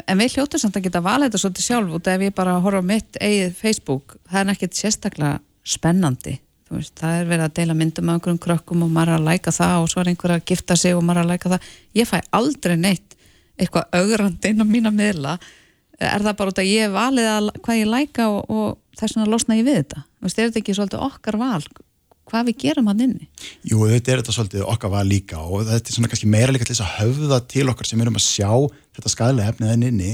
En 0.07 0.19
við 0.19 0.37
hljóttum 0.37 0.61
samt 0.63 0.77
að 0.79 0.85
geta 0.87 1.03
valið 1.03 1.27
þetta 1.27 1.41
svolítið 1.43 1.67
sjálf 1.67 1.97
og 1.97 2.09
ef 2.09 2.23
ég 2.23 2.35
bara 2.35 2.61
horfa 2.63 2.83
mitt 2.83 3.19
eigið 3.21 3.57
Facebook, 3.59 4.17
það 4.31 4.41
er 4.41 4.47
nekkit 4.53 4.79
sérstaklega 4.79 5.41
spennandi, 5.65 6.39
veist, 6.71 6.95
það 6.95 7.19
er 7.19 7.27
verið 7.33 7.45
að 7.45 7.57
deila 7.59 7.75
myndum 7.75 8.09
af 8.09 8.15
einhverjum 8.15 8.41
krökkum 8.47 8.85
og 8.87 8.93
maður 8.95 9.13
er 9.13 9.19
að 9.19 9.29
læka 9.29 9.51
það 9.51 9.83
og 9.83 9.91
svo 9.91 10.01
er 10.01 10.11
einhver 10.13 10.35
að 10.37 10.47
gifta 10.47 10.77
sig 10.77 10.95
og 10.95 11.03
maður 11.03 11.21
er 11.21 11.25
að 11.25 11.33
læka 11.35 11.53
það. 11.53 11.69
Ég 11.95 12.09
fæ 12.09 12.17
aldrei 12.31 12.77
neitt 12.77 13.17
eitthvað 13.59 13.99
augrand 13.99 14.45
inn 14.49 14.63
á 14.63 14.67
mína 14.67 14.95
miðla. 14.95 15.39
Er 15.99 16.23
það 16.23 16.39
bara 16.39 16.55
út 16.55 16.63
að 16.63 16.71
ég 16.71 16.95
valið 16.95 17.29
að 17.31 17.51
hvað 17.61 17.81
ég 17.83 17.91
læka 17.91 18.29
og, 18.31 18.51
og 18.51 18.79
þess 18.99 19.17
vegna 19.17 19.31
losna 19.31 19.59
ég 19.59 19.67
við 19.67 19.81
þetta, 19.83 20.05
veist, 20.23 20.39
er 20.39 20.49
þetta 20.49 20.63
ekki 20.63 20.79
svolítið 20.79 21.05
okkar 21.11 21.39
val 21.39 21.63
hvað 22.31 22.51
við 22.51 22.61
gerum 22.65 22.91
hann 22.91 23.05
inni. 23.05 23.29
Jú, 23.69 23.85
þetta 23.91 24.13
er 24.13 24.23
þetta 24.23 24.35
svolítið 24.37 24.67
okkar 24.73 24.93
var 24.95 25.09
líka 25.09 25.41
og 25.45 25.67
þetta 25.69 25.91
er 25.91 25.97
svona 25.97 26.11
kannski 26.13 26.31
meira 26.33 26.55
líka 26.55 26.67
til 26.67 26.75
þess 26.75 26.85
að 26.87 26.97
höfða 27.01 27.41
til 27.53 27.67
okkar 27.73 27.89
sem 27.89 28.05
erum 28.05 28.19
að 28.19 28.27
sjá 28.27 28.51
þetta 28.97 29.13
skæðilega 29.13 29.55
efnið 29.55 29.73
henni 29.75 29.91
inni 29.93 30.13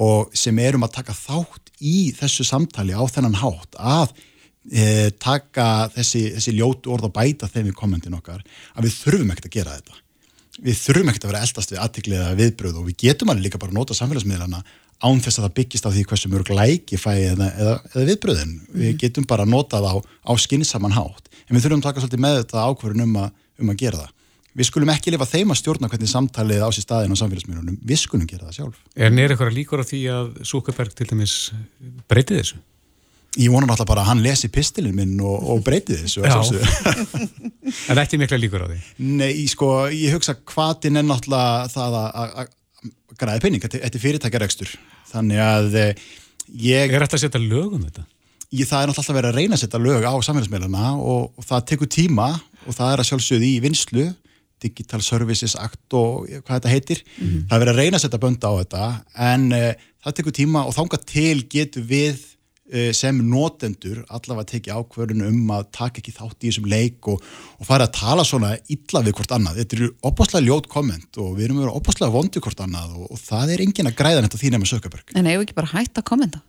og 0.00 0.34
sem 0.36 0.58
erum 0.62 0.86
að 0.86 0.96
taka 0.98 1.16
þátt 1.16 1.72
í 1.80 2.10
þessu 2.16 2.46
samtali 2.46 2.94
á 2.94 3.02
þennan 3.10 3.40
hátt 3.40 3.78
að 3.80 4.12
e, 4.70 5.10
taka 5.22 5.88
þessi, 5.96 6.26
þessi 6.36 6.54
ljótu 6.56 6.92
orð 6.94 7.08
og 7.10 7.16
bæta 7.16 7.50
þeim 7.50 7.72
í 7.72 7.76
kommentin 7.76 8.16
okkar 8.18 8.44
að 8.74 8.86
við 8.86 9.00
þurfum 9.00 9.34
ekkert 9.34 9.50
að 9.50 9.58
gera 9.58 9.80
þetta. 9.80 9.98
Við 10.60 10.76
þurfum 10.76 11.10
ekkert 11.10 11.26
að 11.26 11.32
vera 11.32 11.42
eldast 11.46 11.72
við 11.72 11.82
aðtikliða 11.82 12.30
viðbröð 12.38 12.80
og 12.80 12.88
við 12.90 12.98
getum 13.06 13.32
alveg 13.32 13.48
líka 13.48 13.60
bara 13.60 13.72
að 13.72 13.80
nota 13.80 13.96
samfélagsmiðlana 13.96 14.62
án 15.00 15.20
þess 15.24 15.40
að 15.40 15.46
það 15.46 15.56
byggist 15.58 15.88
á 15.88 15.90
því 15.90 16.04
hversu 16.10 16.30
mörg 16.30 16.52
læki 16.54 17.00
fæði 17.00 17.26
eða, 17.32 17.50
eða, 17.56 17.74
eða 17.94 18.06
viðbröðin. 18.10 18.54
Mm. 18.54 18.70
Við 18.76 18.88
mhm. 18.90 19.00
getum 19.02 19.28
bara 19.30 19.46
að 19.46 19.52
nota 19.54 19.80
það 19.80 19.92
á, 19.92 19.96
á 20.04 20.32
skinsaman 20.44 20.96
hátt 20.96 21.30
en 21.50 21.56
við 21.56 21.66
þurfum 21.66 21.82
að 21.82 21.86
taka 21.88 22.02
svolítið 22.04 22.24
með 22.24 22.40
þetta 22.40 22.64
ákverðin 22.68 23.06
um, 23.06 23.20
um 23.60 23.72
að 23.72 23.80
gera 23.80 24.02
það. 24.04 24.16
Við 24.50 24.66
skulum 24.66 24.90
ekki 24.90 25.12
lifa 25.14 25.28
þeim 25.30 25.52
að 25.54 25.60
stjórna 25.60 25.88
hvernig 25.90 26.10
samtalið 26.10 26.64
á 26.66 26.68
sér 26.74 26.84
staðin 26.84 27.14
á 27.14 27.20
samfélagsmiðlunum, 27.20 27.76
við 27.86 28.00
skulum 28.02 28.26
gera 28.26 28.48
það 28.48 28.56
sjálf. 28.56 28.80
Er 28.98 29.12
nýr 29.14 29.30
eitthvað 29.30 29.54
líkur 29.54 29.82
á 29.82 29.86
því 29.86 30.00
að 30.10 30.32
Súkerberg 30.50 30.96
til 30.98 31.06
dæmis 31.06 31.34
breytið 32.10 32.40
þessu? 32.40 32.58
Ég 33.38 33.52
vona 33.54 33.68
náttúrulega 33.68 33.92
bara 33.92 34.02
að 34.02 34.08
hann 34.10 34.22
lesi 34.24 34.50
pistilin 34.50 34.96
minn 34.96 35.14
og, 35.22 35.44
og 35.54 35.62
breytið 35.62 36.02
þessu. 36.02 36.58
en 37.94 38.00
ekki 38.02 38.18
mikla 38.18 38.40
líkur 38.42 38.66
á 38.66 38.70
því? 38.72 38.80
Nei, 39.06 39.46
sko, 39.50 39.70
ég 39.94 40.16
hugsa 40.16 40.34
hvaðin 40.34 40.98
er 40.98 41.06
náttúrulega 41.06 41.70
það 41.70 42.00
að 42.02 42.50
græði 43.20 43.44
penning, 43.44 43.62
þetta 43.66 43.84
er 43.86 44.02
fyrirtækjaregstur. 44.06 44.72
Þannig 45.12 45.44
að 45.44 45.76
eh, 45.80 46.08
ég... 46.56 46.90
Er 46.90 47.04
þetta 47.04 47.20
að 47.20 47.26
setja 47.26 47.42
lögum 47.44 47.84
þetta? 47.84 48.06
ég, 48.50 48.66
það 48.66 48.82
er 48.82 48.92
alltaf 48.92 49.12
verið 49.14 49.30
að 49.30 49.38
reyna 49.38 49.56
að 49.56 49.62
setja 49.64 49.82
lög 49.82 50.06
á 50.06 50.14
samfélagsmeilana 50.26 50.94
og, 50.98 51.30
og 51.38 51.46
það 51.46 51.68
tekur 51.70 51.90
tíma 51.90 52.32
og 52.66 52.76
það 52.76 52.92
er 52.92 53.02
að 53.02 53.08
sjálfsögðu 53.10 53.48
í 53.48 53.60
vinslu 53.64 54.08
Digital 54.60 55.00
Services 55.04 55.54
Act 55.56 55.96
og 55.96 56.26
hvað 56.28 56.58
þetta 56.58 56.72
heitir 56.72 57.02
mm 57.04 57.26
-hmm. 57.26 57.44
það 57.48 57.54
er 57.56 57.62
verið 57.64 57.74
að 57.74 57.80
reyna 57.80 57.96
að 57.96 58.04
setja 58.04 58.22
bönda 58.24 58.50
á 58.50 58.54
þetta 58.60 58.88
en 59.30 59.46
uh, 59.56 59.72
það 60.04 60.16
tekur 60.18 60.36
tíma 60.36 60.64
og 60.66 60.76
þánga 60.76 61.00
til 61.06 61.36
getur 61.48 61.86
við 61.86 62.18
sem 62.94 63.16
notendur 63.26 64.04
allavega 64.08 64.52
tekið 64.52 64.76
ákverðinu 64.78 65.30
um 65.30 65.48
að 65.56 65.64
taka 65.74 65.98
ekki 66.02 66.14
þátt 66.14 66.44
í 66.44 66.50
þessum 66.50 66.68
leik 66.70 67.08
og, 67.10 67.24
og 67.58 67.66
fara 67.66 67.88
að 67.88 67.96
tala 67.98 68.26
svona 68.28 68.52
illa 68.70 69.02
við 69.06 69.16
hvort 69.18 69.34
annað. 69.34 69.58
Þetta 69.62 69.78
eru 69.78 69.90
opaslega 70.10 70.46
ljót 70.46 70.70
komment 70.70 71.18
og 71.18 71.34
við 71.34 71.48
erum 71.48 71.58
að 71.58 71.66
vera 71.66 71.80
opaslega 71.82 72.14
vondi 72.14 72.44
hvort 72.44 72.62
annað 72.62 72.94
og, 72.94 73.10
og 73.10 73.22
það 73.24 73.56
er 73.56 73.64
engin 73.66 73.90
að 73.90 73.98
græða 73.98 74.22
þetta 74.26 74.42
því 74.44 74.54
nema 74.54 74.70
sökaberg 74.70 75.14
En 75.18 75.30
hefur 75.30 75.48
ekki 75.48 75.58
bara 75.58 75.74
hægt 75.74 75.98
að 75.98 76.08
kommenta? 76.12 76.44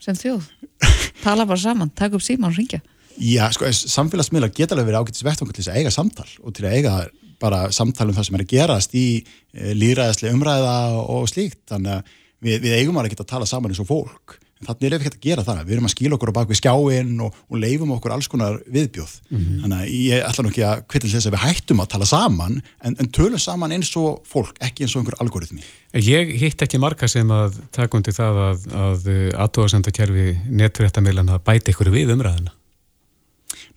sem 0.00 0.16
þjóð. 0.16 0.48
Tala 1.24 1.46
bara 1.48 1.60
saman, 1.60 1.92
taka 1.96 2.18
upp 2.18 2.24
síman 2.24 2.50
og 2.50 2.58
ringja 2.58 2.80
Já, 3.20 3.50
sko, 3.52 3.68
samfélagsmiðlar 3.68 4.52
geta 4.54 4.72
alveg 4.72 4.88
verið 4.88 5.02
ágættis 5.02 5.24
vettungur 5.26 5.56
til 5.56 5.64
þess 5.64 5.72
að 5.74 5.80
eiga 5.82 5.92
samtal 5.92 6.28
og 6.40 6.54
til 6.56 6.64
að 6.64 6.76
eiga 6.78 6.94
bara 7.40 7.66
samtal 7.74 8.06
um 8.08 8.16
það 8.16 8.28
sem 8.28 8.38
er 8.38 8.44
að 8.44 8.52
gerast 8.54 8.94
í 8.96 9.04
e, 9.20 9.74
líðræðislega 9.76 10.36
umræða 10.36 10.76
og 11.02 11.26
slíkt, 11.28 11.60
þannig 11.68 11.98
að 11.98 12.14
við, 12.40 12.56
við 12.64 12.76
eigum 12.78 13.00
alveg 13.00 13.12
ekki 13.12 13.24
að 13.26 13.32
tala 13.34 13.48
saman 13.50 13.74
eins 13.74 13.82
og 13.82 13.90
fólk 13.90 14.38
en 14.60 14.68
þannig 14.68 14.86
er 14.86 14.94
við 14.94 15.06
ekki 15.08 15.10
að 15.10 15.24
gera 15.24 15.44
það, 15.46 15.60
við 15.64 15.74
erum 15.76 15.88
að 15.88 15.92
skíla 15.94 16.16
okkur 16.16 16.32
á 16.32 16.38
bakvið 16.38 16.58
skjáinn 16.60 17.22
og, 17.24 17.38
og 17.48 17.60
leifum 17.62 17.94
okkur 17.96 18.12
alls 18.12 18.28
konar 18.28 18.58
viðbjóð, 18.68 19.14
mm 19.30 19.38
-hmm. 19.38 19.62
þannig 19.62 19.78
að 19.78 19.94
ég 19.96 20.24
ætla 20.28 20.44
nú 20.44 20.52
ekki 20.52 20.64
að 20.68 20.82
kvittil 20.92 21.12
þess 21.14 21.30
að 21.30 21.34
við 21.36 21.44
hættum 21.46 21.80
að 21.80 21.90
tala 21.94 22.08
saman 22.10 22.60
en, 22.84 22.96
en 23.00 23.08
tölum 23.08 23.40
saman 23.40 23.72
eins 23.72 23.90
og 23.96 24.20
fólk 24.28 24.60
ekki 24.60 24.84
eins 24.84 24.96
og 24.96 25.00
einhver 25.00 25.18
algoritmi. 25.24 25.64
Ég 25.96 26.36
hitt 26.40 26.62
ekki 26.62 26.78
marga 26.78 27.08
sem 27.08 27.30
að 27.30 27.56
taka 27.72 27.96
undir 27.96 28.14
það 28.14 28.44
að, 28.44 28.68
að 28.84 29.10
aðtóðasendakerfi 29.34 30.28
netfréttamilana 30.50 31.40
bæti 31.40 31.72
ykkur 31.72 31.90
við 31.90 32.12
umræðina. 32.12 32.52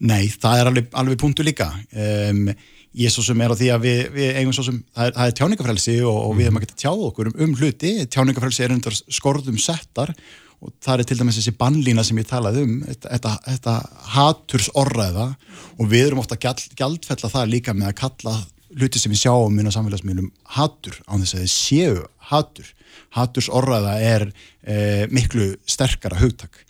Nei, 0.03 0.27
það 0.27 0.59
er 0.59 0.67
alveg, 0.67 0.87
alveg 0.99 1.19
punktu 1.21 1.43
líka 1.45 1.69
um, 1.71 2.47
ég 2.93 3.13
svo 3.13 3.23
sem 3.25 3.41
er 3.41 3.53
á 3.53 3.55
því 3.57 3.69
að 3.73 3.85
við, 3.87 3.99
við 4.13 4.39
eigum 4.39 4.53
svo 4.55 4.65
sem, 4.67 4.79
það 4.93 5.07
er, 5.07 5.15
það 5.15 5.29
er 5.29 5.35
tjáningafrelsi 5.39 5.95
og, 6.05 6.17
og 6.27 6.35
við 6.37 6.47
erum 6.47 6.59
að 6.59 6.65
geta 6.65 6.79
tjáð 6.83 7.03
okkur 7.07 7.29
um, 7.29 7.35
um 7.45 7.55
hluti 7.57 7.93
tjáningafrelsi 8.13 8.65
er 8.65 8.75
undir 8.75 8.97
skorðum 9.17 9.59
settar 9.61 10.13
og 10.63 10.71
það 10.83 11.03
er 11.03 11.09
til 11.09 11.19
dæmis 11.19 11.37
þessi 11.39 11.55
bannlína 11.59 12.05
sem 12.07 12.19
ég 12.21 12.29
talaði 12.29 12.63
um, 12.63 12.77
þetta, 12.87 13.35
þetta 13.49 13.75
hatursorraða 14.15 15.27
og 15.77 15.89
við 15.91 16.07
erum 16.07 16.23
ofta 16.23 16.39
gjald, 16.39 16.63
gjaldfella 16.79 17.31
það 17.33 17.51
líka 17.51 17.75
með 17.75 17.91
að 17.91 17.99
kalla 17.99 18.35
hluti 18.73 19.01
sem 19.01 19.13
við 19.13 19.25
sjáum 19.25 19.59
inn 19.59 19.69
á 19.69 19.75
samfélagsmiðlum 19.75 20.31
hatur 20.55 20.97
á 21.05 21.13
þess 21.19 21.35
að 21.35 21.43
þið 21.43 21.51
séu 21.53 21.97
hatur. 22.31 22.69
Hatursorraða 23.13 23.97
er 24.01 24.25
e, 24.65 24.75
miklu 25.13 25.51
sterkara 25.69 26.17
hugtak. 26.21 26.63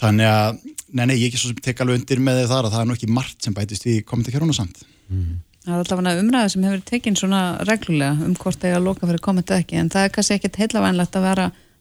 Þannig 0.00 0.26
að, 0.26 0.58
nei, 0.96 1.04
nei, 1.04 1.16
ég 1.20 1.28
ekki 1.28 1.40
svo 1.40 1.52
sem 1.52 1.62
tek 1.62 1.82
alveg 1.82 2.00
undir 2.00 2.22
með 2.24 2.42
þar 2.48 2.66
að 2.66 2.74
það 2.74 2.82
er 2.82 2.88
nú 2.88 2.96
ekki 2.96 3.12
margt 3.12 3.44
sem 3.44 3.56
bætist 3.56 3.86
við 3.86 4.02
komandi 4.08 4.32
kjörun 4.34 4.52
og 4.54 4.56
samt 4.56 4.80
mm. 5.12 5.38
Það 5.60 5.74
er 5.74 5.82
alltaf 5.82 6.00
umræða 6.00 6.52
sem 6.54 6.62
hefur 6.64 6.84
tekinn 6.88 7.18
svona 7.20 7.40
reglulega 7.68 8.24
um 8.24 8.32
hvort 8.40 8.56
það 8.62 8.70
er 8.70 8.78
að 8.78 8.86
loka 8.86 9.08
fyrir 9.10 9.22
komandi 9.26 9.52
ekki 9.58 9.76
en 9.76 9.90
það 9.92 10.06
er 10.06 10.14
kannski 10.14 10.38
ekkit 10.38 10.56
heilavænlegt 10.62 11.18
að 11.20 11.26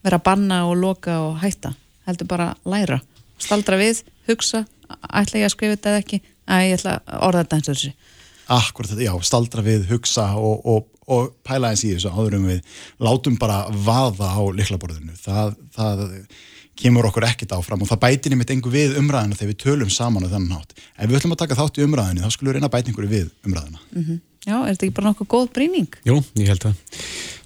vera 0.06 0.20
að 0.20 0.28
banna 0.30 0.60
og 0.70 0.78
loka 0.80 1.18
og 1.28 1.40
hætta 1.44 1.74
heldur 2.08 2.30
bara 2.30 2.52
að 2.54 2.74
læra 2.74 3.00
staldra 3.40 3.80
við, 3.80 4.04
hugsa, 4.28 4.66
ætla 5.08 5.42
ég 5.42 5.48
að 5.48 5.56
skrifa 5.56 5.78
þetta 5.78 5.92
eða 5.94 6.04
ekki, 6.04 6.22
að 6.50 6.64
ég 6.68 6.80
ætla 6.80 6.96
að 7.00 7.26
orða 7.28 7.44
þetta 7.44 7.60
eins 7.60 7.70
og 7.70 7.76
þessi 7.76 7.94
Akkurat 8.50 8.90
þetta, 8.90 9.06
já, 9.06 9.14
staldra 9.30 9.62
við, 9.66 9.84
hugsa 9.92 10.32
og, 10.42 10.64
og, 10.66 10.88
og 11.06 11.34
pæla 11.46 11.70
eins 11.70 11.84
í 11.86 11.92
þessu 11.94 12.10
áðurum 12.10 12.48
við 12.50 12.80
látum 13.06 13.36
bara 13.38 13.68
vaða 13.70 14.32
á 14.34 14.42
liklaborðinu, 14.58 15.14
það, 15.22 15.54
það 15.76 16.02
kemur 16.80 17.10
okkur 17.10 17.28
ekkit 17.28 17.54
áfram 17.56 17.84
og 17.84 17.90
það 17.90 18.02
bætir 18.06 18.34
nýmitt 18.34 18.54
engu 18.56 18.72
við 18.74 18.96
umræðina 19.00 19.38
þegar 19.38 19.52
við 19.52 19.60
tölum 19.66 19.92
saman 19.94 20.26
á 20.26 20.32
þennan 20.32 20.56
hátt. 20.56 20.76
Ef 20.96 21.10
við 21.10 21.20
ætlum 21.20 21.36
að 21.36 21.42
taka 21.44 21.58
þátt 21.60 21.80
í 21.80 21.86
umræðinu 21.86 22.24
þá 22.24 22.36
skulum 22.36 22.50
við 22.50 22.58
reyna 22.58 22.70
að 22.70 22.76
bæta 22.76 22.92
einhverju 22.92 23.12
við 23.12 23.30
umræðina. 23.48 23.82
Mm 23.92 24.06
-hmm. 24.06 24.22
Já, 24.48 24.56
er 24.56 24.72
þetta 24.72 24.86
ekki 24.88 24.96
bara 24.96 25.10
nokkuð 25.10 25.28
góð 25.34 25.50
breyning? 25.54 25.96
Jú, 26.08 26.16
ég 26.40 26.48
held 26.48 26.66
að. 26.70 26.96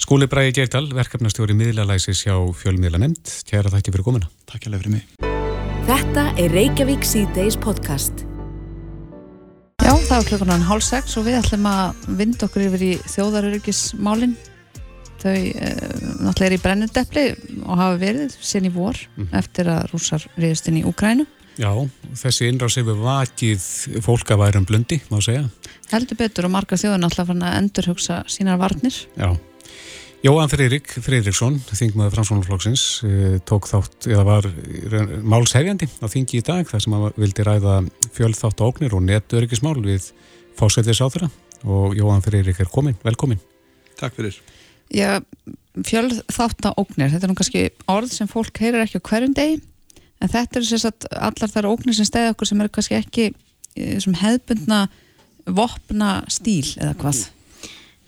Skúli 0.03 0.27
Bræði 0.27 0.51
Geirdal, 0.57 0.89
verkefnastjóri 0.91 1.53
miðlalæsis 1.55 2.25
hjá 2.25 2.33
fjölmiðla 2.59 2.99
nefnd. 2.99 3.29
Kæra 3.47 3.69
þakki 3.71 3.91
fyrir 3.93 4.03
komina. 4.03 4.27
Takk 4.51 4.65
alveg 4.67 4.81
fyrir 4.81 4.91
mig. 4.97 5.05
Þetta 5.87 6.25
er 6.43 6.51
Reykjavík 6.51 7.05
C-Days 7.07 7.55
podcast. 7.63 8.25
Já, 9.79 9.93
það 9.93 10.17
er 10.17 10.27
klukkunan 10.27 10.65
hálf 10.67 10.83
sex 10.83 11.15
og 11.15 11.23
við 11.29 11.37
ætlum 11.39 11.69
að 11.71 12.01
vinda 12.19 12.49
okkur 12.49 12.65
yfir 12.65 12.83
í 12.83 12.89
þjóðaröryggismálinn. 13.13 14.33
Þau 15.23 15.37
e, 15.37 15.71
náttúrulega 16.19 16.49
er 16.49 16.57
í 16.57 16.59
brennundepli 16.65 17.23
og 17.61 17.79
hafa 17.79 17.95
verið 18.03 18.35
sen 18.43 18.67
í 18.67 18.73
vor 18.75 18.99
mm 18.99 19.23
-hmm. 19.23 19.39
eftir 19.39 19.71
að 19.71 19.87
rúsar 19.93 20.27
riðist 20.35 20.67
inn 20.67 20.81
í 20.81 20.83
Ukrænu. 20.83 21.23
Já, 21.55 21.71
þessi 22.11 22.51
innráð 22.51 22.75
sem 22.75 22.85
við 22.91 22.99
vakið 23.07 23.71
fólk 24.03 24.35
að 24.35 24.43
værum 24.43 24.67
blundi, 24.67 24.99
má 25.07 25.21
segja. 25.23 25.47
Heldur 25.95 26.17
betur 26.17 26.51
og 26.51 26.55
marga 26.59 26.75
þjóðan 26.75 27.07
alltaf 27.07 27.27
fann 27.31 27.45
að 27.45 27.57
endurhugsa 27.61 28.23
sínar 28.27 28.59
varnir. 28.59 29.05
Já, 29.15 29.37
Jóhann 30.23 30.47
Freyrík 30.47 30.87
Freyríksson, 31.03 31.57
þingmaður 31.67 32.13
Fransvonarflokksins, 32.15 32.83
eh, 33.03 33.39
tók 33.43 33.65
þátt, 33.67 34.05
eða 34.07 34.23
var 34.23 34.45
málshefjandi 35.19 35.89
á 35.99 36.07
þingi 36.07 36.39
í 36.39 36.43
dag, 36.47 36.63
þar 36.63 36.81
sem 36.85 36.93
hann 36.95 37.17
vildi 37.19 37.43
ræða 37.43 37.73
fjöldþátt 38.15 38.63
áknir 38.63 38.95
og 38.95 39.03
netöryggismál 39.03 39.83
við 39.83 40.13
fásættis 40.55 41.03
á 41.03 41.11
þeirra 41.11 41.29
og 41.67 41.97
Jóhann 41.99 42.23
Freyrík 42.23 42.63
er 42.63 42.71
komin, 42.71 42.95
velkomin. 43.03 43.43
Takk 43.99 44.15
fyrir. 44.15 44.39
Já, 44.87 45.19
fjölþáttaóknir, 45.75 47.11
þetta 47.11 47.27
er 47.27 47.31
nú 47.33 47.35
kannski 47.35 47.67
orð 47.91 48.15
sem 48.15 48.31
fólk 48.31 48.55
heyrir 48.63 48.87
ekki 48.87 49.03
á 49.03 49.07
hverjum 49.11 49.35
degi 49.35 49.59
en 50.23 50.31
þetta 50.31 50.63
sem 50.63 50.79
sagt 50.79 51.03
allar 51.11 51.51
þar 51.51 51.67
óknir 51.67 51.99
sem 51.99 52.07
stæði 52.07 52.31
okkur 52.31 52.47
sem 52.47 52.63
eru 52.63 52.71
kannski 52.71 52.95
ekki 52.95 53.33
eh, 53.75 53.99
sem 53.99 54.15
hefðbundna 54.15 54.85
vopna 55.51 56.21
stíl 56.31 56.77
eða 56.79 56.95
hvað 56.95 57.25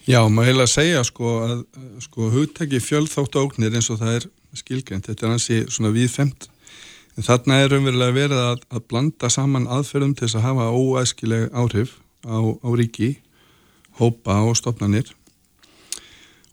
Já, 0.05 0.19
maður 0.29 0.51
heila 0.51 0.65
að 0.67 0.73
segja 0.75 0.99
sko 1.07 1.29
að 1.41 1.61
sko 2.03 2.27
hugtæki 2.29 2.77
fjölþáttaóknir 2.83 3.73
eins 3.73 3.87
og 3.89 3.97
það 4.03 4.17
er 4.19 4.27
skilgjönd, 4.55 5.07
þetta 5.07 5.25
er 5.25 5.31
hansi 5.33 5.57
svona 5.65 5.89
viðfemt 5.95 6.45
en 7.15 7.25
þarna 7.25 7.57
er 7.63 7.73
umverulega 7.73 8.13
verið 8.13 8.41
að, 8.43 8.61
að 8.69 8.83
blanda 8.91 9.31
saman 9.33 9.65
aðferðum 9.71 10.13
til 10.13 10.27
þess 10.27 10.37
að 10.37 10.45
hafa 10.45 10.67
óæskileg 10.77 11.47
áhrif 11.57 11.95
á, 12.21 12.37
á 12.37 12.69
ríki 12.77 13.15
hópa 13.97 14.37
og 14.45 14.59
stopnarnir 14.59 15.09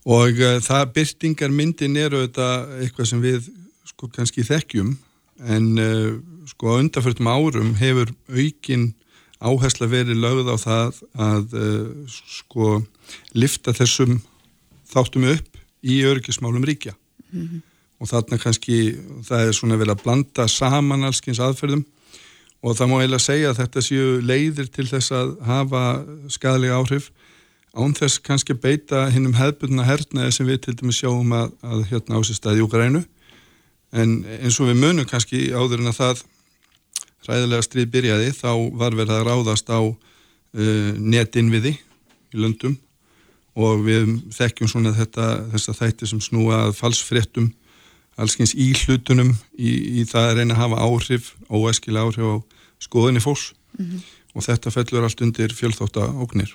og 0.08 0.40
uh, 0.40 0.56
það 0.64 0.88
byrtingar 0.96 1.52
myndin 1.52 2.00
eru 2.00 2.24
þetta 2.24 2.48
eitthvað 2.80 3.10
sem 3.12 3.20
við 3.20 3.52
sko 3.92 4.08
kannski 4.16 4.46
þekkjum 4.48 4.96
en 5.52 5.68
uh, 5.76 6.08
sko 6.48 6.72
á 6.72 6.80
undarförtum 6.80 7.28
árum 7.28 7.76
hefur 7.76 8.16
aukin 8.32 8.94
áhersla 9.42 9.88
verið 9.90 10.20
lögð 10.22 10.52
á 10.55 10.57
það 10.62 11.00
að 11.18 11.57
uh, 11.59 12.14
sko 12.38 12.68
lifta 13.35 13.74
þessum 13.76 14.20
þáttum 14.92 15.26
upp 15.33 15.61
í 15.83 16.02
öryggismálum 16.07 16.64
ríkja. 16.68 16.94
Mm 17.33 17.46
-hmm. 17.48 17.62
og 17.98 18.11
þarna 18.11 18.38
kannski 18.38 18.78
það 19.24 19.46
er 19.46 19.52
svona 19.57 19.78
vel 19.81 19.90
að 19.90 20.02
blanda 20.05 20.48
saman 20.48 21.05
allskins 21.05 21.40
aðferðum. 21.40 21.85
Og 22.62 22.76
það 22.78 22.88
má 22.88 22.96
eiginlega 23.00 23.26
segja 23.26 23.50
að 23.50 23.59
þetta 23.59 23.81
séu 23.83 24.20
leiðir 24.22 24.68
til 24.70 24.87
þess 24.87 25.11
að 25.11 25.33
hafa 25.42 26.05
skadalega 26.28 26.78
áhrif. 26.78 27.11
Án 27.74 27.94
þess 27.94 28.20
kannski 28.22 28.55
beita 28.55 29.09
hinnum 29.11 29.35
hefðbundna 29.35 29.83
hernaði 29.83 30.33
sem 30.33 30.46
við 30.46 30.61
til 30.61 30.76
dæmis 30.76 31.00
sjáum 31.00 31.33
að, 31.33 31.50
að 31.62 31.85
hérna 31.90 32.20
á 32.20 32.20
sér 32.22 32.37
staði 32.37 32.61
í 32.61 32.66
Úgrænu 32.66 33.02
en 33.92 34.22
eins 34.40 34.59
og 34.61 34.70
við 34.70 34.81
munum 34.81 35.09
kannski 35.09 35.50
áður 35.52 35.83
en 35.83 35.90
að 35.92 35.98
það 35.98 36.22
ræðilega 37.28 37.66
stríð 37.66 37.90
byrjaði 37.92 38.30
þá 38.37 38.52
var 38.78 38.96
verið 38.98 39.16
að 39.16 39.26
ráðast 39.28 39.70
á 39.70 39.80
uh, 39.82 40.92
netinviði 40.98 41.76
í 42.32 42.40
löndum 42.40 42.78
og 43.58 43.82
við 43.85 44.08
þekkjum 44.32 44.70
svona 44.70 44.94
þetta, 44.96 45.28
þessa 45.52 45.76
þætti 45.76 46.08
sem 46.08 46.22
snúa 46.24 46.64
að 46.68 46.78
falsfréttum 46.78 47.50
allskyns 48.20 48.54
í 48.56 48.72
hlutunum 48.76 49.35
í, 49.56 50.00
í 50.00 50.04
það 50.08 50.28
að 50.28 50.37
reyna 50.38 50.56
að 50.56 50.62
hafa 50.62 50.82
áhrif, 50.87 51.30
óæskilega 51.48 52.08
áhrif 52.08 52.28
á 52.28 52.37
skoðinni 52.82 53.22
fólks 53.24 53.52
mm 53.78 53.87
-hmm. 53.87 54.04
og 54.35 54.46
þetta 54.48 54.74
fellur 54.74 55.06
allt 55.06 55.24
undir 55.24 55.54
fjölþótta 55.54 56.08
ógnir. 56.20 56.52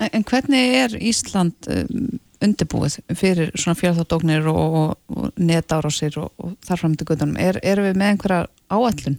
En 0.00 0.24
hvernig 0.24 0.74
er 0.74 0.96
Ísland 0.96 1.68
um, 1.68 2.18
undirbúið 2.40 3.00
fyrir 3.14 3.50
svona 3.54 3.76
fjárþáttóknir 3.76 4.46
og, 4.48 4.74
og, 4.74 4.98
og 5.08 5.32
netárásir 5.36 6.16
og, 6.18 6.32
og 6.38 6.56
þarfram 6.64 6.96
til 6.96 7.06
guðunum? 7.06 7.36
Er, 7.36 7.60
er 7.62 7.82
við 7.84 7.98
með 8.00 8.14
einhverja 8.14 8.46
áallun? 8.70 9.18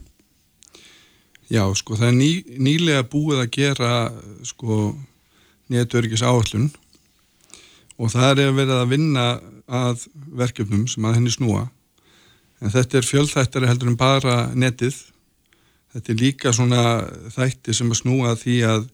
Já, 1.51 1.65
sko, 1.75 1.97
það 1.99 2.07
er 2.07 2.15
ný, 2.15 2.29
nýlega 2.63 3.07
búið 3.11 3.41
að 3.43 3.49
gera 3.57 3.91
sko 4.47 4.93
netörgis 5.71 6.23
áallun 6.23 6.69
og 7.99 8.11
það 8.13 8.45
er 8.45 8.53
verið 8.55 8.77
að 8.77 8.91
vinna 8.93 9.25
að 9.71 10.05
verkefnum 10.39 10.87
sem 10.89 11.05
að 11.05 11.17
henni 11.19 11.33
snúa. 11.33 11.65
En 12.61 12.71
þetta 12.71 12.99
er 12.99 13.07
fjöldþættari 13.07 13.69
heldur 13.69 13.91
en 13.91 13.99
bara 13.99 14.35
netið. 14.55 14.95
Þetta 15.91 16.13
er 16.13 16.19
líka 16.21 16.53
svona 16.55 16.83
þætti 17.35 17.75
sem 17.75 17.91
að 17.91 17.99
snúa 17.99 18.33
því 18.39 18.57
að 18.69 18.89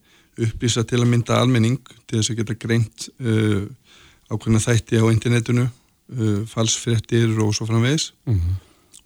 upplýsa 0.48 0.84
til 0.86 1.02
að 1.02 1.10
mynda 1.12 1.38
almenning 1.38 1.78
til 2.06 2.18
þess 2.18 2.32
að 2.32 2.40
geta 2.42 2.56
greint 2.58 3.08
uh, 3.22 3.66
ákveðna 4.30 4.62
þætti 4.62 5.02
á 5.02 5.06
internetinu 5.10 5.66
uh, 5.66 6.40
falsfrettir 6.50 7.38
og 7.42 7.54
svo 7.56 7.66
framvegs 7.70 8.12
mm 8.26 8.34
-hmm. 8.34 8.56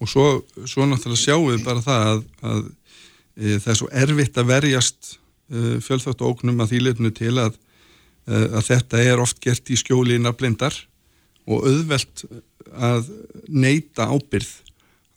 og 0.00 0.08
svo, 0.08 0.26
svo 0.66 0.86
náttúrulega 0.86 1.24
sjáum 1.24 1.48
við 1.50 1.64
bara 1.64 1.80
það 1.80 2.06
að, 2.10 2.24
að 2.42 2.62
það 3.36 3.72
er 3.72 3.78
svo 3.78 3.90
erfitt 4.04 4.38
að 4.40 4.50
verjast 4.50 5.14
uh, 5.52 5.76
fjölþátt 5.82 6.22
og 6.22 6.36
óknum 6.36 6.62
að 6.62 6.74
því 6.74 6.80
leitinu 6.86 7.12
til 7.16 7.34
að, 7.40 7.56
uh, 8.28 8.48
að 8.58 8.66
þetta 8.70 9.02
er 9.04 9.22
oft 9.22 9.40
gert 9.42 9.70
í 9.72 9.78
skjóli 9.80 10.18
nafnblindar 10.20 10.76
og 11.48 11.66
auðvelt 11.66 12.24
að 12.72 13.08
neyta 13.50 14.06
ábyrð 14.12 14.52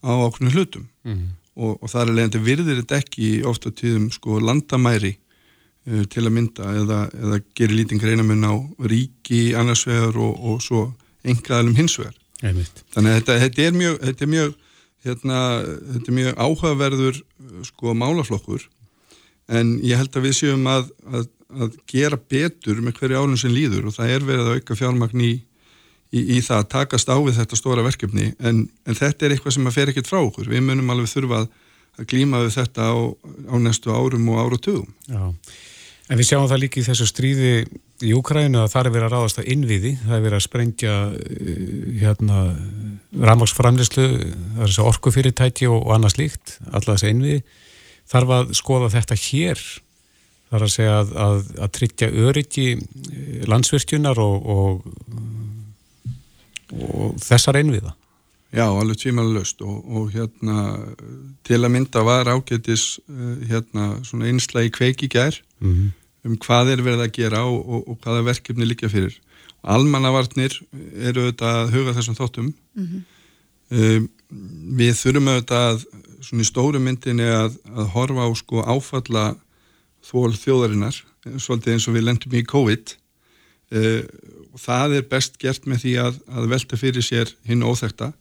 á 0.06 0.12
ákveðnu 0.26 0.54
hlutum 0.54 0.88
mm 1.06 1.14
-hmm. 1.14 1.30
og, 1.56 1.84
og 1.84 1.90
það 1.92 2.02
er 2.02 2.16
leiðandi 2.16 2.44
virðir 2.46 2.82
þetta 2.82 3.02
ekki 3.04 3.30
ofta 3.46 3.72
tíðum 3.72 4.10
sko 4.12 4.40
landamæri 4.40 5.16
uh, 5.16 6.04
til 6.10 6.26
að 6.26 6.36
mynda 6.38 6.76
eða, 6.82 7.00
eða 7.14 7.42
gerir 7.56 7.78
lítinn 7.80 8.02
greinamun 8.02 8.46
á 8.48 8.54
ríki 8.80 9.56
annarsvegar 9.56 10.18
og, 10.18 10.34
og 10.40 10.62
svo 10.62 10.94
engaðalum 11.26 11.76
hinsvegar. 11.76 12.16
Þannig 12.94 13.12
að 13.12 13.18
þetta, 13.20 13.40
þetta 13.40 13.62
er 13.62 13.74
mjög, 13.74 13.96
þetta 14.02 14.26
er 14.26 14.30
mjög, 14.30 14.56
hérna, 15.06 15.42
þetta 15.94 16.12
er 16.12 16.18
mjög 16.20 16.40
áhugaverður 16.42 17.20
sko 17.70 17.94
málaflokkur 17.98 18.66
en 19.52 19.76
ég 19.86 20.00
held 20.00 20.16
að 20.18 20.28
við 20.28 20.38
séum 20.40 20.66
að, 20.70 20.88
að, 21.12 21.28
að 21.54 21.76
gera 21.90 22.18
betur 22.18 22.82
með 22.84 22.98
hverju 23.00 23.20
álum 23.20 23.38
sem 23.40 23.54
líður 23.54 23.90
og 23.90 23.98
það 23.98 24.16
er 24.16 24.26
verið 24.30 24.50
að 24.50 24.58
auka 24.60 24.80
fjármagn 24.80 25.22
í, 25.26 25.34
í, 26.10 26.24
í 26.38 26.40
það 26.46 26.64
að 26.64 26.72
takast 26.74 27.12
á 27.14 27.18
við 27.20 27.38
þetta 27.40 27.60
stóra 27.60 27.86
verkefni 27.86 28.32
en, 28.40 28.66
en 28.86 28.98
þetta 28.98 29.28
er 29.28 29.36
eitthvað 29.36 29.58
sem 29.58 29.70
að 29.70 29.78
fer 29.78 29.94
ekkert 29.94 30.10
frá 30.10 30.22
okkur. 30.24 30.50
Við 30.50 30.66
munum 30.66 30.92
alveg 30.94 31.12
þurfa 31.14 31.44
að, 31.44 31.48
að 32.00 32.10
glíma 32.14 32.42
við 32.46 32.58
þetta 32.58 32.90
á, 32.90 32.96
á 33.54 33.56
næstu 33.62 33.94
árum 33.94 34.30
og 34.34 34.42
áratugum. 34.42 34.90
Já. 35.06 35.26
En 36.06 36.20
við 36.20 36.30
sjáum 36.30 36.50
það 36.50 36.64
líka 36.66 36.82
í 36.82 36.86
þessu 36.86 37.08
stríði 37.10 37.54
í 38.04 38.12
Úkrænu 38.16 38.60
að 38.64 38.72
það 38.74 38.82
er 38.82 38.94
verið 38.96 39.08
að 39.08 39.14
ráðast 39.14 39.40
að 39.40 39.50
innviði, 39.54 39.94
það 40.02 40.18
er 40.18 40.24
verið 40.26 40.38
að 40.38 40.46
sprengja 40.46 40.96
eh, 41.16 41.64
hérna 42.02 42.42
ramagsframlislu, 43.30 44.08
það 44.20 44.66
er 44.66 44.72
þessu 44.74 44.88
orkufyrirtæki 44.92 45.70
og, 45.72 45.80
og 45.86 45.96
annað 45.96 46.16
slíkt, 46.18 46.58
alla 46.72 46.96
þessu 46.96 47.12
innviði. 47.14 47.42
Þarf 48.12 48.34
að 48.36 48.56
skoða 48.60 48.92
þetta 48.94 49.20
hér, 49.24 49.66
þarf 50.52 50.68
að 50.68 50.74
segja 50.76 50.98
að, 51.00 51.14
að, 51.26 51.38
að 51.66 51.76
tryggja 51.80 52.12
öryggi 52.26 52.68
eh, 52.76 53.46
landsvirkjunar 53.52 54.24
og, 54.24 54.50
og, 54.56 54.74
og 56.76 57.22
þessar 57.24 57.62
innviða. 57.62 57.96
Já, 58.56 58.70
alveg 58.72 59.02
tvímanlust 59.02 59.60
og, 59.66 59.82
og 59.84 60.12
hérna 60.14 60.78
til 61.46 61.60
að 61.60 61.74
mynda 61.74 62.04
var 62.08 62.30
ágætis 62.32 62.96
uh, 63.10 63.36
hérna 63.50 63.98
svona 64.08 64.30
einslægi 64.30 64.72
kveiki 64.78 65.10
gær 65.12 65.42
mm 65.60 65.74
-hmm. 65.74 65.90
Um 66.26 66.38
hvað 66.42 66.74
er 66.74 66.84
verið 66.86 67.06
að 67.06 67.14
gera 67.20 67.44
og, 67.46 67.62
og, 67.64 67.88
og 67.92 68.00
hvaða 68.04 68.26
verkefni 68.32 68.68
líka 68.68 68.90
fyrir. 68.92 69.16
Almannavarnir 69.66 70.58
eru 71.02 71.26
auðvitað 71.26 71.62
að 71.62 71.74
huga 71.74 71.96
þessum 71.98 72.18
þáttum. 72.18 72.52
Mm 72.76 72.88
-hmm. 72.88 73.06
um, 73.80 74.10
við 74.82 74.94
þurfum 75.00 75.32
auðvitað 75.32 75.70
að 75.72 75.86
svona 76.26 76.46
í 76.46 76.50
stóru 76.50 76.82
myndinni 76.82 77.26
að, 77.30 77.58
að 77.76 77.90
horfa 77.94 78.26
á 78.26 78.30
sko 78.38 78.64
áfalla 78.66 79.26
þól 80.06 80.34
þjóðarinnar, 80.38 80.98
svolítið 81.42 81.74
eins 81.74 81.88
og 81.90 81.96
við 81.98 82.06
lendum 82.06 82.38
í 82.38 82.46
COVID 82.46 82.94
uh, 83.74 84.02
það 84.62 85.00
er 85.00 85.10
best 85.10 85.40
gert 85.42 85.66
með 85.70 85.84
því 85.86 85.96
að, 86.04 86.22
að 86.30 86.50
velta 86.54 86.80
fyrir 86.80 87.06
sér 87.06 87.34
hinn 87.48 87.66
óþekta 87.66 88.12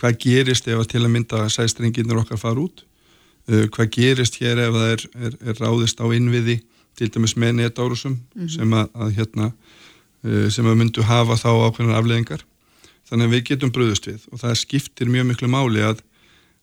hvað 0.00 0.18
gerist 0.22 0.68
ef 0.70 0.80
að 0.80 0.90
til 0.94 1.02
að 1.02 1.12
mynda 1.14 1.44
sæstrenginir 1.52 2.22
okkar 2.22 2.40
fara 2.40 2.62
út 2.62 2.84
uh, 3.50 3.66
hvað 3.74 3.90
gerist 3.96 4.38
hér 4.42 4.62
ef 4.66 4.76
það 4.76 4.94
er, 4.94 5.06
er, 5.28 5.38
er 5.50 5.62
ráðist 5.62 6.02
á 6.02 6.06
innviði 6.14 6.60
til 6.98 7.08
dæmis 7.12 7.36
með 7.36 7.52
netárusum 7.58 8.12
mm 8.12 8.42
-hmm. 8.42 8.54
sem 8.56 8.72
að, 8.72 8.88
að 8.94 9.12
hérna 9.18 9.52
uh, 9.52 10.48
sem 10.50 10.66
að 10.66 10.78
myndu 10.80 11.02
hafa 11.02 11.36
þá 11.36 11.50
ákveðnar 11.66 11.98
afleðingar 11.98 12.44
þannig 13.08 13.26
að 13.26 13.34
við 13.34 13.44
getum 13.50 13.72
bröðust 13.72 14.06
við 14.06 14.20
og 14.32 14.40
það 14.40 14.54
skiptir 14.60 15.08
mjög 15.08 15.26
miklu 15.26 15.48
máli 15.48 15.82
að, 15.84 16.02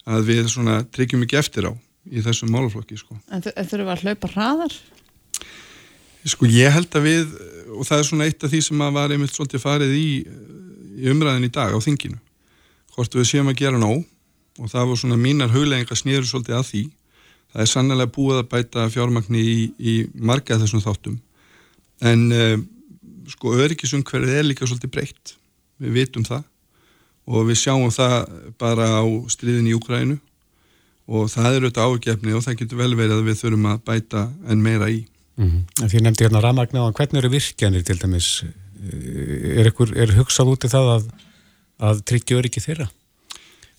að 0.06 0.26
við 0.26 0.48
svona 0.48 0.84
tryggjum 0.84 1.24
ekki 1.24 1.38
eftir 1.38 1.70
á 1.70 1.74
í 2.10 2.22
þessum 2.26 2.50
málaflokki 2.50 2.98
sko. 2.98 3.18
En 3.30 3.44
þurfum 3.44 3.92
að 3.94 4.06
hlaupa 4.06 4.28
hraðar? 4.34 4.74
Sko 6.26 6.48
ég 6.50 6.74
held 6.74 6.96
að 6.96 7.06
við 7.06 7.36
og 7.76 7.86
það 7.88 8.00
er 8.00 8.08
svona 8.08 8.26
eitt 8.26 8.44
af 8.44 8.52
því 8.52 8.62
sem 8.66 8.82
að 8.82 8.96
var 8.98 9.14
einmitt 9.14 9.36
svolítið 9.36 9.64
farið 9.64 9.94
í, 9.96 10.08
í 11.00 11.12
umræðin 11.12 11.48
í 11.48 11.52
dag 11.54 11.76
á 11.76 11.80
þinginu 11.80 12.18
hvort 12.96 13.16
við 13.16 13.30
séum 13.30 13.52
að 13.52 13.62
gera 13.62 13.80
nóg 13.80 14.02
og 14.60 14.72
það 14.72 14.90
voru 14.90 15.02
svona 15.04 15.20
mínar 15.20 15.54
hugleggingar 15.54 16.00
snýður 16.00 16.28
svolítið 16.28 16.58
að 16.58 16.66
því 16.72 16.82
það 17.54 17.64
er 17.64 17.72
sannlega 17.72 18.14
búið 18.16 18.42
að 18.42 18.50
bæta 18.54 18.86
fjármagni 18.94 19.42
í, 19.42 19.58
í 19.80 19.94
marga 20.14 20.60
þessum 20.62 20.84
þáttum. 20.84 21.20
En 22.06 22.26
uh, 22.32 22.56
sko 23.30 23.56
öryggisumhverfið 23.60 24.40
er 24.40 24.48
líka 24.48 24.68
svolítið 24.68 24.94
breytt. 24.96 25.36
Við 25.80 25.96
vitum 25.98 26.26
það. 26.28 26.44
Og 27.30 27.46
við 27.50 27.62
sjáum 27.62 27.94
það 27.94 28.18
bara 28.62 28.90
á 29.02 29.06
stríðin 29.30 29.70
í 29.70 29.78
Úkrænu 29.78 30.18
og 31.10 31.30
það 31.30 31.56
er 31.56 31.64
auðvitað 31.64 31.94
ágefni 31.94 32.36
og 32.38 32.44
það 32.46 32.60
getur 32.60 32.80
vel 32.84 32.92
verið 32.98 33.16
að 33.16 33.28
við 33.30 33.40
þurfum 33.40 33.70
að 33.72 33.80
bæta 33.86 34.28
en 34.50 34.62
meira 34.62 34.90
í. 34.94 35.00
Mm 35.40 35.48
-hmm. 35.50 35.88
Því 35.90 36.02
nefndi 36.06 36.26
hérna 36.26 36.42
rafmagna 36.44 36.86
á 36.86 36.94
hvernig 36.94 37.22
eru 37.22 37.32
virkjanir 37.34 37.84
til 37.86 37.98
dæmis? 37.98 38.44
Er, 38.80 39.70
ykkur, 39.72 39.94
er 39.98 40.14
hugsað 40.18 40.54
út 40.54 40.66
í 40.66 40.70
það 40.70 40.90
að 40.98 41.10
að 41.80 42.02
tryggja 42.08 42.40
öryggi 42.40 42.64
þeirra? 42.64 42.88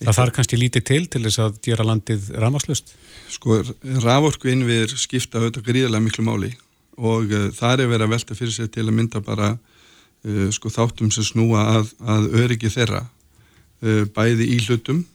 Það 0.01 0.17
þarf 0.17 0.33
kannski 0.35 0.57
lítið 0.57 0.83
til 0.87 1.01
til 1.13 1.21
þess 1.27 1.39
að 1.43 1.57
gera 1.65 1.85
landið 1.85 2.29
ramaslust? 2.41 2.95
Sko, 3.29 3.59
raforku 4.01 4.49
innviðir 4.49 4.95
skipta 4.97 5.37
auðvitað 5.37 5.67
gríðarlega 5.67 6.05
miklu 6.07 6.25
máli 6.25 6.51
og 6.97 7.29
uh, 7.29 7.49
það 7.53 7.83
er 7.83 7.91
verið 7.91 8.07
að 8.07 8.13
velta 8.15 8.37
fyrir 8.37 8.55
sig 8.55 8.71
til 8.73 8.87
að 8.87 8.95
mynda 8.97 9.21
bara 9.25 9.51
uh, 9.53 10.47
sko 10.53 10.71
þáttum 10.73 11.11
sem 11.13 11.27
snúa 11.27 11.67
að, 11.77 11.93
að 12.01 12.29
öryggi 12.43 12.73
þeirra 12.73 13.03
uh, 13.05 14.03
bæði 14.15 14.49
í 14.55 14.59
hlutum 14.65 15.05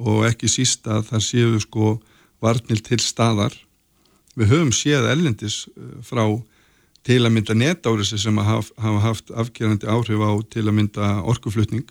og 0.00 0.24
ekki 0.30 0.48
síst 0.48 0.88
að 0.88 1.04
það 1.10 1.26
séu 1.26 1.60
sko 1.60 1.94
varnil 2.40 2.80
til 2.80 3.00
staðar 3.04 3.52
við 4.38 4.54
höfum 4.54 4.72
séð 4.72 5.10
ellendis 5.10 5.66
frá 6.06 6.24
til 7.04 7.20
að 7.26 7.34
mynda 7.34 7.56
netáriðsi 7.56 8.16
sem 8.22 8.38
hafa 8.40 9.00
haft 9.04 9.32
afgerandi 9.36 9.88
áhrif 9.90 10.22
á 10.24 10.32
til 10.48 10.64
að 10.64 10.76
mynda 10.78 11.08
orkuflutning 11.28 11.88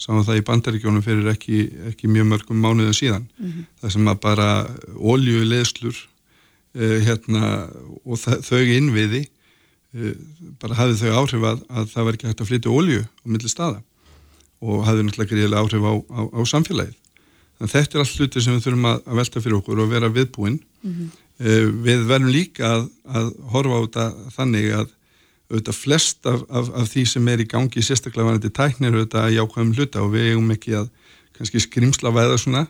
sáum 0.00 0.22
það 0.26 0.40
í 0.40 0.46
bandaríkjónum 0.48 1.04
fyrir 1.04 1.28
ekki, 1.32 1.60
ekki 1.92 2.10
mjög 2.10 2.28
mörgum 2.32 2.62
mánuðu 2.62 2.94
síðan 2.96 3.26
mm 3.26 3.50
-hmm. 3.50 3.68
það 3.82 3.94
sem 3.94 4.08
að 4.08 4.20
bara 4.24 4.48
óljuleðslur 4.96 5.96
uh, 5.98 6.98
hérna 7.06 7.52
og 8.04 8.18
þau 8.18 8.62
innviði 8.62 9.22
uh, 9.26 10.14
bara 10.62 10.78
hafið 10.80 11.04
þau 11.04 11.12
áhrif 11.22 11.46
að, 11.52 11.62
að 11.68 11.90
það 11.94 12.04
var 12.04 12.18
ekki 12.18 12.30
hægt 12.30 12.44
að 12.44 12.50
flytja 12.50 12.74
ólju 12.74 13.02
á 13.06 13.24
milli 13.24 13.48
staða 13.52 13.82
og 14.62 14.84
hafið 14.86 15.06
náttúrulega 15.06 15.30
greiðilega 15.34 15.62
áhrif 15.62 15.86
á, 15.86 15.92
á, 15.94 16.20
á 16.34 16.40
samfélagið 16.46 16.96
þannig 17.58 17.74
þetta 17.76 17.98
er 17.98 18.02
allt 18.02 18.18
hluti 18.18 18.42
sem 18.42 18.56
við 18.56 18.64
þurfum 18.66 18.90
að, 18.90 18.98
að 19.06 19.20
velta 19.20 19.44
fyrir 19.44 19.58
okkur 19.60 19.82
og 19.82 19.92
vera 19.92 20.08
viðbúinn 20.10 20.58
mm 20.58 20.90
-hmm. 20.90 21.08
uh, 21.46 21.68
við 21.86 22.04
verðum 22.10 22.34
líka 22.34 22.74
að, 22.74 22.90
að 23.06 23.32
horfa 23.54 23.78
á 23.78 23.82
þetta 23.86 24.34
þannig 24.38 24.72
að 24.80 24.90
auðvitað 25.52 25.76
flest 25.76 26.26
af, 26.26 26.42
af, 26.48 26.72
af 26.80 26.88
því 26.88 27.04
sem 27.12 27.28
er 27.28 27.44
í 27.44 27.48
gangi 27.48 27.84
sérstaklega 27.84 28.30
vanandi 28.30 28.50
tæknir 28.56 28.96
auðvitað 28.96 29.28
að 29.28 29.36
jákvæðum 29.36 29.74
hluta 29.76 30.02
og 30.02 30.12
við 30.14 30.32
eigum 30.32 30.50
ekki 30.56 30.76
að 30.80 30.90
kannski 31.36 31.62
skrimsla 31.62 32.12
væða 32.14 32.40
svona 32.40 32.66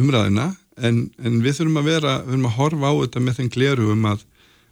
umræðina 0.00 0.50
en, 0.82 1.08
en 1.22 1.40
við 1.44 1.60
þurfum 1.60 1.80
að 1.82 1.90
vera, 1.92 2.14
við 2.24 2.34
þurfum 2.34 2.48
að 2.50 2.56
horfa 2.58 2.90
á 2.90 2.94
þetta 3.04 3.24
með 3.24 3.40
þeim 3.40 3.50
gleru 3.56 3.90
um 3.94 4.06
að, 4.10 4.24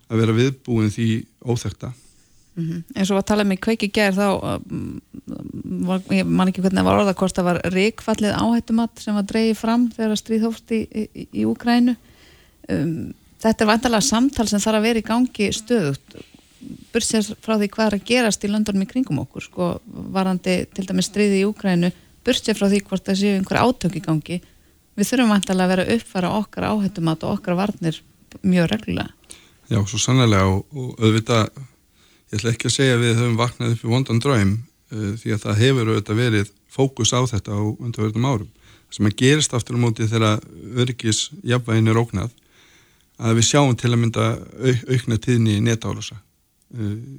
að 0.09 0.23
vera 0.25 0.39
viðbúin 0.41 0.95
því 0.95 1.11
óþekta 1.47 1.93
Mm 2.53 2.69
-hmm. 2.69 2.83
eins 2.95 3.11
og 3.11 3.17
að 3.17 3.25
tala 3.25 3.45
með 3.49 3.63
kveiki 3.65 3.89
gerð 3.89 4.19
þá 4.21 4.29
um, 4.61 5.01
var, 5.89 6.03
ég 6.13 6.27
man 6.29 6.51
ekki 6.51 6.61
hvernig 6.61 6.83
það 6.83 6.85
var 6.85 6.99
orðakost 7.01 7.39
það 7.39 7.47
var 7.47 7.61
reikfallið 7.73 8.35
áhættumatt 8.37 9.01
sem 9.01 9.15
var 9.17 9.25
dreyið 9.25 9.57
fram 9.57 9.87
þegar 9.89 10.21
stríð 10.21 10.45
hófst 10.45 10.75
í, 10.77 10.81
í, 10.85 11.29
í 11.33 11.47
Úkrænu 11.49 11.95
um, 12.69 13.15
þetta 13.41 13.65
er 13.65 13.71
vantalega 13.71 14.05
samtal 14.05 14.47
sem 14.51 14.61
þarf 14.61 14.83
að 14.83 14.85
vera 14.85 15.01
í 15.01 15.07
gangi 15.09 15.49
stöðut 15.57 16.19
bursið 16.93 17.33
frá 17.43 17.57
því 17.57 17.69
hvað 17.73 17.89
er 17.89 17.97
að 17.97 18.07
gerast 18.09 18.45
í 18.45 18.51
löndunum 18.51 18.85
í 18.85 18.89
kringum 18.91 19.21
okkur 19.23 19.47
sko, 19.47 19.69
varandi 20.15 20.63
til 20.75 20.87
dæmis 20.89 21.09
stríði 21.11 21.43
í 21.43 21.47
Úkrænu 21.49 21.93
bursið 22.27 22.59
frá 22.59 22.69
því 22.71 22.81
hvort 22.87 23.07
það 23.07 23.21
séu 23.21 23.37
einhver 23.39 23.61
átök 23.63 23.99
í 23.99 24.05
gangi. 24.05 24.39
Við 24.99 25.09
þurfum 25.09 25.33
vantalega 25.33 25.65
að 25.65 25.73
vera 25.73 25.97
uppfara 25.97 26.33
okkar 26.39 26.69
áhættumatt 26.69 27.25
og 27.27 27.39
okkar 27.39 27.59
varnir 27.59 28.01
mjög 28.43 28.69
reglulega. 28.73 29.11
Já, 29.71 29.79
svo 29.89 30.01
sannlega 30.01 30.49
og, 30.51 30.67
og 30.77 31.01
auðvitað 31.01 31.49
ég 32.33 32.39
ætla 32.39 32.53
ekki 32.53 32.69
að 32.69 32.77
segja 32.77 32.97
að 32.97 33.07
við 33.07 33.15
höfum 33.21 33.39
vaknað 33.41 33.75
upp 33.75 33.87
í 33.87 33.93
vondan 33.93 34.21
draum 34.23 34.53
uh, 34.59 35.13
því 35.21 35.35
að 35.35 35.47
það 35.47 35.63
hefur 35.63 35.93
auðvitað 35.93 36.21
verið 36.21 36.53
fókus 36.73 37.15
á 37.17 37.21
þetta 37.29 37.57
á 37.57 37.61
undarverðum 37.63 38.29
árum. 38.29 38.51
Sem 38.93 39.09
að 39.09 39.17
gerist 39.23 39.55
aftur 39.57 39.81
á 39.81 39.83
móti 39.83 40.09
þegar 40.09 40.43
örgis 40.77 41.31
jafnvægin 41.41 41.89
er 41.89 42.01
ógnað 42.01 42.35
að 43.23 43.39
við 43.39 43.49
sjáum 43.49 43.77
til 43.79 43.93
að 43.93 44.01
mynda 44.03 44.27
au, 44.37 44.75
aukna 44.93 45.19
tíðni 45.23 45.57
í 45.57 45.65
netálusa 45.65 46.19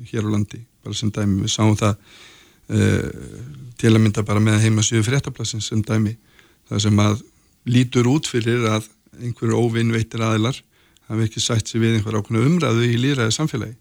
hér 0.10 0.26
á 0.26 0.30
landi, 0.34 0.62
bara 0.84 0.98
sem 0.98 1.12
dæmi. 1.14 1.44
Við 1.46 1.54
sáum 1.54 1.76
það 1.80 1.96
uh, 2.74 3.08
til 3.80 3.94
að 3.94 4.02
mynda 4.02 4.26
bara 4.28 4.44
með 4.44 4.62
heimasíðu 4.66 5.06
fréttaplassins 5.08 5.70
sem 5.72 5.84
dæmi. 5.86 6.16
Það 6.70 6.86
sem 6.88 7.02
að 7.04 7.24
lítur 7.70 8.10
út 8.12 8.30
fyrir 8.30 8.68
að 8.72 8.90
einhverju 9.22 9.60
óvinnveitir 9.60 10.24
aðilar 10.26 10.58
hafi 11.10 11.28
ekki 11.28 11.44
sætt 11.44 11.70
sér 11.70 11.84
við 11.84 11.98
einhver 11.98 12.18
ákveðna 12.20 12.48
umræðu 12.48 12.88
í 12.88 13.00
líraði 13.00 13.36
samfélagi 13.36 13.76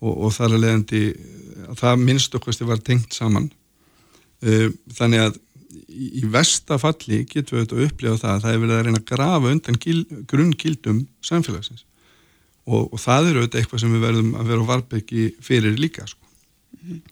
og, 0.00 0.12
og 0.12 0.34
þar 0.34 0.56
að 0.56 0.64
leiðandi 0.64 1.02
að 1.70 1.78
það 1.80 2.02
minnst 2.04 2.36
okkvæmst 2.36 2.66
var 2.68 2.82
tengt 2.84 3.16
saman 3.16 3.48
þannig 4.40 5.24
að 5.26 5.38
í 5.90 6.24
vestafalli 6.30 7.24
getum 7.28 7.58
við 7.58 7.62
auðvitað 7.62 7.78
að 7.78 7.86
upplifa 7.86 8.20
það 8.22 8.32
að 8.32 8.44
það 8.44 8.52
er 8.52 8.62
verið 8.62 8.76
að 8.76 8.84
reyna 8.86 9.00
að 9.00 9.08
grafa 9.10 9.52
undan 9.54 9.80
grunngildum 10.30 11.00
samfélagsins 11.26 11.84
og, 12.68 12.90
og 12.90 12.98
það 13.00 13.30
eru 13.30 13.42
auðvitað 13.44 13.62
eitthvað 13.62 13.82
sem 13.84 13.94
við 13.94 14.04
verðum 14.06 14.34
að 14.38 14.50
vera 14.52 14.66
á 14.66 14.70
varbyggi 14.70 15.26
fyrir 15.44 15.78
líka 15.80 16.06
sko. 16.08 16.20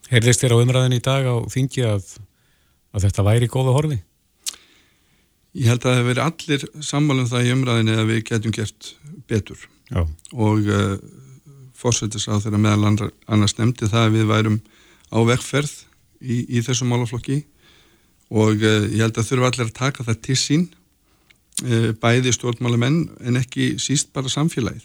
Heyrðist 0.09 0.45
þér 0.45 0.57
á 0.57 0.63
umræðin 0.63 0.97
í 0.97 1.05
dag 1.05 1.27
á 1.29 1.37
þingi 1.53 1.85
að, 1.89 2.13
að 2.95 3.09
þetta 3.09 3.27
væri 3.27 3.51
góða 3.53 3.75
horfi? 3.77 3.99
Ég 5.59 5.71
held 5.73 5.83
að 5.83 5.89
það 5.89 5.99
hefur 5.99 6.09
verið 6.13 6.25
allir 6.25 6.87
sammálum 6.87 7.29
það 7.29 7.47
í 7.47 7.53
umræðinni 7.57 7.99
að 7.99 8.11
við 8.13 8.25
getum 8.29 8.55
gert 8.55 8.91
betur 9.29 9.63
Já. 9.89 10.03
og 10.37 10.69
uh, 10.69 10.97
fórsættis 11.79 12.29
á 12.29 12.37
þeirra 12.39 12.61
meðal 12.61 13.09
annars 13.27 13.57
nefndi 13.59 13.89
það 13.89 14.05
að 14.07 14.17
við 14.19 14.27
værum 14.33 14.59
á 15.09 15.19
vegferð 15.29 15.73
í, 16.21 16.45
í 16.59 16.63
þessum 16.65 16.93
málaflokki 16.93 17.41
og 18.29 18.61
uh, 18.61 18.85
ég 18.93 19.03
held 19.03 19.19
að 19.19 19.31
þurfa 19.31 19.51
allir 19.53 19.67
að 19.71 19.79
taka 19.79 20.07
það 20.07 20.21
til 20.29 20.39
sín 20.39 20.69
uh, 21.65 21.91
bæði 22.01 22.35
stjórnmálumenn 22.37 23.01
en 23.25 23.41
ekki 23.41 23.75
síst 23.83 24.13
bara 24.17 24.31
samfélagið. 24.33 24.85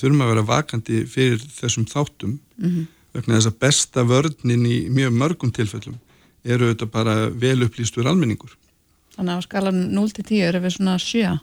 Þurfum 0.00 0.24
að 0.24 0.32
vera 0.32 0.46
vakandi 0.48 1.02
fyrir 1.10 1.42
þessum 1.58 1.86
þáttum 1.90 2.38
mm 2.38 2.70
-hmm. 2.70 2.86
vegna 3.16 3.36
þess 3.36 3.50
að 3.50 3.58
besta 3.66 4.04
vörninn 4.04 4.64
í 4.66 4.78
mjög 4.88 5.12
mörgum 5.12 5.52
tilfellum 5.52 5.98
eru 6.44 6.70
þetta 6.72 6.86
bara 6.86 7.14
vel 7.28 7.60
upplýstur 7.66 8.08
almenningur. 8.08 8.56
Þannig 9.16 9.34
að 9.34 9.40
á 9.40 9.46
skalan 9.46 9.80
0-10 9.92 10.42
eru 10.48 10.60
við 10.64 10.76
svona 10.76 10.96
7? 10.98 11.38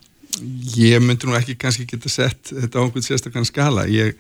Ég 0.78 1.02
myndi 1.02 1.28
nú 1.28 1.38
ekki 1.38 1.56
kannski 1.56 1.86
geta 1.86 2.10
sett 2.10 2.50
þetta 2.50 2.82
á 2.82 2.84
einhvern 2.84 3.06
sérstaklega 3.06 3.46
skala. 3.46 3.86
Ég 3.86 4.16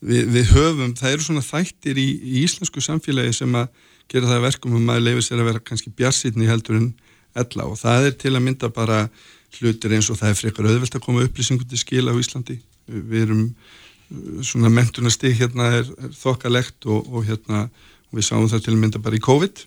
við, 0.00 0.26
við 0.34 0.52
höfum, 0.54 0.94
það 0.98 1.12
eru 1.12 1.26
svona 1.26 1.44
þættir 1.44 1.98
í, 2.00 2.08
í 2.20 2.42
íslensku 2.44 2.82
samfélagi 2.82 3.32
sem 3.38 3.54
að 3.54 3.68
gera 4.10 4.30
það 4.30 4.44
verkum 4.46 4.76
um 4.78 4.92
að 4.92 5.04
leifa 5.06 5.24
sér 5.26 5.42
að 5.42 5.50
vera 5.50 5.64
kannski 5.70 5.92
bjarsýtni 5.96 6.48
heldur 6.50 6.78
en 6.80 6.92
ella 7.36 7.66
og 7.66 7.78
það 7.80 8.10
er 8.10 8.16
til 8.20 8.34
að 8.34 8.44
mynda 8.44 8.70
bara 8.72 9.06
hlutir 9.56 9.94
eins 9.96 10.08
og 10.12 10.20
það 10.20 10.32
er 10.32 10.40
frekar 10.40 10.68
auðvelt 10.68 10.96
að 10.98 11.04
koma 11.04 11.24
upplýsingum 11.26 11.68
til 11.68 11.80
skila 11.80 12.14
á 12.14 12.20
Íslandi 12.20 12.58
við 12.86 13.26
erum 13.26 13.42
uh, 13.46 14.42
svona 14.46 14.70
mentunastig 14.72 15.36
hérna 15.40 15.70
er, 15.80 15.92
er 16.00 16.14
þokkalegt 16.16 16.88
og, 16.90 17.06
og 17.12 17.26
hérna 17.28 17.66
og 18.10 18.18
við 18.18 18.28
sáum 18.28 18.48
það 18.50 18.64
til 18.66 18.74
að 18.74 18.82
mynda 18.84 19.02
bara 19.02 19.18
í 19.18 19.24
COVID. 19.24 19.64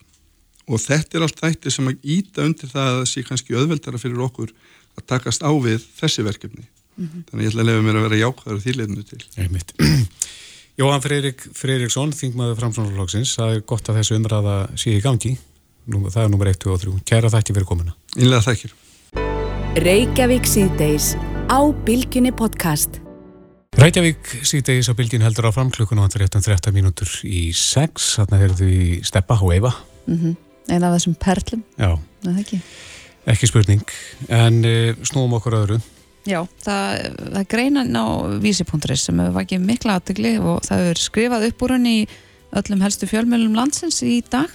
Og 0.70 0.82
þetta 0.84 1.18
er 1.18 1.26
allt 1.26 1.40
þættir 1.42 1.74
sem 1.74 1.88
að 1.90 2.04
íta 2.16 2.46
undir 2.46 2.70
það 2.70 2.90
að 2.90 3.00
það 3.00 3.08
sé 3.12 3.24
kannski 3.26 3.56
auðveltara 3.58 4.02
fyrir 4.02 4.26
okkur 4.28 4.52
að 5.00 5.08
takast 5.10 5.42
á 5.46 5.52
við 5.52 5.82
þessi 5.98 6.26
verkefni. 6.28 6.68
Mm 7.00 7.08
-hmm. 7.08 7.24
þannig 7.30 7.46
ég 7.46 7.52
ætla 7.52 7.62
að 7.64 7.70
lefa 7.70 7.86
mér 7.86 7.98
að 7.98 8.06
vera 8.08 8.22
jákvæður 8.24 8.64
þýrleitinu 8.66 9.04
til. 9.08 9.22
Einmitt. 9.38 9.74
Jóhann 10.80 11.04
Freyrik 11.04 11.42
Freyriksson, 11.54 12.12
þingmaður 12.16 12.60
framsvonarflokksins 12.60 13.36
það 13.36 13.56
er 13.56 13.66
gott 13.68 13.90
að 13.90 14.00
þessu 14.00 14.16
umræða 14.16 14.56
sé 14.80 14.96
í 14.96 15.02
gangi. 15.04 15.34
Nú, 15.90 16.06
það 16.08 16.24
er 16.24 16.30
nummer 16.30 16.52
1, 16.52 16.62
2 16.64 16.72
og 16.76 16.82
3 16.86 17.02
Kæra 17.08 17.34
þætti 17.34 17.56
fyrir 17.56 17.68
komuna. 17.68 17.96
Innlega 18.16 18.46
þækkir 18.46 18.76
Reykjavík 19.80 20.48
síðdeis 20.48 21.16
á 21.50 21.60
Bilginni 21.86 22.32
podcast 22.36 23.02
Reykjavík 23.78 24.32
síðdeis 24.48 24.90
á 24.90 24.98
Bilgin 24.98 25.22
heldur 25.24 25.48
á 25.48 25.56
framklukkunum 25.56 26.08
og 26.08 26.12
það 26.12 26.26
er 26.26 26.32
13 26.58 26.74
mínútur 26.76 27.12
í 27.24 27.50
6 27.56 28.08
þarna 28.18 28.40
er 28.44 28.56
þau 28.58 28.66
í 28.66 28.88
Steppa 29.06 29.38
og 29.38 29.54
Eva 29.56 29.72
mm 30.08 30.18
-hmm. 30.18 30.36
Einn 30.70 30.84
af 30.84 30.96
þessum 30.98 31.16
perlum 31.16 31.64
Já, 31.78 32.00
ekki. 32.40 32.60
ekki 33.26 33.48
spurning 33.48 33.86
en 34.28 34.66
e, 34.66 34.96
snúum 35.04 35.34
okkur 35.34 35.54
öðru 35.54 35.80
Já, 36.28 36.44
það, 36.66 37.16
það 37.34 37.48
greina 37.48 37.84
á 37.86 38.06
vísi.is 38.42 39.02
sem 39.02 39.20
hefur 39.20 39.38
vakið 39.38 39.62
mikla 39.64 39.96
aðtegli 39.98 40.34
og 40.40 40.60
það 40.66 40.84
hefur 40.84 41.00
skrifað 41.00 41.48
upp 41.48 41.62
úr 41.64 41.74
henni 41.78 41.94
í 42.02 42.08
öllum 42.60 42.82
helstu 42.82 43.08
fjölmjölum 43.08 43.56
landsins 43.56 44.02
í 44.04 44.20
dag. 44.30 44.50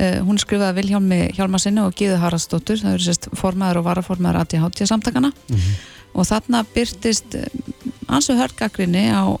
Uh, 0.00 0.20
hún 0.24 0.40
skrifaði 0.40 0.80
Vilhjálmi 0.80 1.30
Hjálmarsinni 1.36 1.82
og 1.84 1.94
Gíðu 1.94 2.18
Haraldsdóttur, 2.20 2.80
það 2.80 2.96
eru 2.96 3.06
sérst 3.06 3.28
formaður 3.36 3.82
og 3.82 3.84
varaformaður 3.84 4.40
ATH 4.40 4.84
samtakana 4.88 5.30
mm 5.30 5.56
-hmm. 5.56 5.74
og 6.14 6.26
þarna 6.26 6.64
byrtist 6.74 7.36
ansu 8.16 8.36
hörgagrinni 8.38 9.06
á 9.10 9.24
uh, 9.30 9.38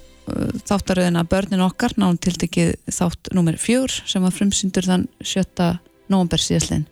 þáttaröðina 0.66 1.26
Börnin 1.28 1.64
okkar, 1.64 1.94
nán 2.00 2.18
tiltekið 2.22 2.76
þátt 2.90 3.32
nummer 3.36 3.58
fjör 3.60 3.92
sem 4.06 4.22
var 4.24 4.34
frumsyndur 4.34 4.86
þann 4.86 5.06
7. 5.22 5.44
november 6.10 6.42
síðastlinn 6.42 6.86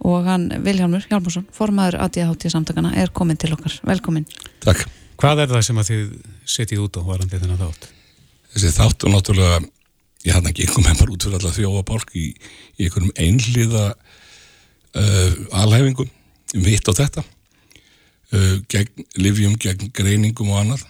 og 0.00 0.24
hann 0.24 0.48
Viljámur 0.64 1.04
Hjálmarsson, 1.04 1.46
formaður 1.52 1.98
ADHT 2.06 2.48
samtakana, 2.52 2.94
er 2.96 3.10
komin 3.12 3.36
til 3.36 3.52
okkar. 3.52 3.74
Velkomin. 3.84 4.24
Takk. 4.64 4.86
Hvað 5.20 5.42
er 5.42 5.50
það 5.50 5.64
sem 5.66 5.80
að 5.80 5.90
þið 5.90 6.06
setjið 6.48 6.84
út 6.86 6.96
á 6.96 7.02
varandi 7.04 7.40
þennan 7.40 7.60
þátt? 7.60 7.90
Þessi 8.54 8.70
þátt 8.78 9.04
og 9.04 9.12
náttúrulega, 9.12 9.58
ég 10.24 10.36
hann 10.36 10.48
ekki 10.48 10.64
einhver 10.64 10.86
með 10.86 11.02
bara 11.02 11.14
út 11.14 11.26
fyrir 11.26 11.36
alla 11.36 11.52
þjóa 11.58 11.82
bálk 11.90 12.14
í, 12.16 12.24
í 12.80 12.86
einhverjum 12.86 13.12
einliða 13.20 13.84
uh, 13.92 15.60
alhæfingum 15.60 16.08
um 16.56 16.64
hitt 16.66 16.88
á 16.88 16.92
þetta 16.96 17.24
uh, 17.26 18.56
gegn 18.72 19.04
livjum, 19.20 19.58
gegn 19.60 19.92
greiningum 19.96 20.54
og 20.54 20.62
annað 20.62 20.86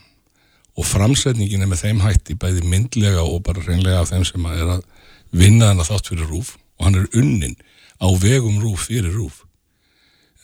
og 0.78 0.86
framsetningin 0.86 1.64
er 1.64 1.70
með 1.70 1.84
þeim 1.84 2.02
hætti 2.04 2.36
bæði 2.38 2.64
myndlega 2.68 3.24
og 3.26 3.42
bara 3.46 3.62
reynlega 3.64 4.02
af 4.02 4.12
þeim 4.12 4.24
sem 4.28 4.46
að 4.46 4.62
er 4.62 4.72
að 4.76 4.84
vinna 5.30 5.70
hann 5.70 5.82
að 5.82 5.92
þátt 5.92 6.10
fyrir 6.12 6.30
rúf 6.30 6.54
og 6.78 6.86
hann 6.86 7.00
er 7.00 7.18
unnin 7.20 7.56
á 8.00 8.08
vegum 8.18 8.60
rúf 8.62 8.86
fyrir 8.88 9.12
rúf 9.14 9.42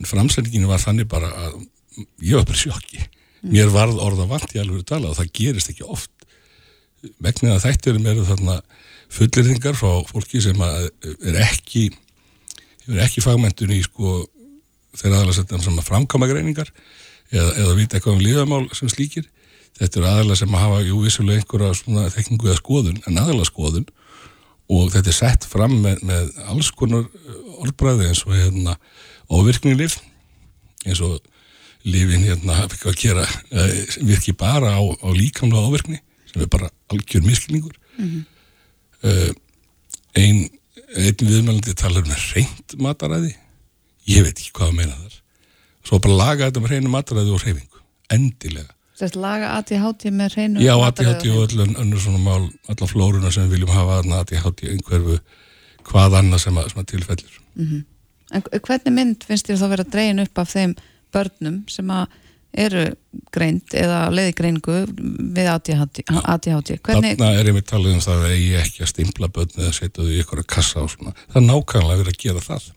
en 0.01 0.09
framsendinginu 0.09 0.69
var 0.69 0.83
þannig 0.83 1.09
bara 1.09 1.31
að 1.47 1.61
ég 2.21 2.37
var 2.37 2.45
bara 2.45 2.59
sjokki. 2.59 3.01
Mér 3.47 3.71
varð 3.73 4.01
orða 4.03 4.27
vant 4.29 4.53
í 4.55 4.61
alveg 4.61 4.83
að 4.83 4.91
tala 4.91 5.13
og 5.13 5.19
það 5.19 5.33
gerist 5.39 5.71
ekki 5.73 5.87
oft. 5.87 6.13
Vegna 7.23 7.55
að 7.55 7.67
þætturum 7.67 8.09
eru 8.11 8.25
þarna 8.27 8.57
fullirðingar 9.17 9.77
frá 9.79 10.03
fólki 10.09 10.43
sem 10.43 10.63
er 10.67 11.39
ekki 11.45 11.89
er 12.91 13.03
ekki 13.07 13.23
fagmentun 13.23 13.75
í 13.75 13.83
sko 13.85 14.19
þeirra 14.97 15.23
aðalega 15.23 15.61
sem 15.63 15.79
að 15.79 15.87
framkama 15.87 16.29
greiningar 16.31 16.71
eða, 17.31 17.51
eða 17.63 17.77
vita 17.79 17.99
eitthvað 17.99 18.17
um 18.17 18.25
líðamál 18.25 18.63
sem 18.75 18.91
slíkir 18.91 19.29
þetta 19.77 20.01
eru 20.01 20.09
aðalega 20.11 20.41
sem 20.41 20.57
að 20.57 20.65
hafa 20.65 20.83
jú 20.87 20.99
vissulega 21.05 21.43
einhverja 21.43 21.79
svona 21.79 22.11
þekkingu 22.15 22.51
eða 22.51 22.61
skoðun 22.61 23.01
en 23.05 23.21
aðalega 23.23 23.51
skoðun. 23.51 23.87
Og 24.67 24.91
þetta 24.91 25.13
er 25.13 25.17
sett 25.21 25.47
fram 25.47 25.77
með, 25.85 26.01
með 26.07 26.31
alls 26.51 26.73
konar 26.75 27.07
orðbræði 27.61 28.09
eins 28.11 28.25
og 28.27 28.35
hérna 28.35 28.77
ofirkninglif 29.33 30.01
eins 30.87 31.03
og 31.05 31.21
lifin 31.87 32.25
hérna 32.27 32.65
ekki 32.65 32.91
að 32.91 32.99
gera 32.99 33.27
eh, 33.55 33.97
virki 34.03 34.35
bara 34.35 34.75
á, 34.75 34.83
á 34.83 35.09
líkamlega 35.15 35.71
ofirkni 35.71 36.01
sem 36.27 36.43
er 36.43 36.51
bara 36.51 36.71
algjör 36.91 37.23
miskilningur 37.27 37.77
mm 37.97 38.09
-hmm. 38.09 38.25
uh, 39.07 39.31
ein 40.19 40.49
einn 40.97 41.29
viðmælandi 41.29 41.75
talar 41.75 42.05
um 42.05 42.15
reynd 42.35 42.77
mataræði. 42.79 43.35
Ég 44.07 44.23
veit 44.23 44.39
ekki 44.39 44.53
hvað 44.55 44.71
að 44.71 44.77
meina 44.79 44.97
þar. 44.97 45.17
Svo 45.87 45.99
bara 45.99 46.19
laga 46.21 46.47
þetta 46.47 46.63
með 46.63 46.75
reynu 46.75 46.93
mataræði 46.93 47.35
og 47.35 47.43
reyfingu 47.43 47.83
endilega 48.11 48.76
Sérst 48.97 49.19
laga 49.21 49.53
ADHD 49.59 50.11
með 50.15 50.39
reynu 50.39 50.63
Já, 50.65 50.73
ADHD 50.75 51.29
og 51.35 51.43
öll 51.47 51.65
önnur 51.67 52.01
svona 52.01 52.23
mál 52.23 52.47
alla 52.71 52.89
flóruna 52.89 53.33
sem 53.35 53.45
við 53.47 53.59
viljum 53.59 53.75
hafa 53.75 54.01
ADHD 54.21 54.71
einhverfu 54.73 55.19
hvað 55.87 56.21
annað 56.21 56.47
sem 56.47 56.57
að, 56.57 56.71
sem 56.73 56.83
að 56.83 56.89
tilfellur 56.95 57.41
mm 57.55 57.67
-hmm. 57.67 57.83
En 58.35 58.43
hvernig 58.43 58.93
mynd 58.93 59.25
finnst 59.25 59.47
þér 59.47 59.61
þá 59.61 59.69
verið 59.71 59.87
að 59.87 59.93
dreyin 59.93 60.23
upp 60.25 60.39
af 60.39 60.55
þeim 60.55 60.73
börnum 61.15 61.59
sem 61.71 61.91
að 61.91 62.07
eru 62.57 62.85
greint 63.35 63.75
eða 63.77 63.99
leiði 64.11 64.33
greiningu 64.33 64.79
við 65.37 65.51
ADHD. 65.53 66.79
Hvernig... 66.81 67.19
Þarna 67.19 67.29
er 67.37 67.51
ég 67.51 67.55
með 67.55 67.67
talið 67.69 67.93
um 67.93 68.01
það 68.01 68.25
að 68.25 68.35
ég 68.39 68.65
ekki 68.65 68.83
að 68.83 68.89
stimpla 68.89 69.29
börn 69.29 69.61
eða 69.61 69.73
setja 69.77 70.03
þau 70.03 70.11
í 70.11 70.19
ykkur 70.23 70.43
að 70.43 70.49
kassa 70.57 70.81
á 70.81 70.85
svona. 70.89 71.13
Það 71.29 71.43
er 71.43 71.47
nákvæmlega 71.51 72.01
verið 72.01 72.15
að 72.15 72.23
gera 72.25 72.45
það 72.47 72.73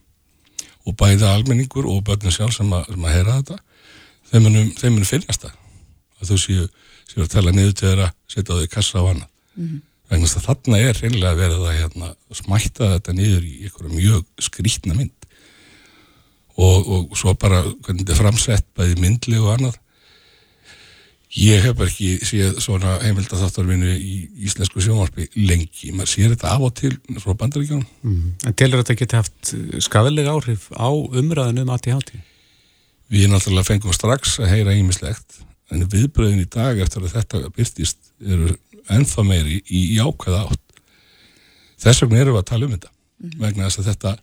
og 0.86 0.98
bæði 1.00 1.28
almenningur 1.30 1.90
og 1.90 2.04
börnum 2.08 2.34
sjálf 2.34 2.56
sem 2.56 2.76
að, 2.76 2.86
sem 2.92 3.08
að 3.08 3.16
heyra 3.16 3.40
þetta 3.40 3.58
þeim 4.30 4.46
munum 4.46 5.08
finnast 5.08 5.46
það 5.46 5.56
að 6.20 6.32
þau 6.32 6.40
séu, 6.46 6.66
séu 7.10 7.24
að 7.26 7.34
tala 7.36 7.54
niður 7.56 7.76
til 7.76 7.88
þeirra 7.90 8.10
setja 8.28 8.56
þau 8.56 8.66
í 8.66 8.74
kassa 8.74 9.02
á 9.02 9.04
annað 9.04 9.30
mm 9.30 9.68
-hmm. 9.68 10.24
þess 10.24 10.40
að 10.40 10.48
þarna 10.48 10.82
er 10.88 11.02
reynilega 11.02 11.42
verið 11.44 11.66
að 11.66 11.78
hérna, 11.80 12.14
smætta 12.32 12.94
þetta 12.96 13.14
niður 13.14 13.44
í 13.44 13.54
ykkur 13.70 13.94
mjög 13.94 14.26
skrítna 14.40 14.96
mynd 14.96 15.30
og, 16.60 16.88
og 16.88 17.18
svo 17.18 17.36
bara 17.40 17.62
hvernig 17.64 18.04
þetta 18.04 18.16
er 18.16 18.22
framsett 18.24 18.68
bæði 18.76 19.00
myndli 19.00 19.40
og 19.40 19.54
annað 19.56 19.80
ég 21.38 21.62
hef 21.62 21.82
ekki 21.86 22.16
séð 22.26 22.58
svona 22.64 22.96
heimildatháttarvinu 23.04 23.92
í 23.94 24.16
íslensku 24.48 24.82
sjónvarpi 24.82 25.28
lengi, 25.38 25.92
maður 25.94 26.10
sér 26.10 26.34
þetta 26.34 26.56
af 26.56 26.66
og 26.66 26.74
til 26.80 26.96
frá 27.22 27.36
bandaríkjónum 27.38 27.86
mm. 28.02 28.32
En 28.50 28.56
telur 28.58 28.82
þetta 28.82 28.98
geti 28.98 29.20
haft 29.20 29.54
skadalega 29.86 30.34
áhrif 30.34 30.72
á 30.74 30.90
umræðinu 30.90 31.68
um 31.68 31.74
ADHD? 31.76 32.16
Við 33.14 33.30
náttúrulega 33.30 33.70
fengum 33.70 33.94
strax 33.94 34.40
að 34.42 34.56
heyra 34.56 34.74
ímislegt 34.78 35.44
en 35.70 35.86
viðbröðin 35.92 36.44
í 36.44 36.50
dag 36.50 36.80
eftir 36.82 37.06
að 37.06 37.16
þetta 37.18 37.42
byrstist 37.56 38.12
eru 38.26 38.54
ennþá 38.90 39.26
meiri 39.28 39.60
í, 39.68 39.82
ákveða 40.02 40.46
átt. 40.48 40.84
Þess 41.80 42.04
vegna 42.04 42.22
erum 42.24 42.38
við 42.38 42.42
að 42.44 42.50
tala 42.52 42.68
um 42.68 42.76
þetta. 42.76 42.94
Mm. 43.20 43.34
vegna 43.42 43.68
þess 43.68 43.82
að 43.82 43.90
þetta 43.90 44.14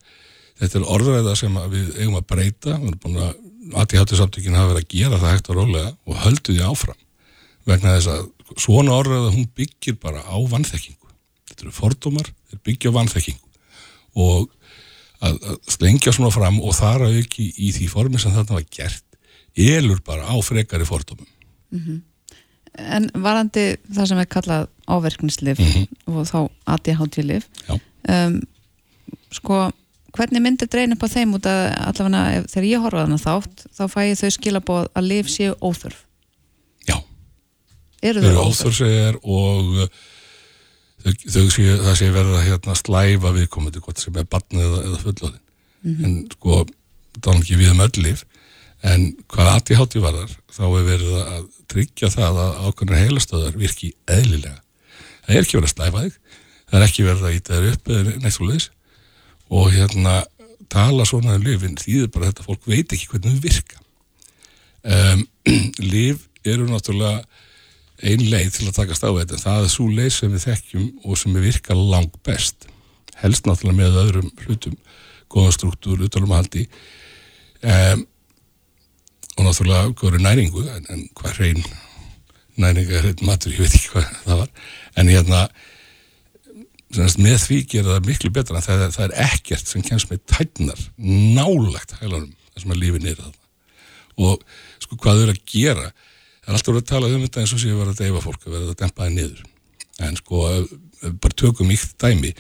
þetta 0.57 0.79
er 0.79 0.87
orðræða 0.95 1.35
sem 1.37 1.59
við 1.73 1.89
eigum 2.01 2.17
að 2.17 2.29
breyta. 2.33 2.77
Við 2.81 2.89
erum 2.91 3.01
búin 3.03 3.19
að 3.27 3.35
ATH 3.83 4.17
samtökin 4.17 4.57
hafa 4.57 4.73
verið 4.73 4.85
að 4.85 4.95
gera 4.95 5.21
það 5.21 5.35
hægt 5.35 5.51
og 5.51 5.59
rólega 5.59 5.91
og 6.07 6.23
höldu 6.23 6.55
því 6.55 6.63
áfram. 6.65 7.01
Vegna 7.67 7.97
þess 7.97 8.13
að 8.15 8.29
svona 8.55 8.95
orðræða 8.95 9.35
hún 9.35 9.49
byggir 9.59 9.99
bara 10.03 10.23
á 10.23 10.37
vannþekkingu 10.39 11.07
þetta 11.57 11.67
eru 11.67 11.75
fordómar, 11.75 12.29
þetta 12.51 12.67
byggja 12.69 12.93
á 12.93 12.97
vannþekkingu 12.97 13.45
og 14.27 14.51
að, 15.25 15.39
að 15.41 15.57
slengja 15.73 16.13
svona 16.15 16.33
fram 16.35 16.61
og 16.61 16.77
þara 16.77 17.11
ekki 17.21 17.49
í 17.57 17.73
því 17.77 17.89
formi 17.93 18.21
sem 18.21 18.35
þetta 18.35 18.59
var 18.59 18.67
gert 18.69 19.05
elur 19.57 20.03
bara 20.05 20.29
á 20.29 20.37
frekari 20.45 20.87
fordómum 20.89 21.29
mm 21.77 21.83
-hmm. 21.87 22.03
En 22.77 23.07
varandi 23.15 23.77
það 23.89 24.07
sem 24.07 24.19
er 24.21 24.27
kallað 24.29 24.67
áverknislif 24.87 25.59
mm 25.59 25.67
-hmm. 25.67 25.87
og 26.07 26.27
þá 26.29 26.51
ADHD-lif 26.75 27.47
um, 28.09 28.43
sko 29.33 29.71
hvernig 30.17 30.43
myndir 30.43 30.69
dreyin 30.71 30.93
upp 30.93 31.05
á 31.05 31.09
þeim 31.09 31.35
út 31.37 31.47
að 31.47 31.63
allavega 31.89 32.43
þegar 32.51 32.69
ég 32.69 32.85
horfa 32.85 33.05
þannig 33.05 33.25
þátt 33.25 33.65
þá 33.79 33.85
fæ 33.93 34.01
ég 34.07 34.21
þau 34.21 34.31
skilabóð 34.37 34.89
að 34.95 35.09
liv 35.11 35.31
séu 35.33 35.57
óþörf 35.61 36.05
Já 36.89 36.97
Eru 38.03 38.21
þau 38.21 38.47
óþörf 38.47 38.77
segir 38.77 39.19
og 39.23 39.73
uh, 39.85 39.89
þau, 41.05 41.13
þau 41.35 41.51
séu 41.57 41.77
það 41.83 41.99
séu 42.01 42.15
verið 42.15 42.39
að 42.39 42.47
hérna, 42.51 42.79
slæfa 42.81 43.35
viðkomandi 43.37 43.85
sem 43.97 44.17
er 44.17 44.31
barnið 44.31 44.65
eða, 44.69 44.81
eða 44.89 45.03
fullóðin 45.05 45.43
mm 45.83 45.95
-hmm. 45.95 46.05
en 46.05 46.17
sko 46.33 46.65
þá 47.21 47.31
er 47.33 47.41
ekki 47.41 47.61
við 47.61 47.71
um 47.75 47.85
öll 47.87 48.03
liv 48.03 48.25
en 48.87 49.09
hvað 49.33 49.53
hátti 49.53 50.03
varðar 50.03 50.33
þá 50.53 50.65
er 50.67 50.87
verið 50.87 51.17
að 51.23 51.45
tryggja 51.73 52.11
það 52.13 52.41
að 52.45 52.59
ákveðnar 52.67 53.03
heilastöðar 53.03 53.59
virki 53.59 53.93
eðlilega. 54.07 54.61
Það 55.27 55.35
er 55.35 55.43
ekki 55.43 55.59
verið 55.59 55.71
að 55.71 55.75
slæfa 55.75 56.05
þig 56.05 56.19
það 56.67 56.79
er 56.79 56.87
ekki 56.87 57.07
verið 57.07 57.27
að 57.27 57.37
íta 57.37 57.57
þér 57.57 57.69
upp 57.73 57.91
eða 57.93 58.15
neitt 58.23 58.37
svolítið 58.37 58.69
og 59.57 59.75
hérna 59.75 60.15
tala 60.73 61.07
svona 61.07 61.37
um 61.39 61.45
lifin 61.47 61.77
þýðir 61.79 62.13
bara 62.15 62.27
að 62.27 62.33
þetta 62.33 62.47
fólk 62.47 62.65
veit 62.67 62.95
ekki 62.95 63.11
hvernig 63.13 63.37
þau 63.37 63.45
virka. 63.45 63.83
Um, 64.87 65.23
liv 65.83 66.25
eru 66.51 66.67
náttúrulega 66.67 67.23
ein 68.07 68.25
leið 68.29 68.51
til 68.57 68.67
að 68.67 68.79
takast 68.81 69.07
á 69.07 69.11
þetta. 69.11 69.39
Það 69.41 69.67
er 69.67 69.73
svo 69.73 69.87
leið 69.89 70.11
sem 70.17 70.35
við 70.35 70.47
þekkjum 70.49 70.89
og 71.07 71.21
sem 71.21 71.39
við 71.39 71.47
virka 71.51 71.79
langt 71.79 72.19
best. 72.27 72.67
Helst 73.23 73.47
náttúrulega 73.47 73.79
með 73.79 74.01
öðrum 74.03 74.33
hlutum 74.43 74.75
góða 75.33 75.55
struktúr, 75.55 76.03
utalum 76.07 76.35
haldi. 76.35 76.67
Um, 77.63 78.05
og 79.37 79.45
náttúrulega 79.45 79.93
góður 80.01 80.23
næringu 80.25 80.65
en, 80.73 81.07
hvað 81.19 81.41
reyn 81.41 81.65
næringa 82.57 83.01
er 83.01 83.09
matur, 83.27 83.53
ég 83.53 83.65
veit 83.65 83.75
ekki 83.77 83.93
hvað 83.93 84.13
það 84.25 84.43
var. 84.43 84.53
En 84.97 85.11
hérna 85.13 85.43
með 87.21 87.41
því 87.43 87.59
gera 87.69 87.97
það 87.97 88.09
miklu 88.09 88.31
betra 88.33 88.63
það, 88.65 88.87
það 88.95 89.09
er 89.09 89.17
ekkert 89.27 89.69
sem 89.69 89.85
kemst 89.85 90.09
með 90.11 90.23
tætnar 90.31 90.85
nálagt 90.97 91.97
hælanum 92.01 92.33
þar 92.55 92.63
sem 92.63 92.73
að 92.73 92.83
lífi 92.85 93.03
nýra 93.03 93.27
það 93.27 93.43
og 94.17 94.45
sko 94.81 94.97
hvað 95.03 95.19
þau 95.19 95.25
eru 95.27 95.35
að 95.35 95.43
gera 95.51 95.91
það 95.91 96.47
er 96.47 96.57
alltaf 96.57 96.73
verið 96.73 96.85
að 96.85 96.91
tala 96.93 97.11
um 97.11 97.25
þetta 97.27 97.43
eins 97.43 97.53
og 97.53 97.61
sé 97.61 97.73
að 97.73 97.81
vera 97.83 97.93
að 97.93 98.01
deyfa 98.01 98.23
fólk 98.25 98.47
að 98.47 98.55
vera 98.55 98.71
að 98.71 98.81
dempa 98.81 99.03
það 99.03 99.17
niður. 99.17 99.43
En 100.07 100.19
sko 100.21 100.43
bara 101.23 101.39
tökum 101.43 101.73
íkt 101.75 101.97
dæmi 102.01 102.33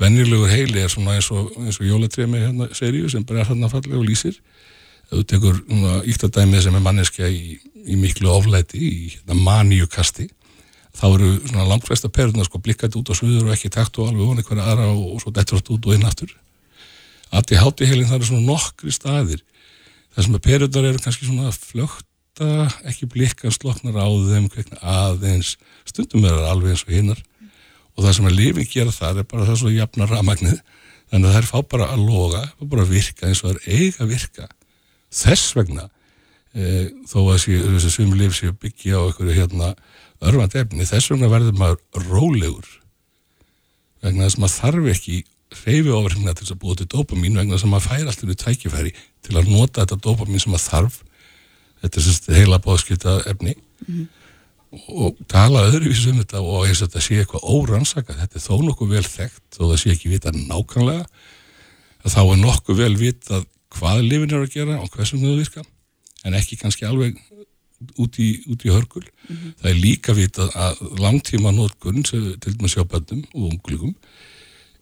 vennilegur 0.00 0.50
heili 0.50 0.80
er 0.80 0.90
svona 0.92 1.18
eins 1.18 1.28
og, 1.34 1.50
og 1.60 1.84
jólatremi 1.84 2.40
hérna 2.40 2.70
seríu 2.76 3.10
sem 3.12 3.24
bara 3.26 3.42
er 3.42 3.50
þarna 3.50 3.70
fallið 3.70 3.98
og 4.00 4.06
lýsir 4.08 4.40
þú 5.10 5.22
tekur 5.26 5.56
íkt 6.08 6.26
að 6.26 6.36
dæmi 6.38 6.60
sem 6.62 6.76
er 6.76 6.84
manneskja 6.84 7.30
í, 7.30 7.56
í 7.86 7.96
miklu 7.98 8.30
oflæti 8.30 8.78
í 8.80 8.92
hérna, 9.14 9.38
maníukasti 9.42 10.28
þá 10.96 11.06
eru 11.08 11.30
svona 11.46 11.66
langflesta 11.70 12.10
perurna 12.12 12.44
sko 12.46 12.60
blikkað 12.62 13.00
út 13.00 13.10
á 13.10 13.14
sviður 13.18 13.48
og 13.48 13.54
ekki 13.54 13.70
takt 13.72 13.98
og 13.98 14.10
alveg 14.10 14.26
von 14.26 14.40
eitthvað 14.40 14.62
aðra 14.64 14.90
og, 14.92 15.06
og 15.14 15.22
svo 15.22 15.32
dettur 15.34 15.58
allt 15.58 15.72
út 15.74 15.88
og 15.88 15.96
inn 15.96 16.06
aftur. 16.06 16.34
Að 17.30 17.54
í 17.54 17.60
hátíheilin 17.62 18.08
það 18.10 18.18
eru 18.18 18.28
svona 18.30 18.46
nokkri 18.48 18.94
staðir 18.94 19.42
þar 20.14 20.26
sem 20.26 20.38
að 20.38 20.46
perurnar 20.46 20.88
eru 20.90 21.02
kannski 21.02 21.28
svona 21.28 21.52
flökta, 21.54 22.50
ekki 22.90 23.08
blikka 23.10 23.52
sloknar 23.54 23.98
á 24.02 24.08
þeim, 24.10 24.48
aðeins. 24.82 25.54
Stundum 25.86 26.26
er 26.26 26.38
það 26.38 26.50
alveg 26.50 26.74
eins 26.74 26.86
og 26.86 26.94
hinnar 26.94 27.24
og 27.94 28.04
það 28.04 28.16
sem 28.16 28.30
að 28.30 28.38
lifin 28.38 28.70
gera 28.70 28.94
það 28.94 29.22
er 29.22 29.28
bara 29.30 29.46
það 29.46 29.60
svo 29.62 29.74
jafnar 29.74 30.10
ramagnið, 30.10 30.58
þannig 31.10 31.28
að 31.28 31.34
það 31.34 31.40
er 31.40 31.48
fá 31.50 31.58
bara 31.70 31.90
að 31.94 32.04
loga, 32.06 32.42
bara 32.70 32.86
virka 32.88 33.28
eins 33.28 33.42
og 33.44 33.50
það 33.50 33.56
er 33.60 33.78
eiga 33.78 34.06
virka 34.10 34.50
þess 35.10 35.54
vegna 35.58 35.88
e, 36.54 36.90
þó 37.10 37.18
að 37.26 37.46
þessi 37.46 37.90
svimlif 37.94 38.36
séu 38.38 38.54
byggja 38.54 39.00
á 39.00 39.06
einhverju 39.08 39.36
hérna 39.36 39.74
örfand 40.20 40.56
efni, 40.60 40.86
þess 40.86 41.10
vegna 41.12 41.30
verður 41.32 41.58
maður 41.58 42.08
rólegur 42.08 42.68
vegna 44.04 44.26
þess 44.26 44.38
að 44.38 44.44
maður 44.44 44.56
þarf 44.58 44.90
ekki 44.94 45.20
reyfi 45.64 45.92
ofringna 45.94 46.34
til 46.34 46.44
þess 46.44 46.54
að 46.54 46.62
búa 46.62 46.78
til 46.78 46.88
dopamín 46.90 47.38
vegna 47.38 47.56
þess 47.56 47.66
að 47.66 47.72
maður 47.74 47.88
fær 47.88 48.06
alltaf 48.06 48.32
í 48.34 48.38
tækifæri 48.44 48.94
til 49.26 49.36
að 49.36 49.50
nota 49.50 49.82
þetta 49.82 50.00
dopamín 50.06 50.42
sem 50.42 50.54
maður 50.54 50.68
þarf 50.68 51.00
þetta 51.80 52.00
er 52.00 52.06
sérst 52.06 52.30
heila 52.36 52.60
bóðskipta 52.62 53.16
efni 53.30 53.54
mm 53.56 53.86
-hmm. 53.88 54.06
og 55.04 55.18
tala 55.28 55.66
öðruvísum 55.68 56.14
um 56.14 56.22
þetta 56.22 56.40
og 56.40 56.66
eins 56.66 56.82
og 56.82 56.90
þetta 56.90 57.04
sé 57.06 57.18
eitthvað 57.18 57.48
órannsaka 57.54 58.18
þetta 58.20 58.38
er 58.38 58.46
þó 58.46 58.54
nokkuð 58.66 58.94
vel 58.94 59.06
þekkt 59.06 59.58
og 59.58 59.72
það 59.72 59.80
sé 59.82 59.94
ekki 59.94 60.12
vita 60.12 60.30
nákvæmlega 60.30 61.06
þá 62.06 62.20
er 62.20 62.38
nokkuð 62.44 62.76
vel 62.76 62.96
vita 62.96 63.42
hvað 63.76 64.02
lifin 64.06 64.34
er 64.34 64.44
að 64.44 64.54
gera 64.54 64.80
og 64.80 64.90
hversum 64.94 65.22
þau 65.22 65.36
virka 65.38 65.64
en 66.24 66.36
ekki 66.36 66.58
kannski 66.60 66.88
alveg 66.88 67.16
út 67.96 68.18
í, 68.20 68.42
út 68.52 68.64
í 68.66 68.72
hörgul 68.72 69.04
mm 69.04 69.36
-hmm. 69.36 69.52
það 69.60 69.70
er 69.70 69.78
líka 69.84 70.12
vitað 70.12 70.50
að 70.54 70.82
langtíma 71.00 71.52
nótkunn 71.52 72.02
til 72.04 72.36
dæmis 72.44 72.76
hjá 72.76 72.84
bönnum 72.84 73.24
og 73.34 73.52
unglugum 73.52 73.94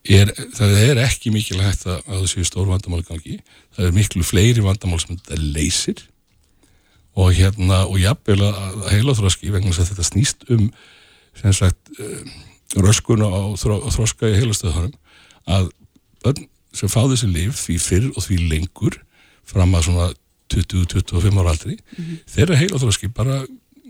er, 0.09 0.31
það 0.57 0.77
er 0.83 1.01
ekki 1.03 1.33
mikil 1.35 1.61
hægt 1.63 1.87
að 1.89 2.03
það 2.07 2.27
séu 2.33 2.47
stór 2.47 2.69
vandamál 2.69 3.03
gangi. 3.07 3.39
Það 3.77 3.89
er 3.89 3.97
miklu 3.97 4.25
fleiri 4.27 4.65
vandamál 4.65 5.01
sem 5.03 5.17
þetta 5.17 5.41
leysir. 5.57 6.05
Og 7.19 7.33
hérna 7.35 7.85
og 7.89 7.99
jafnvel 8.01 8.41
að 8.47 8.85
heila 8.93 9.17
þróski 9.19 9.51
vegna 9.53 9.73
þess 9.73 9.85
að 9.85 9.91
þetta 9.93 10.07
snýst 10.07 10.47
um 10.55 10.69
sem 11.39 11.55
sagt 11.55 11.91
uh, 11.99 12.23
röskun 12.79 13.25
á 13.27 13.55
þró, 13.59 13.81
þróska 13.95 14.31
í 14.31 14.39
heilastöðunum 14.39 14.95
að 15.49 15.69
börn 16.23 16.47
sem 16.79 16.93
fá 16.93 17.01
þessi 17.05 17.29
lif 17.33 17.61
því 17.65 17.77
fyrr 17.83 18.09
og 18.15 18.25
því 18.25 18.41
lengur 18.53 18.99
fram 19.49 19.77
að 19.77 19.89
svona 19.89 20.09
20-25 20.55 21.43
ára 21.43 21.53
aldri 21.55 21.77
þeirra 22.31 22.59
heilaþróski 22.63 23.11
bara 23.13 23.43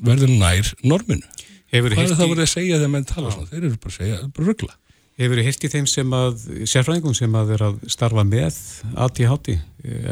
verður 0.02 0.34
nær 0.34 0.72
norminu. 0.82 1.24
Hefur 1.68 1.92
hvað 1.94 2.04
er 2.04 2.12
það 2.14 2.20
hirti, 2.22 2.32
verið 2.32 2.44
að 2.44 2.52
segja 2.54 2.76
þegar 2.78 2.92
menn 2.94 3.08
tala 3.08 3.32
svona? 3.34 3.50
Þeir 3.50 3.64
eru 3.64 3.80
bara 3.82 3.92
að 3.92 3.98
segja, 3.98 4.20
bara 4.34 4.50
ruggla 4.50 4.76
hefur 5.18 5.40
hirti 5.42 5.70
þeim 5.72 5.88
sem 5.90 6.14
að, 6.14 6.44
sérfræðingum 6.70 7.16
sem 7.18 7.34
að 7.34 7.56
er 7.56 7.64
að 7.66 7.80
starfa 7.90 8.24
með 8.26 8.60
ADHD 9.06 9.56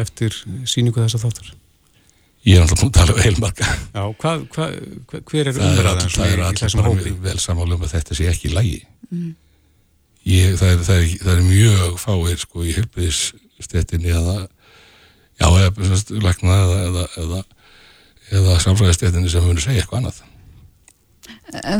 eftir 0.02 0.34
síningu 0.66 1.02
þessa 1.04 1.22
þáttar? 1.22 1.54
ég 2.46 2.60
er 2.60 2.62
alltaf 2.62 2.82
búin 2.82 2.92
að 2.92 2.98
tala 3.00 3.14
um 3.14 3.22
heilmarga. 3.24 3.70
Já, 3.90 4.02
hvað, 4.22 4.44
hvað, 4.54 4.76
hver 5.30 5.40
er 5.40 5.48
er 5.50 5.56
svona 5.56 5.72
það 6.14 6.28
er 6.30 6.42
í, 6.46 6.76
í 6.76 7.00
mjög 7.00 7.18
vel 7.24 7.40
samálum 7.42 7.82
að 7.82 7.94
þetta 7.96 8.18
sé 8.18 8.28
ekki 8.30 8.50
í 8.50 8.54
lægi 8.54 8.78
ég, 10.26 10.56
það, 10.58 10.72
er, 10.72 10.84
það, 10.86 11.00
er, 11.00 11.08
það 11.22 11.32
er 11.36 11.44
mjög 11.46 11.98
fáir 12.02 12.42
sko 12.42 12.64
í 12.66 12.74
heilbriðisstéttinni 12.76 14.12
eða 14.14 14.36
já, 15.40 15.46
eða 15.46 16.20
lækna 16.26 16.58
eða, 16.64 16.78
eða, 16.90 17.06
eða, 17.22 17.42
eða 18.40 18.58
samfræðistéttinni 18.66 19.32
sem 19.32 19.46
munir 19.46 19.64
segja 19.64 19.84
eitthvað 19.84 20.02
annað 20.02 20.22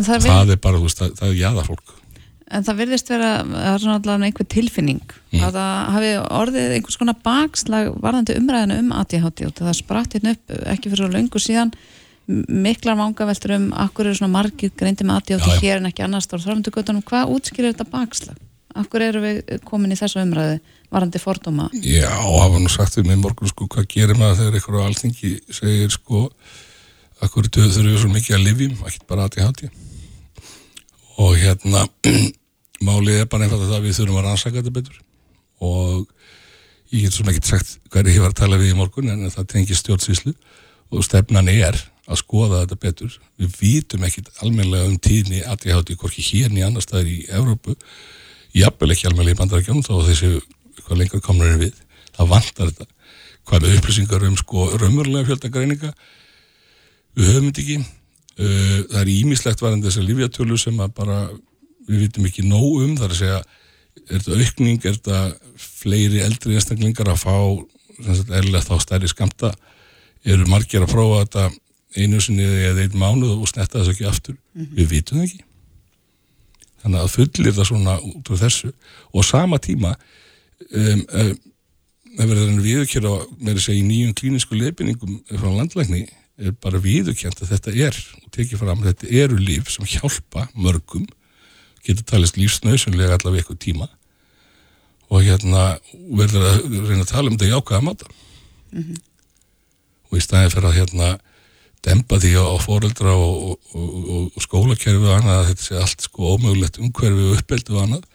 það, 0.06 0.26
það 0.26 0.54
er 0.54 0.60
bara, 0.62 0.80
þú 0.80 0.88
veist, 0.88 1.04
það, 1.04 1.28
er 1.30 1.38
jaðarfólk 1.42 1.94
en 2.46 2.62
það 2.62 2.78
virðist 2.78 3.08
vera 3.10 3.30
það 3.42 3.70
er 3.72 3.80
svona 3.82 3.98
allavega 3.98 4.28
einhver 4.30 4.50
tilfinning 4.54 5.16
Mm. 5.36 5.42
að 5.42 5.56
það 5.58 5.88
hafi 5.92 6.10
orðið 6.38 6.74
einhvers 6.76 6.96
konar 7.00 7.16
bakslag 7.26 7.88
varðandi 8.00 8.36
umræðinu 8.38 8.76
um 8.80 8.92
ADHD 8.96 9.42
og 9.48 9.56
það 9.58 9.74
spratt 9.76 10.14
hérna 10.16 10.32
upp 10.36 10.52
ekki 10.72 10.92
fyrir 10.92 11.02
svo 11.02 11.08
löngu 11.12 11.42
síðan 11.42 11.72
miklar 12.26 12.98
vangaveltur 12.98 13.54
um 13.56 13.66
akkur 13.84 14.08
eru 14.08 14.18
svona 14.18 14.34
margir 14.34 14.72
greindi 14.74 15.06
með 15.06 15.20
ADHD 15.20 15.46
Já, 15.46 15.54
já. 15.54 15.60
hér 15.62 15.80
en 15.80 15.90
ekki 15.90 16.04
annars 16.06 16.26
stáður 16.26 16.46
þröfndugötunum, 16.46 17.04
hvað 17.06 17.32
útskýrir 17.36 17.72
þetta 17.72 17.86
bakslag? 17.92 18.40
Akkur 18.76 19.04
eru 19.06 19.22
við 19.22 19.52
komin 19.64 19.94
í 19.94 19.98
þessu 19.98 20.20
umræðu 20.20 20.58
varðandi 20.92 21.22
fordóma? 21.22 21.68
Já, 21.80 22.10
var 22.12 22.58
nú 22.60 22.70
sagt 22.72 22.98
við 22.98 23.14
í 23.14 23.18
morgun 23.20 23.50
sko, 23.50 23.68
hvað 23.72 23.88
gerir 23.94 24.18
maður 24.18 24.42
þegar 24.42 24.58
einhver 24.58 24.80
á 24.82 24.86
alþingi 24.88 25.32
segir 25.54 25.94
sko 25.94 26.26
akkur 27.24 27.48
þurfum 27.48 27.88
við 27.88 28.00
svo 28.02 28.10
mikið 28.12 28.36
að 28.36 28.44
lifjum, 28.50 28.76
ekki 28.90 29.06
bara 29.08 29.30
ADHD 29.30 29.70
og 31.22 31.38
hérna 31.40 31.86
málið 32.86 33.22
er 33.22 33.30
bara 33.30 33.46
einfalda 33.46 33.70
það 33.70 33.78
að 33.78 33.86
við 33.86 33.98
þurfum 34.00 34.20
að 34.20 34.26
rannsaka 34.28 34.60
þetta 34.60 34.74
betur 34.76 35.00
og 35.64 36.04
ég 36.92 37.06
get 37.06 37.16
svona 37.16 37.32
ekki 37.32 37.48
sagt 37.48 37.78
hverju 37.92 38.12
ég 38.18 38.24
var 38.24 38.34
að 38.34 38.40
tala 38.42 38.60
við 38.60 38.74
í 38.74 38.78
morgun 38.78 39.12
en 39.14 39.30
það 39.32 39.48
tengir 39.54 39.78
stjórnsvíslu 39.78 40.34
og 40.92 41.06
stefnan 41.06 41.48
er 41.50 41.78
að 42.06 42.20
skoða 42.20 42.62
þetta 42.62 42.78
betur. 42.82 43.16
Við 43.40 43.56
vitum 43.60 44.04
ekkit 44.06 44.30
almennilega 44.42 44.90
um 44.90 44.98
tíðni 45.02 45.42
ADHD 45.46 45.96
hvorki 45.98 46.24
hér 46.30 46.52
niður 46.52 46.70
annar 46.70 46.84
staðar 46.84 47.10
í 47.10 47.18
Evrópu. 47.26 47.74
Jafnvel 48.56 48.92
ekki 48.94 49.08
almennilega 49.10 49.36
í 49.36 49.40
bandarækjum 49.40 49.82
þó 49.86 49.92
að 49.98 50.10
þessi 50.12 50.30
hvað 50.86 51.00
lengur 51.02 51.24
komnar 51.24 51.52
en 51.54 51.62
við. 51.64 51.82
Það 52.16 52.32
vantar 52.32 52.70
þetta. 52.70 52.88
Hvað 53.46 53.66
með 53.66 53.76
upplýsingar 53.80 54.26
um 54.26 54.38
sko 54.40 54.70
raunverulega 54.74 55.28
fjöldagreininga 55.30 55.92
við 57.16 57.30
höfum 57.32 57.50
þetta 57.50 57.64
ekki. 57.64 57.78
Uh, 58.36 58.80
það 58.92 58.98
er 59.00 59.12
ímislegt 59.14 59.62
varðan 59.64 59.84
þessar 59.86 60.04
lífjatölu 60.04 60.58
sem 60.60 60.80
að 60.84 60.96
bara 60.98 61.20
við 61.86 62.02
vitum 62.06 62.26
ekki 62.28 62.44
nóg 62.46 62.82
um. 62.84 62.96
Það 62.98 63.06
er 63.06 63.14
að 63.14 63.20
segja 63.22 63.38
er 64.06 64.20
þetta 64.20 64.40
aukning, 64.40 64.82
er 64.84 64.98
þetta 64.98 65.20
fleiri 65.80 66.22
eldri 66.24 66.58
einstaklingar 66.58 67.12
að 67.12 67.22
fá 67.22 67.36
erlega 68.36 68.64
þá 68.64 68.74
stærri 68.82 69.08
skamta 69.08 69.54
eru 70.26 70.44
margir 70.50 70.84
að 70.84 70.92
prófa 70.92 71.22
þetta 71.24 71.46
einu 71.96 72.20
sinni 72.20 72.46
eða 72.46 72.84
einn 72.84 72.98
mánuð 73.00 73.36
og 73.40 73.50
snetta 73.50 73.80
þessu 73.80 73.94
ekki 73.94 74.08
aftur. 74.10 74.36
Við 74.76 74.92
vitum 74.92 75.20
það 75.20 75.26
ekki. 75.28 75.42
Þannig 76.82 77.02
að 77.02 77.12
fullir 77.16 77.56
það 77.56 77.68
svona 77.70 77.96
út 78.04 78.30
úr 78.30 78.40
þessu. 78.40 78.72
Og 79.12 79.26
sama 79.26 79.58
tíma 79.62 79.94
um, 79.96 81.02
um, 81.02 81.34
það 82.16 82.30
verður 82.30 82.52
enn 82.52 82.62
viðurkjör 82.64 83.08
á 83.10 83.14
með 83.40 83.58
þess 83.58 83.72
að 83.72 83.80
í 83.80 83.82
nýjum 83.90 84.14
klínisku 84.16 84.58
leifinningum 84.60 85.18
frá 85.32 85.50
landlækni 85.50 86.06
er 86.36 86.56
bara 86.60 86.80
viðurkjönd 86.84 87.40
að 87.40 87.52
þetta 87.54 87.74
er 87.86 87.98
og 88.22 88.32
tekið 88.34 88.60
fram 88.60 88.82
að 88.82 88.90
þetta 88.90 89.12
eru 89.24 89.38
líf 89.40 89.70
sem 89.72 89.88
hjálpa 89.88 90.46
mörgum 90.54 91.06
getur 91.86 92.04
talist 92.08 92.36
lífsnausunlega 92.36 93.16
allavega 93.16 93.44
eitthvað 93.44 93.62
tíma. 93.62 93.88
Og 95.06 95.22
hérna 95.22 95.76
verður 96.18 96.48
að 96.50 96.64
reyna 96.88 97.04
að 97.04 97.12
tala 97.12 97.30
um 97.30 97.36
þetta 97.36 97.48
í 97.50 97.54
ákvæða 97.56 97.84
máta 97.86 98.08
og 100.06 100.18
í 100.18 100.22
staðin 100.22 100.52
fyrir 100.52 100.68
að 100.70 100.78
hérna 100.80 101.10
dempa 101.86 102.18
því 102.22 102.32
á, 102.42 102.46
fóreldra 102.62 103.14
og, 103.14 103.56
og, 103.72 103.84
og, 103.96 104.24
og 104.34 104.44
skólakerfi 104.44 105.04
og 105.04 105.12
annað 105.16 105.40
að 105.40 105.50
þetta 105.52 105.66
sé 105.68 105.78
allt 105.80 106.06
sko 106.08 106.32
ómögulegt 106.34 106.80
umhverfi 106.82 107.28
og 107.28 107.38
uppeldi 107.40 107.76
og 107.76 107.84
annað. 107.84 108.08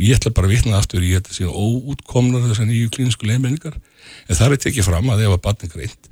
Ég 0.00 0.16
ætla 0.16 0.32
bara 0.32 0.48
að 0.48 0.56
vitna 0.56 0.80
aftur 0.80 1.04
í 1.04 1.12
þetta 1.14 1.36
sé 1.36 1.46
óútkomnar 1.46 2.46
þessar 2.48 2.68
nýju 2.70 2.90
klínisku 2.94 3.28
leiðmenningar 3.28 3.76
en 3.76 4.38
það 4.38 4.56
er 4.56 4.62
tekið 4.64 4.88
fram 4.88 5.12
að 5.12 5.26
ef 5.26 5.36
að 5.36 5.42
batni 5.44 5.68
greint 5.72 6.10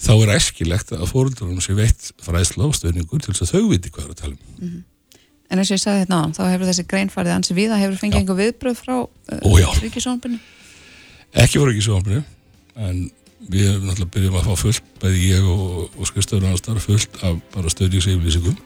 þá 0.00 0.12
er 0.16 0.32
æskilegt 0.36 0.92
að 0.94 1.06
fóreldrunum 1.10 1.62
sé 1.62 1.76
veitt 1.76 2.10
fræðsla 2.24 2.68
og 2.68 2.74
stöðningur 2.76 3.22
til 3.22 3.34
þess 3.34 3.46
að 3.46 3.52
þau 3.54 3.70
viti 3.70 3.92
hvað 3.92 4.06
er 4.06 4.14
að 4.14 4.20
tala 4.22 4.34
um. 4.34 4.78
En 5.52 5.60
eins 5.60 5.70
og 5.70 5.76
ég 5.76 5.82
sagði 5.82 6.04
þetta 6.04 6.18
á, 6.18 6.24
þá 6.34 6.42
hefur 6.50 6.68
þessi 6.70 6.86
greinfarið 6.90 7.34
ansi 7.34 7.56
við, 7.56 7.70
það 7.72 7.82
hefur 7.84 8.00
fengið 8.00 8.20
einhver 8.20 8.38
viðbröð 8.40 8.78
frá 8.80 8.94
uh, 9.04 9.74
ríkisónbyrnu. 9.84 10.40
ekki 11.44 11.60
ekki 11.60 11.84
sjónabri 11.84 12.22
en 12.74 13.04
við 13.50 13.70
erum 13.70 13.88
náttúrulega 13.88 14.14
byrjum 14.16 14.38
að 14.40 14.48
fá 14.48 14.62
fullt 14.64 14.92
bæði 15.02 15.24
ég 15.30 15.48
og, 15.48 15.88
og 15.98 16.10
skrifstöður 16.10 16.48
annars 16.48 16.64
þar 16.64 16.82
fullt 16.84 17.18
af 17.22 17.40
bara 17.54 17.72
stöðningsyfirlýsingum 17.72 18.56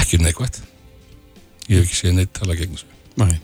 ekki 0.00 0.20
neikvægt 0.22 0.62
ég 1.68 1.80
hef 1.80 1.86
ekki 1.86 2.00
séð 2.02 2.18
neitt 2.18 2.34
tala 2.36 2.58
gegn 2.58 2.76
þessu 2.76 2.98
Nei. 3.20 3.40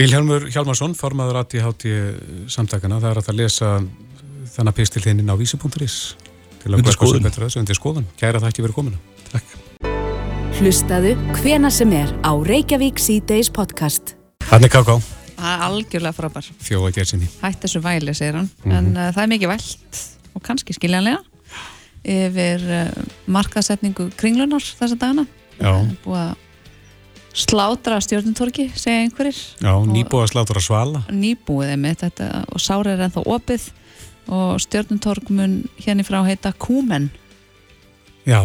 Vilhelmur 0.00 0.46
Hjalmarsson, 0.48 0.94
formaður 0.96 1.42
ADHD 1.42 1.86
samtakana, 2.50 3.00
það 3.02 3.10
er 3.10 3.20
að 3.20 3.38
lesa 3.38 3.72
þannig 4.54 4.76
pistil 4.78 5.02
þinn 5.04 5.22
inn 5.22 5.32
á 5.32 5.36
vísi.is 5.36 5.96
til 6.60 6.74
að 6.74 6.84
sem 6.92 7.24
betur 7.24 7.46
þessu 7.46 7.60
undir 7.62 7.78
skoðun. 7.78 8.06
Kæra 8.20 8.40
þætti 8.42 8.64
verið 8.64 8.76
komina. 8.76 9.00
Takk 9.30 9.58
Hlustaðu 10.60 11.14
hvena 11.38 11.70
sem 11.72 11.92
er 11.96 12.10
á 12.20 12.32
Reykjavík 12.36 13.00
C-Days 13.00 13.48
podcast. 13.48 14.14
Þannig 14.50 14.74
Káká, 14.74 14.98
Það 15.40 15.54
er 15.56 15.62
algjörlega 15.66 16.16
frábær. 16.16 16.48
þjóða 16.66 16.92
gerðsynni. 16.98 17.28
Hætt 17.40 17.62
þessu 17.64 17.80
væli, 17.84 18.14
segir 18.16 18.36
hann. 18.36 18.50
En 18.68 18.90
uh, 18.92 19.08
það 19.14 19.22
er 19.24 19.30
mikið 19.32 19.52
vælt 19.54 20.00
og 20.36 20.44
kannski 20.46 20.76
skiljanlega 20.76 21.22
yfir 22.04 22.62
uh, 22.68 23.08
markaðsetningu 23.32 24.10
kringlunar 24.20 24.64
þessa 24.64 24.98
dagana. 25.00 25.26
Já, 25.60 25.72
Búið 26.04 26.22
að 26.22 26.46
slátra 27.40 27.98
stjórnuntorki, 28.02 28.68
segja 28.74 29.04
einhverjir. 29.04 29.38
já, 29.62 29.72
nýbúið 29.86 30.24
að 30.24 30.30
slátur 30.32 30.58
að 30.60 30.66
svala. 30.66 31.02
Nýbúið 31.14 31.74
einmitt 31.76 32.02
þetta 32.02 32.28
og 32.50 32.60
sára 32.64 32.94
er 32.96 33.04
ennþá 33.06 33.22
opið 33.30 33.68
og 34.34 34.60
stjórnuntork 34.64 35.30
mun 35.34 35.60
hérna 35.78 36.02
í 36.04 36.08
frá 36.08 36.20
heita 36.26 36.52
Kúmen. 36.58 37.08
Já, 38.26 38.40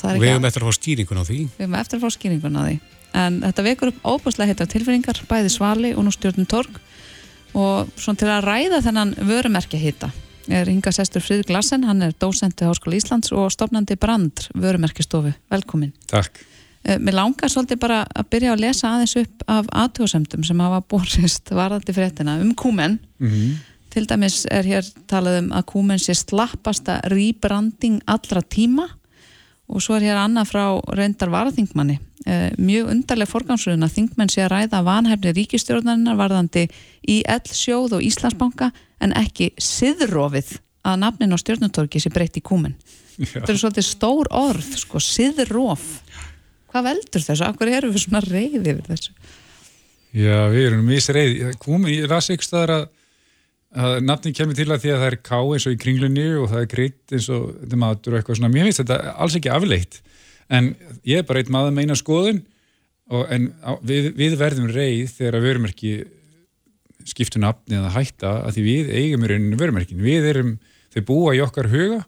Það 0.00 0.14
er 0.16 0.20
við 0.22 0.30
hefum 0.32 0.48
eftir 0.48 0.64
að 0.64 0.70
fá 0.70 0.76
skýringun 0.80 1.20
á 1.20 1.24
því. 1.28 1.38
Við 1.58 1.64
erum 1.66 1.74
eftir 1.80 1.98
að 1.98 2.04
fá 2.04 2.14
skýringun 2.16 2.56
á 2.56 2.62
því. 2.64 2.74
En 3.16 3.40
þetta 3.42 3.66
vekur 3.66 3.92
upp 3.92 4.04
óbúslega 4.06 4.52
heitar 4.52 4.70
tilfinningar, 4.70 5.22
bæði 5.28 5.52
svali 5.52 5.94
og 5.96 6.06
nú 6.06 6.14
stjórnum 6.14 6.48
torg 6.50 6.80
og 7.58 7.88
svona 7.98 8.20
til 8.20 8.28
að 8.30 8.44
ræða 8.46 8.82
þennan 8.84 9.16
vörumerkja 9.26 9.80
hita 9.82 10.10
er 10.50 10.68
Inga 10.70 10.92
Sestur 10.94 11.22
Frið 11.22 11.44
Glassen, 11.48 11.84
hann 11.86 12.02
er 12.02 12.14
dósent 12.18 12.58
við 12.58 12.70
Háskóla 12.70 12.98
Íslands 12.98 13.32
og 13.36 13.50
stofnandi 13.54 13.96
Brand 14.00 14.46
vörumerkjastofu. 14.58 15.32
Velkomin. 15.52 15.92
Takk. 16.10 16.40
Eh, 16.84 16.98
Mér 16.98 17.18
langar 17.18 17.52
svolítið 17.52 17.80
bara 17.82 18.04
að 18.08 18.30
byrja 18.32 18.54
að 18.54 18.62
lesa 18.64 18.90
aðeins 18.90 19.16
upp 19.20 19.44
af 19.46 19.68
aðtjóðsemdum 19.82 20.46
sem 20.46 20.62
hafa 20.64 20.80
borist 20.88 21.52
varðandi 21.52 21.96
fréttina 21.96 22.40
um 22.40 22.54
kúmen. 22.54 22.98
Mm 23.18 23.58
Til 23.90 24.04
dæmis 24.06 24.44
er 24.46 24.62
hér 24.62 24.86
talað 25.10 25.40
um 25.40 25.48
að 25.50 25.64
kúmen 25.72 25.98
sé 25.98 26.14
slappasta 26.14 27.00
rebranding 27.10 27.98
allra 28.06 28.38
tíma 28.46 28.84
og 29.70 29.82
svo 29.84 29.96
er 29.96 30.08
hér 30.08 30.18
annað 30.20 30.50
frá 30.50 30.64
reyndar 30.98 31.30
varaþingmanni. 31.32 31.98
Eh, 32.28 32.50
mjög 32.60 32.90
undarleg 32.92 33.30
forgangsröðun 33.30 33.86
að 33.86 33.94
þingmenn 33.96 34.32
sé 34.32 34.42
að 34.44 34.52
ræða 34.52 34.82
vanhæfni 34.84 35.32
ríkistjórnarinnar 35.38 36.18
varðandi 36.18 36.66
í 37.08 37.20
L-sjóð 37.24 37.96
og 37.96 38.04
Íslandsbanka 38.04 38.72
en 39.00 39.14
ekki 39.16 39.52
siðrofið 39.56 40.58
að 40.84 41.00
nafnin 41.04 41.32
á 41.32 41.38
stjórnutorki 41.40 42.02
sé 42.02 42.12
breytt 42.12 42.36
í 42.40 42.44
kúmen. 42.44 42.74
Þetta 43.20 43.52
er 43.52 43.60
svolítið 43.60 43.86
stór 43.86 44.30
orð, 44.32 44.68
sko, 44.80 45.00
siðrof. 45.00 45.86
Hvað 46.70 46.86
veldur 46.86 47.24
þessu? 47.24 47.44
Akkur 47.46 47.72
erum 47.72 47.92
við 47.94 48.04
svona 48.04 48.22
reyði 48.24 48.62
yfir 48.62 48.84
þessu? 48.86 49.14
Já, 50.10 50.48
við 50.50 50.66
erum 50.70 50.86
misreið. 50.88 51.42
Komum, 51.62 51.88
ég 51.92 52.08
las 52.10 52.30
ykkur 52.32 52.46
staðar 52.46 52.74
að, 52.74 52.86
að 52.86 52.99
nafnin 53.70 54.34
kemur 54.34 54.56
til 54.58 54.66
að 54.66 54.84
því 54.84 54.92
að 54.92 55.02
það 55.02 55.08
er 55.08 55.18
ká 55.22 55.36
eins 55.38 55.66
og 55.68 55.74
í 55.74 55.80
kringlunni 55.80 56.28
og 56.40 56.48
það 56.50 56.62
er 56.62 56.70
krydd 56.72 57.14
eins 57.16 57.28
og 57.30 57.50
þetta 57.60 57.80
matur 57.80 58.14
og 58.14 58.20
eitthvað 58.20 58.40
svona. 58.40 58.52
Mér 58.54 58.66
finnst 58.66 58.82
þetta 58.82 59.12
alls 59.14 59.36
ekki 59.38 59.52
afleitt. 59.54 60.00
En 60.50 60.72
ég 61.06 61.20
er 61.20 61.28
bara 61.28 61.42
eitt 61.42 61.52
maður 61.54 61.76
með 61.76 61.86
eina 61.86 61.98
skoðun 61.98 62.40
og, 63.10 63.26
en 63.30 63.50
á, 63.62 63.78
við, 63.86 64.10
við 64.18 64.34
verðum 64.40 64.72
reið 64.74 65.12
þegar 65.14 65.38
að 65.38 65.46
vörumerki 65.46 65.92
skiptu 67.10 67.40
nafni 67.42 67.78
eða 67.78 67.94
hætta 67.94 68.32
að 68.44 68.58
því 68.58 68.64
við 68.66 68.90
eigum 68.98 69.24
í 69.24 69.30
rauninu 69.30 69.60
vörumerkin. 69.60 70.02
Við 70.02 70.26
erum, 70.32 70.56
þau 70.90 71.02
búa 71.06 71.36
í 71.38 71.44
okkar 71.44 71.70
huga 71.70 72.02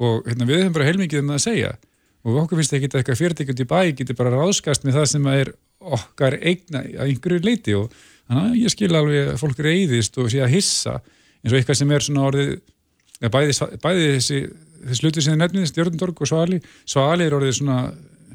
og 0.00 0.26
hérna, 0.26 0.48
við 0.48 0.64
höfum 0.64 0.76
bara 0.76 0.90
heilmikið 0.90 1.22
um 1.22 1.32
það 1.32 1.38
að 1.38 1.46
segja 1.46 1.72
og 2.20 2.36
okkur 2.42 2.60
finnst 2.60 2.74
ekki 2.76 2.90
eitthvað 2.90 3.20
fyrirtækjum 3.20 3.62
í 3.62 3.68
bæ 3.70 3.80
getur 3.96 4.18
bara 4.18 4.32
ráðskast 4.34 4.84
með 4.84 4.98
það 4.98 5.06
sem 5.14 5.28
er 5.32 5.52
okkar 5.80 6.36
eigna 6.36 6.82
að 6.84 7.06
einhverju 7.06 7.44
leiti 7.46 7.76
og 7.76 7.94
þannig 8.30 8.46
að 8.46 8.60
ég 8.62 8.74
skil 8.74 8.90
alveg 8.94 9.32
að 9.34 9.40
fólk 9.42 9.62
reyðist 9.66 10.20
og 10.22 10.30
sé 10.32 10.42
að 10.44 10.54
hissa 10.54 10.96
eins 11.00 11.52
og 11.52 11.58
eitthvað 11.58 11.80
sem 11.80 11.92
er 11.96 12.06
svona 12.06 12.26
orðið 12.28 12.54
ja, 12.54 13.32
bæði, 13.32 13.58
bæði 13.82 14.06
þessi, 14.14 14.40
þessi 14.86 15.04
hluti 15.04 15.24
sem 15.24 15.34
þið 15.34 15.42
nefnið, 15.42 15.68
Stjórnundorg 15.72 16.22
og 16.22 16.30
Svali 16.30 16.62
Svali 16.88 17.26
er 17.26 17.36
orðið 17.36 17.58
svona 17.58 17.82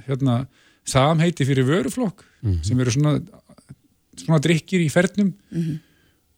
hérna, 0.05 0.43
samheiti 0.85 1.47
fyrir 1.47 1.67
vöruflokk 1.69 2.25
sem 2.65 2.79
eru 2.79 2.93
svona 2.93 3.17
svona 4.19 4.41
drikkir 4.43 4.83
í 4.83 4.91
fernum. 4.93 5.33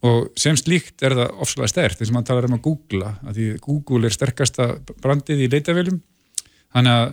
Og 0.06 0.28
sem 0.38 0.54
slíkt 0.54 1.02
er 1.02 1.16
það 1.18 1.40
ofslega 1.42 1.70
stert 1.72 1.98
þess 1.98 2.12
að 2.12 2.14
maður 2.14 2.28
talar 2.28 2.46
um 2.46 2.54
að 2.54 2.64
googla 2.68 3.08
að 3.26 3.38
því 3.38 3.46
Google 3.64 4.06
er 4.06 4.14
sterkasta 4.14 4.68
brandið 5.02 5.42
í 5.42 5.48
leitavélum. 5.50 5.96
Þannig 6.74 6.98
að 6.98 7.08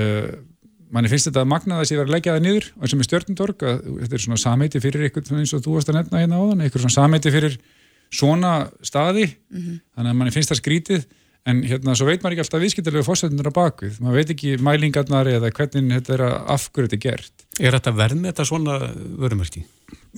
uh, 0.00 0.30
manni 0.94 1.10
finnst 1.10 1.30
þetta 1.30 1.44
að 1.44 1.50
magna 1.52 1.78
það 1.80 1.88
sé 1.88 1.98
verið 1.98 2.08
að 2.08 2.16
leggja 2.16 2.34
það 2.34 2.46
niður 2.46 2.66
og 2.76 2.90
sem 2.90 3.02
er 3.02 3.08
stjórnundorg 3.08 3.64
að 3.66 3.80
þetta 4.02 4.16
er 4.16 4.24
svona 4.24 4.40
sameiti 4.42 4.82
fyrir 4.82 5.06
eitthvað 5.06 5.32
eins 5.38 5.54
og 5.56 5.64
þú 5.64 5.76
varst 5.76 5.92
að 5.92 5.98
nefna 6.00 6.22
hérna 6.22 6.40
áðan 6.40 6.64
eitthvað 6.64 6.84
svona 6.84 6.96
sameiti 6.96 7.32
fyrir 7.34 7.56
svona 8.10 8.52
staði. 8.82 9.26
Þannig 9.50 10.12
að 10.12 10.18
manni 10.18 10.34
finnst 10.34 10.52
það 10.52 10.60
skrítið 10.62 11.04
en 11.48 11.62
hérna 11.64 11.94
svo 11.96 12.08
veit 12.08 12.20
maður 12.20 12.36
ekki 12.36 12.44
alltaf 12.44 12.62
viðskiptalegu 12.64 13.06
fórsættunar 13.06 13.48
á 13.48 13.54
bakvið, 13.56 14.00
maður 14.04 14.18
veit 14.20 14.32
ekki 14.34 14.56
mælingarnar 14.60 15.30
eða 15.30 15.52
hvernig 15.56 15.94
þetta 15.96 16.16
er 16.16 16.24
að 16.26 16.34
afhverju 16.56 16.90
þetta 16.90 16.98
er 16.98 17.04
gert. 17.06 17.46
Er 17.60 17.76
þetta 17.78 17.94
verð 17.96 18.18
með 18.18 18.32
þetta 18.32 18.46
svona 18.50 18.76
vörumerki? 19.22 19.62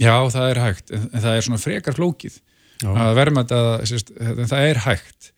Já, 0.02 0.16
það 0.34 0.48
er 0.48 0.62
hægt, 0.64 0.90
en 0.96 1.22
það 1.22 1.36
er 1.36 1.46
svona 1.46 1.62
frekar 1.62 1.98
flókið 1.98 2.40
Já. 2.82 2.90
að 2.90 3.12
verðmæta, 3.20 3.60
sérst, 3.86 4.10
það 4.18 4.66
er 4.72 4.82
hægt 4.88 5.31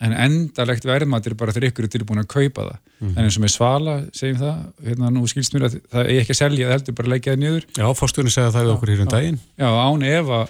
en 0.00 0.12
endalegt 0.12 0.84
verðmætt 0.84 1.26
er 1.30 1.34
bara 1.40 1.52
þegar 1.56 1.70
ykkur 1.70 1.86
er 1.86 1.92
tilbúin 1.94 2.20
að 2.20 2.26
kaupa 2.28 2.66
það. 2.68 2.78
Mhm. 3.00 3.14
en 3.16 3.24
eins 3.24 3.36
og 3.38 3.42
með 3.44 3.52
svala, 3.54 3.94
segjum 4.12 4.38
það 4.40 4.58
hérna 4.84 5.10
nú 5.12 5.22
skilst 5.28 5.52
mér 5.54 5.64
að 5.68 5.80
það 5.92 6.00
er 6.04 6.20
ekki 6.20 6.34
að 6.34 6.40
selja 6.42 6.66
það 6.68 6.74
heldur 6.76 6.94
bara 6.98 7.06
að 7.08 7.12
leggja 7.14 7.32
það 7.32 7.40
niður. 7.44 7.64
Já, 7.76 7.86
fórstunni 7.96 8.30
segja 8.32 8.52
það 8.52 8.64
við 8.66 8.74
okkur 8.76 8.92
hér 8.92 9.00
um 9.06 9.08
daginn. 9.14 9.38
Já, 9.56 9.68
án 9.72 10.02
efa 10.04 10.40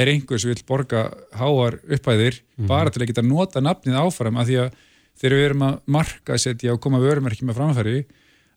er 0.00 0.06
einhver 0.06 0.38
sem 0.40 0.50
vil 0.54 0.62
borga 0.66 1.02
háar 1.38 1.78
upphæðir 1.86 2.40
Mhm. 2.58 2.66
bara 2.66 2.90
til 2.90 3.02
að 3.02 3.06
geta 3.12 3.22
nota 3.22 3.60
nafnið 3.60 3.94
áfram 4.00 4.38
af 4.40 4.46
því 4.46 4.56
að 4.64 4.72
þegar 5.20 5.36
við 5.38 5.44
erum 5.50 5.62
að 5.68 5.80
marka 5.86 6.34
setja 6.38 6.72
og 6.72 6.80
koma 6.80 6.98
vörumerki 6.98 7.42
með 7.46 7.58
framfæri 7.58 8.04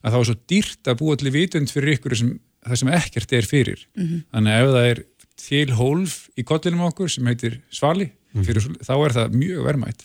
að 0.04 0.12
þá 0.12 0.18
er 0.18 0.24
svo 0.24 0.36
dýrt 0.48 0.82
að 0.90 0.98
búa 0.98 1.16
til 1.16 1.30
vitund 1.30 1.68
fyrir 1.70 1.98
ykkur 1.98 2.16
sem, 2.16 2.40
það 2.66 2.76
sem 2.78 2.88
ekkert 2.88 3.32
er 3.32 3.42
fyrir. 3.42 3.86
Mhm. 3.96 4.24
þannig 4.32 4.50
að 4.50 4.62
ef 4.62 4.74
það 4.74 4.90
er 4.90 5.04
til 5.36 5.66
hólf 5.74 6.28
í 6.38 6.42
kollinum 6.44 6.86
okkur 6.90 7.10
sem 7.10 7.24
heitir 7.26 7.60
svali 7.70 8.10
fyrir, 8.34 8.62
þá 8.82 8.94
er 9.04 9.12
það 9.14 9.34
mjög 9.34 9.62
verðmætt 9.66 10.00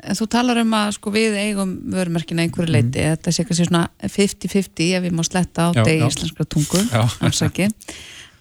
En 0.00 0.16
þú 0.18 0.26
talar 0.32 0.60
um 0.62 0.76
að 0.78 0.92
sko 0.96 1.12
við 1.14 1.36
eigum 1.40 1.72
vörumerkina 1.92 2.44
einhverju 2.44 2.72
leiti, 2.72 3.02
þetta 3.02 3.34
sé 3.34 3.44
kannski 3.46 3.66
svona 3.68 3.86
50-50 4.04 4.94
ef 4.96 5.04
við 5.04 5.16
má 5.16 5.24
sletta 5.26 5.68
á 5.68 5.76
já. 5.76 5.84
íslenskra 6.06 6.46
tungu, 6.48 6.84
afsaki. 7.26 7.68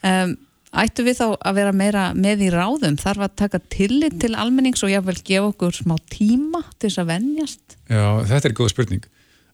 Um, 0.05 0.35
ættu 0.79 1.03
við 1.07 1.19
þá 1.19 1.25
að 1.33 1.59
vera 1.59 1.75
meira 1.75 2.03
með 2.15 2.45
í 2.47 2.49
ráðum? 2.53 2.99
Þarf 3.01 3.25
að 3.27 3.37
taka 3.43 3.61
tillit 3.73 4.19
til 4.21 4.35
almennings 4.39 4.83
og 4.85 4.93
jáfnvel 4.93 5.17
gefa 5.19 5.49
okkur 5.51 5.79
smá 5.81 5.95
tíma 6.11 6.63
til 6.77 6.87
þess 6.87 7.01
að 7.03 7.09
venjast? 7.13 7.79
Já, 7.89 8.05
þetta 8.29 8.51
er 8.51 8.57
góð 8.59 8.71
spurning. 8.75 9.09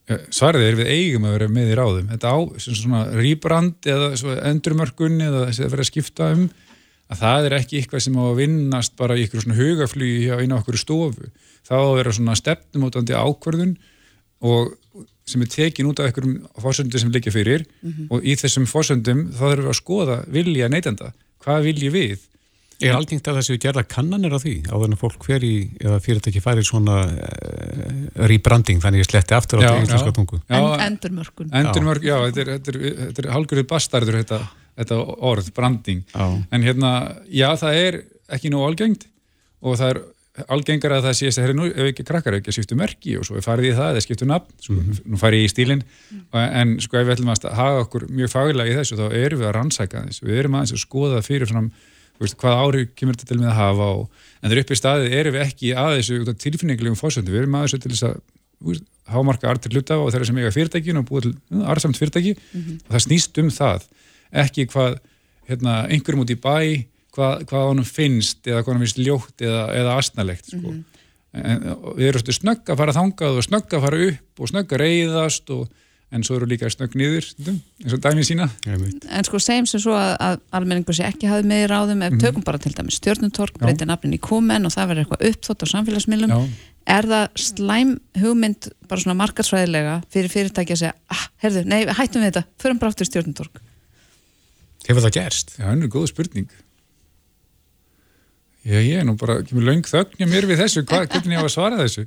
Svarið 0.06 0.68
er 0.68 0.76
við 0.78 0.91
eigum 0.93 1.24
að 1.26 1.39
vera 1.39 1.47
með 1.49 1.72
í 1.72 1.78
ráðum. 1.80 2.10
Þetta 2.12 2.30
á 2.30 2.38
sem 2.62 2.78
svona 2.78 3.06
rýbrand 3.16 3.88
eða 3.89 4.36
endurmörkun 4.51 5.18
eða 5.18 5.47
þess 5.47 5.64
að 5.64 5.74
vera 5.74 5.86
að 5.86 5.89
skipta 5.89 6.28
um 6.36 6.45
að 7.10 7.22
það 7.22 7.47
er 7.47 7.56
ekki 7.60 7.80
eitthvað 7.80 8.03
sem 8.06 8.18
á 8.18 8.24
að 8.26 8.39
vinnast 8.41 8.95
bara 8.97 9.18
í 9.18 9.26
ykkur 9.26 9.43
svona 9.43 9.58
hugaflugi 9.58 10.28
hjá 10.28 10.36
einu 10.41 10.58
okkur 10.60 10.78
stofu. 10.78 11.30
Það 11.66 11.82
á 11.82 11.86
að 11.89 11.97
vera 11.99 12.16
svona 12.20 12.38
stefnumótandi 12.39 13.16
ákvörðun 13.18 13.76
og 14.45 14.76
sem 15.26 15.41
er 15.41 15.49
tekin 15.49 15.88
út 15.89 15.99
af 15.99 16.11
einhverjum 16.11 16.36
fórsöndum 16.61 17.01
sem 17.01 17.11
liggja 17.13 17.34
fyrir 17.34 17.66
og 18.13 18.22
í 18.22 18.36
þessum 18.38 18.68
fórsöndum 18.70 19.28
þá 19.34 19.41
þurfum 19.41 19.66
við 19.66 19.72
að 19.74 19.80
skoða 19.80 20.18
vilja 20.30 20.70
neytenda. 20.70 21.11
Hvað 21.41 21.66
vilji 21.72 21.89
við? 21.93 22.24
Er 22.84 22.91
algengt 22.97 23.24
að 23.32 23.38
það 23.39 23.45
séu 23.47 23.59
gerða 23.63 23.84
kannanir 23.88 24.34
á 24.36 24.39
því 24.41 24.53
áður 24.68 24.89
en 24.89 24.95
að 24.97 24.99
fólk 24.99 25.26
hver 25.30 25.43
í, 25.47 25.53
eða 25.80 25.99
fyrirtæki 26.03 26.41
færi 26.43 26.63
svona 26.68 26.97
uh, 27.07 28.26
rebranding, 28.28 28.82
þannig 28.84 29.05
ég 29.05 29.07
sletti 29.07 29.36
aftur 29.38 29.61
á 29.63 29.63
Já, 29.63 29.70
því 29.72 29.86
íslenska 29.86 30.11
tungu 30.18 30.39
Já, 30.41 30.57
En, 30.59 30.82
endurmörkun. 30.89 31.53
Endurmörk, 31.55 32.03
já, 32.03 32.18
þetta 32.26 32.41
er, 32.43 32.51
þetta 32.57 32.74
er, 32.74 32.97
þetta 32.99 33.24
er 33.24 33.30
halgjörðu 33.32 33.66
bastardur 33.70 34.18
þetta, 34.20 34.41
þetta 34.82 34.97
orð, 35.32 35.47
branding 35.55 36.03
Já. 36.11 36.26
en 36.51 36.68
hérna, 36.68 36.91
já, 37.32 37.47
það 37.63 37.80
er 37.86 37.99
ekki 38.36 38.51
nú 38.51 38.66
algengt 38.68 39.07
og 39.63 39.80
það 39.80 39.93
er 39.93 40.01
algengar 40.51 40.97
að 40.97 41.07
það 41.07 41.17
sé 41.19 41.31
að 41.31 41.45
hérna, 41.45 41.67
ef 41.71 41.89
ekki 41.91 42.05
krakkar 42.07 42.38
ekki 42.38 42.51
að 42.51 42.57
skiptu 42.57 42.77
merki 42.79 43.15
og 43.19 43.27
svo 43.27 43.38
er 43.39 43.45
farið 43.45 43.69
í 43.69 43.73
það 43.77 43.91
eða 43.93 44.03
skiptu 44.03 44.27
nafn, 44.27 44.55
svo, 44.61 44.77
nú 45.07 45.19
farið 45.21 45.43
ég 45.43 45.47
í 45.47 45.51
stílinn. 45.53 45.83
En 46.36 46.77
sko 46.83 46.99
ef 46.99 47.07
við 47.07 47.15
ætlum 47.15 47.31
að 47.31 47.49
hafa 47.55 47.83
okkur 47.86 48.07
mjög 48.11 48.31
faglega 48.33 48.73
í 48.73 48.77
þessu, 48.79 48.99
þá 48.99 49.05
erum 49.15 49.41
við 49.41 49.49
að 49.49 49.55
rannsaka 49.59 50.05
þess 50.09 50.25
við 50.25 50.41
erum 50.41 50.57
aðeins 50.59 50.75
að 50.75 50.83
skoða 50.83 51.21
fyrirfram 51.25 51.69
veist, 52.19 52.38
hvað 52.39 52.61
ári 52.63 52.83
kemur 52.95 53.15
þetta 53.15 53.31
til 53.31 53.39
með 53.41 53.51
að 53.51 53.57
hafa 53.59 53.89
og, 53.99 54.27
en 54.39 54.51
þegar 54.51 54.61
upp 54.63 54.71
í 54.71 54.79
staðið 54.79 55.15
erum 55.19 55.36
við 55.36 55.45
ekki 55.45 55.71
að 55.75 55.95
þessu 55.97 56.19
út 56.21 56.31
af 56.31 56.38
tilfinningulegum 56.43 56.99
fórsöndu, 56.99 57.33
við 57.33 57.41
erum 57.43 57.57
að 57.59 57.65
þessu 57.65 57.81
til 57.83 57.91
þess 57.91 58.07
að 58.07 58.83
hámarka 59.11 59.49
artir 59.51 59.75
hluta 59.75 59.97
og 59.99 60.11
þeirra 60.13 60.27
sem 60.29 60.39
eiga 60.39 60.53
fyrirtækin 60.55 61.01
og 61.01 61.07
búið 61.09 61.27
til 61.27 61.33
uh, 61.59 61.67
arðsamt 61.69 61.99
fyrirtæki. 61.99 62.33
Og 62.88 62.95
það 62.95 63.03
snýst 63.05 63.41
um 63.41 63.51
það 63.53 63.88
ekki 64.45 64.67
hvað 64.71 64.97
hérna, 65.49 65.75
einhverjum 65.91 66.23
út 66.23 66.33
í 66.33 66.39
bæ 66.39 66.55
hvað, 67.16 67.45
hvað 67.49 67.70
honum 67.72 67.88
finnst 67.88 68.45
eða 68.49 68.61
hvað 68.61 68.74
honum 68.74 68.86
finnst 68.86 69.01
ljótt 69.01 69.45
eða, 69.45 69.63
eða 69.80 69.95
astnalegt 70.01 70.51
sko. 70.51 70.76
en, 71.36 71.66
og 71.76 71.95
við 71.97 72.11
erum 72.11 72.38
snögg 72.39 72.70
að 72.72 72.84
fara 72.84 72.95
þangað 72.99 73.39
og 73.39 73.47
snögg 73.47 73.76
að 73.76 73.88
fara 73.88 74.05
upp 74.09 74.45
og 74.45 74.51
snögg 74.51 74.76
að 74.76 74.84
reyðast 74.84 75.51
og, 75.55 75.66
en 76.16 76.24
svo 76.24 76.38
eru 76.38 76.47
líka 76.49 76.70
snögg 76.72 76.95
niður 76.99 77.28
eins 77.49 77.95
og 77.95 78.01
dæmi 78.03 78.24
sína 78.28 78.47
En 78.70 79.28
sko 79.28 79.39
segjum 79.41 79.68
sem 79.70 79.82
svo 79.84 79.95
að, 79.97 80.13
að 80.22 80.38
almenningur 80.59 80.95
sé 80.95 81.07
ekki 81.07 81.30
hafið 81.30 81.49
með 81.49 81.63
í 81.63 81.68
ráðum 81.72 82.05
ef 82.05 82.18
tökum 82.22 82.45
bara 82.45 82.61
til 82.61 82.72
dæmis 82.76 82.99
stjórnutork, 83.01 83.57
Já. 83.57 83.63
breytir 83.66 83.89
nafnin 83.89 84.16
í 84.16 84.22
kúmen 84.22 84.68
og 84.68 84.74
það 84.76 84.91
verður 84.91 85.05
eitthvað 85.05 85.28
uppþótt 85.32 85.66
á 85.66 85.68
samfélagsmiðlum 85.74 86.36
Já. 86.36 86.39
er 86.95 87.09
það 87.11 87.41
slæm 87.47 87.95
hugmynd 88.22 88.70
bara 88.86 89.03
svona 89.03 89.20
markarsvæðilega 89.24 89.95
fyrir 90.13 90.34
fyrirtæki 90.34 90.78
að 90.78 90.84
segja, 90.84 90.95
ah, 91.11 91.26
herðu, 91.43 91.66
nei, 91.74 91.80
hættum 91.89 92.24
við 92.24 92.32
þetta 92.32 92.45
förum 92.61 92.84
bara 92.84 92.93
aftur 92.93 93.09
í 93.09 93.11
stjórnutork 93.11 93.63
Hefur 94.86 95.01
það 95.07 95.16
gerst? 95.18 95.55
Já, 95.57 95.66
hann 95.72 95.82
er 95.82 95.89
góð 95.89 96.11
spurning 96.13 96.51
Já, 98.66 98.80
ég 98.82 98.97
er 98.97 99.05
nú 99.05 99.13
bara, 99.22 99.39
kemur 99.45 99.68
löng 99.68 99.86
þögn 99.86 100.18
hjá 100.18 100.26
mér 100.30 100.47
við 100.49 100.63
þessu, 100.63 100.82
hvað, 100.89 101.07
hvernig 101.13 101.36
ég 101.36 101.41
á 101.41 101.45
að 101.45 101.53
svara 101.53 101.82
þessu? 101.84 102.05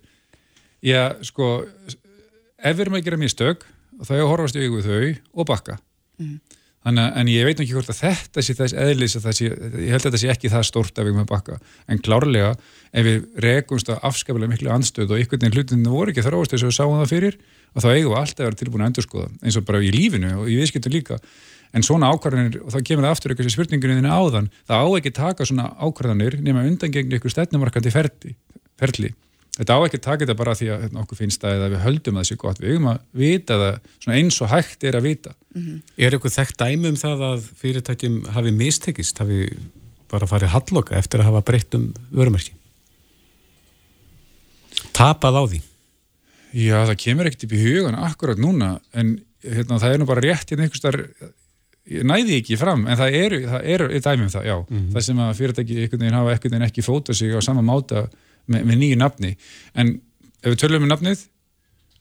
Já, 0.82 1.02
sko 1.26 1.50
ef 2.58 2.72
við 2.74 2.84
erum 2.84 2.96
að 2.98 3.04
gera 3.06 3.18
mistök 3.20 3.66
þá 4.02 4.14
er 4.16 4.22
að 4.24 4.30
horfast 4.32 4.58
við 4.58 4.78
þau 4.86 5.04
og 5.38 5.46
bakka. 5.46 5.78
Þannig 6.88 7.02
að, 7.02 7.16
en 7.20 7.30
ég 7.30 7.46
veit 7.46 7.60
ekki 7.62 7.74
hvort 7.74 7.90
að 7.92 8.00
þetta 8.00 8.42
sé 8.42 8.54
þess 8.56 8.74
eðlis 8.78 9.16
að 9.18 9.24
það 9.26 9.36
sé, 9.38 9.48
ég 9.50 9.92
held 9.92 10.00
að 10.00 10.06
þetta 10.06 10.20
sé 10.22 10.28
ekki 10.32 10.50
það 10.52 10.66
stórt 10.68 10.98
að 10.98 11.08
við 11.08 11.16
með 11.18 11.26
bakka, 11.30 11.58
en 11.90 12.02
klárlega 12.02 12.52
ef 12.90 13.06
við 13.06 13.24
rekumst 13.44 13.90
að 13.92 14.04
afskapilega 14.08 14.52
miklu 14.52 14.72
anstöð 14.72 15.10
og 15.12 15.18
einhvern 15.18 15.42
veginn 15.42 15.58
hlutinu 15.58 15.92
voru 15.92 16.14
ekki 16.14 16.24
þróast 16.26 16.54
þess 16.54 16.64
að 16.64 16.70
við 16.70 16.76
sáum 16.78 16.94
það 17.00 17.12
fyrir, 17.12 17.38
og 17.74 17.84
þá 17.84 17.88
eigum 17.92 18.14
við 18.14 18.20
alltaf 18.22 18.44
að 18.44 18.46
vera 18.46 18.60
tilbúin 18.62 18.84
að 18.86 18.90
endurskoða, 18.92 19.28
eins 19.42 19.58
og 19.58 19.66
bara 19.68 19.82
í 19.82 19.92
lífinu 19.94 20.32
og 20.38 20.48
í 20.48 20.56
viðskiptu 20.62 20.94
líka, 20.94 21.18
en 21.72 21.86
svona 21.86 22.10
ákvarðanir 22.12 22.60
og 22.64 22.74
þá 22.74 22.78
kemur 22.80 23.06
það 23.06 23.14
aftur 23.14 23.34
eitthvað 23.34 23.48
sem 23.48 23.56
spurningunni 23.56 23.98
þínu 24.00 24.12
áðan 24.12 24.50
það 24.68 24.84
á 24.84 24.88
ekki 24.98 25.12
að 25.12 25.18
taka 25.22 25.48
svona 25.48 25.70
ákvarðanir 25.78 26.38
nema 26.44 26.66
undangengni 26.68 27.18
ykkur 27.18 27.34
stefnumarkandi 27.34 27.94
ferli, 27.94 28.36
ferli. 28.80 29.12
Þetta 29.58 29.74
á 29.74 29.78
ekki 29.82 29.98
að 29.98 30.04
taka 30.04 30.22
þetta 30.22 30.38
bara 30.38 30.54
því 30.54 30.66
að 30.70 30.82
hérna, 30.84 31.02
okkur 31.02 31.18
finnst 31.18 31.44
eða 31.44 31.72
við 31.72 31.80
höldum 31.82 32.18
að 32.18 32.22
það 32.22 32.28
sé 32.28 32.36
gott, 32.38 32.60
við 32.62 32.74
eigum 32.76 32.90
að 32.92 32.98
vita 33.18 33.56
það 33.58 33.78
svona 34.04 34.18
eins 34.20 34.36
og 34.38 34.52
hægt 34.52 34.86
er 34.86 34.98
að 34.98 35.08
vita 35.08 35.32
Er 35.98 36.14
eitthvað 36.14 36.34
þekkt 36.36 36.60
dæmi 36.60 36.92
um 36.92 36.98
það 36.98 37.24
að 37.28 37.46
fyrirtækjum 37.62 38.18
hafi 38.34 38.52
mistekist, 38.54 39.18
hafi 39.22 39.48
bara 40.12 40.28
farið 40.28 40.52
halloka 40.54 40.96
eftir 40.98 41.22
að 41.22 41.30
hafa 41.30 41.44
breytt 41.48 41.76
um 41.78 41.88
vörumerki? 42.14 42.54
Tapað 44.96 45.40
á 45.40 45.42
því? 45.48 45.62
Já, 46.58 46.76
það 46.88 46.94
kemur 47.02 47.28
ekkert 47.28 47.48
upp 47.48 47.56
í 47.56 47.62
hugan 47.64 47.98
akkurat 48.06 48.40
núna, 48.40 48.70
en 48.92 49.16
hérna, 49.44 49.80
það 49.80 49.94
er 49.94 50.00
nú 50.00 50.08
bara 50.08 50.24
rétt 50.24 50.52
hérna 50.52 50.66
einhvers 50.66 50.84
þar 50.84 51.00
ég 51.02 51.34
næði 51.88 52.38
ekki 52.42 52.58
fram, 52.60 52.86
en 52.86 52.98
það 53.00 53.18
eru, 53.22 53.40
það 53.48 53.70
eru 53.74 53.88
dæmi 54.04 54.26
um 54.26 54.32
það, 54.32 54.48
já, 54.50 54.56
það 54.94 55.06
sem 55.08 55.22
að 55.24 55.34
fyrirtæki 55.40 55.78
einhvern 55.82 56.04
veginn 56.04 56.18
hafa 56.18 56.34
einhvern 56.34 56.54
veginn 56.54 56.68
ekki 56.68 56.84
fótað 56.86 57.18
sig 57.20 57.34
á 57.34 57.40
sama 57.44 57.64
máta 57.64 58.06
með, 58.46 58.64
með 58.68 58.80
nýju 58.82 58.98
nafni. 59.00 59.34
En 59.74 59.94
ef 60.42 60.52
við 60.52 60.60
tölum 60.62 60.86
um 60.86 60.92
nafnið 60.92 61.26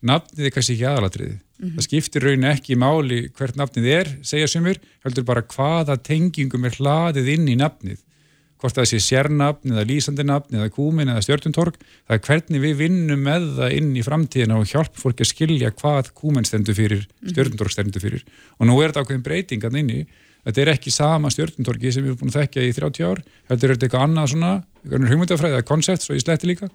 nafnið 0.08 0.46
er 0.46 0.54
kannski 0.54 0.76
ekki 0.76 0.86
aðalatriði 0.86 1.38
það 1.58 1.86
skiptir 1.88 2.26
raunin 2.26 2.50
ekki 2.52 2.76
máli 2.78 3.22
hvert 3.34 3.56
nafnið 3.58 3.88
er, 3.90 4.10
segja 4.22 4.50
sumir, 4.50 4.78
heldur 5.02 5.26
bara 5.26 5.42
hvaða 5.42 5.98
tengingum 6.06 6.68
er 6.68 6.76
hlaðið 6.78 7.32
inn 7.34 7.48
í 7.50 7.56
nafnið 7.58 7.98
hvort 8.58 8.78
það 8.78 8.88
sé 8.90 8.98
sérnafn 9.02 9.74
eða 9.74 9.84
lýsandi 9.88 10.24
nafn 10.26 10.58
eða 10.58 10.70
kúmin 10.74 11.10
eða 11.12 11.24
stjórnuntorg 11.26 11.76
það 11.80 12.14
er 12.16 12.22
hvernig 12.26 12.62
við 12.64 12.78
vinnum 12.82 13.20
með 13.26 13.46
það 13.58 13.76
inn 13.78 13.90
í 13.96 14.02
framtíðina 14.06 14.58
og 14.58 14.70
hjálp 14.72 14.96
fólki 14.98 15.22
að 15.26 15.30
skilja 15.32 15.70
hvað 15.78 16.10
kúmin 16.18 16.48
stendur 16.48 16.74
fyrir, 16.78 17.04
stjórnuntorg 17.30 17.74
stendur 17.74 18.02
fyrir. 18.02 18.24
Og 18.58 18.66
nú 18.70 18.78
er 18.82 18.90
þetta 18.90 19.04
ákveðin 19.06 19.26
breytingan 19.28 19.78
inni. 19.78 20.02
Þetta 20.48 20.62
er 20.64 20.72
ekki 20.74 20.90
sama 20.94 21.30
stjórnuntorgi 21.34 21.92
sem 21.92 22.04
við 22.04 22.14
erum 22.14 22.20
búin 22.22 22.34
að 22.34 22.40
þekkja 22.42 22.66
í 22.66 22.74
30 22.76 23.08
ár 23.08 23.22
heldur 23.50 23.70
er 23.70 23.76
þetta 23.78 23.88
eitthvað 23.88 24.04
annað 24.06 24.28
svona, 24.32 24.52
eitthvað 24.82 25.08
hugmyndafræði 25.12 25.58
eða 25.58 25.66
koncept, 25.68 26.04
svo 26.06 26.14
ég 26.16 26.22
sletti 26.24 26.48
líka. 26.50 26.68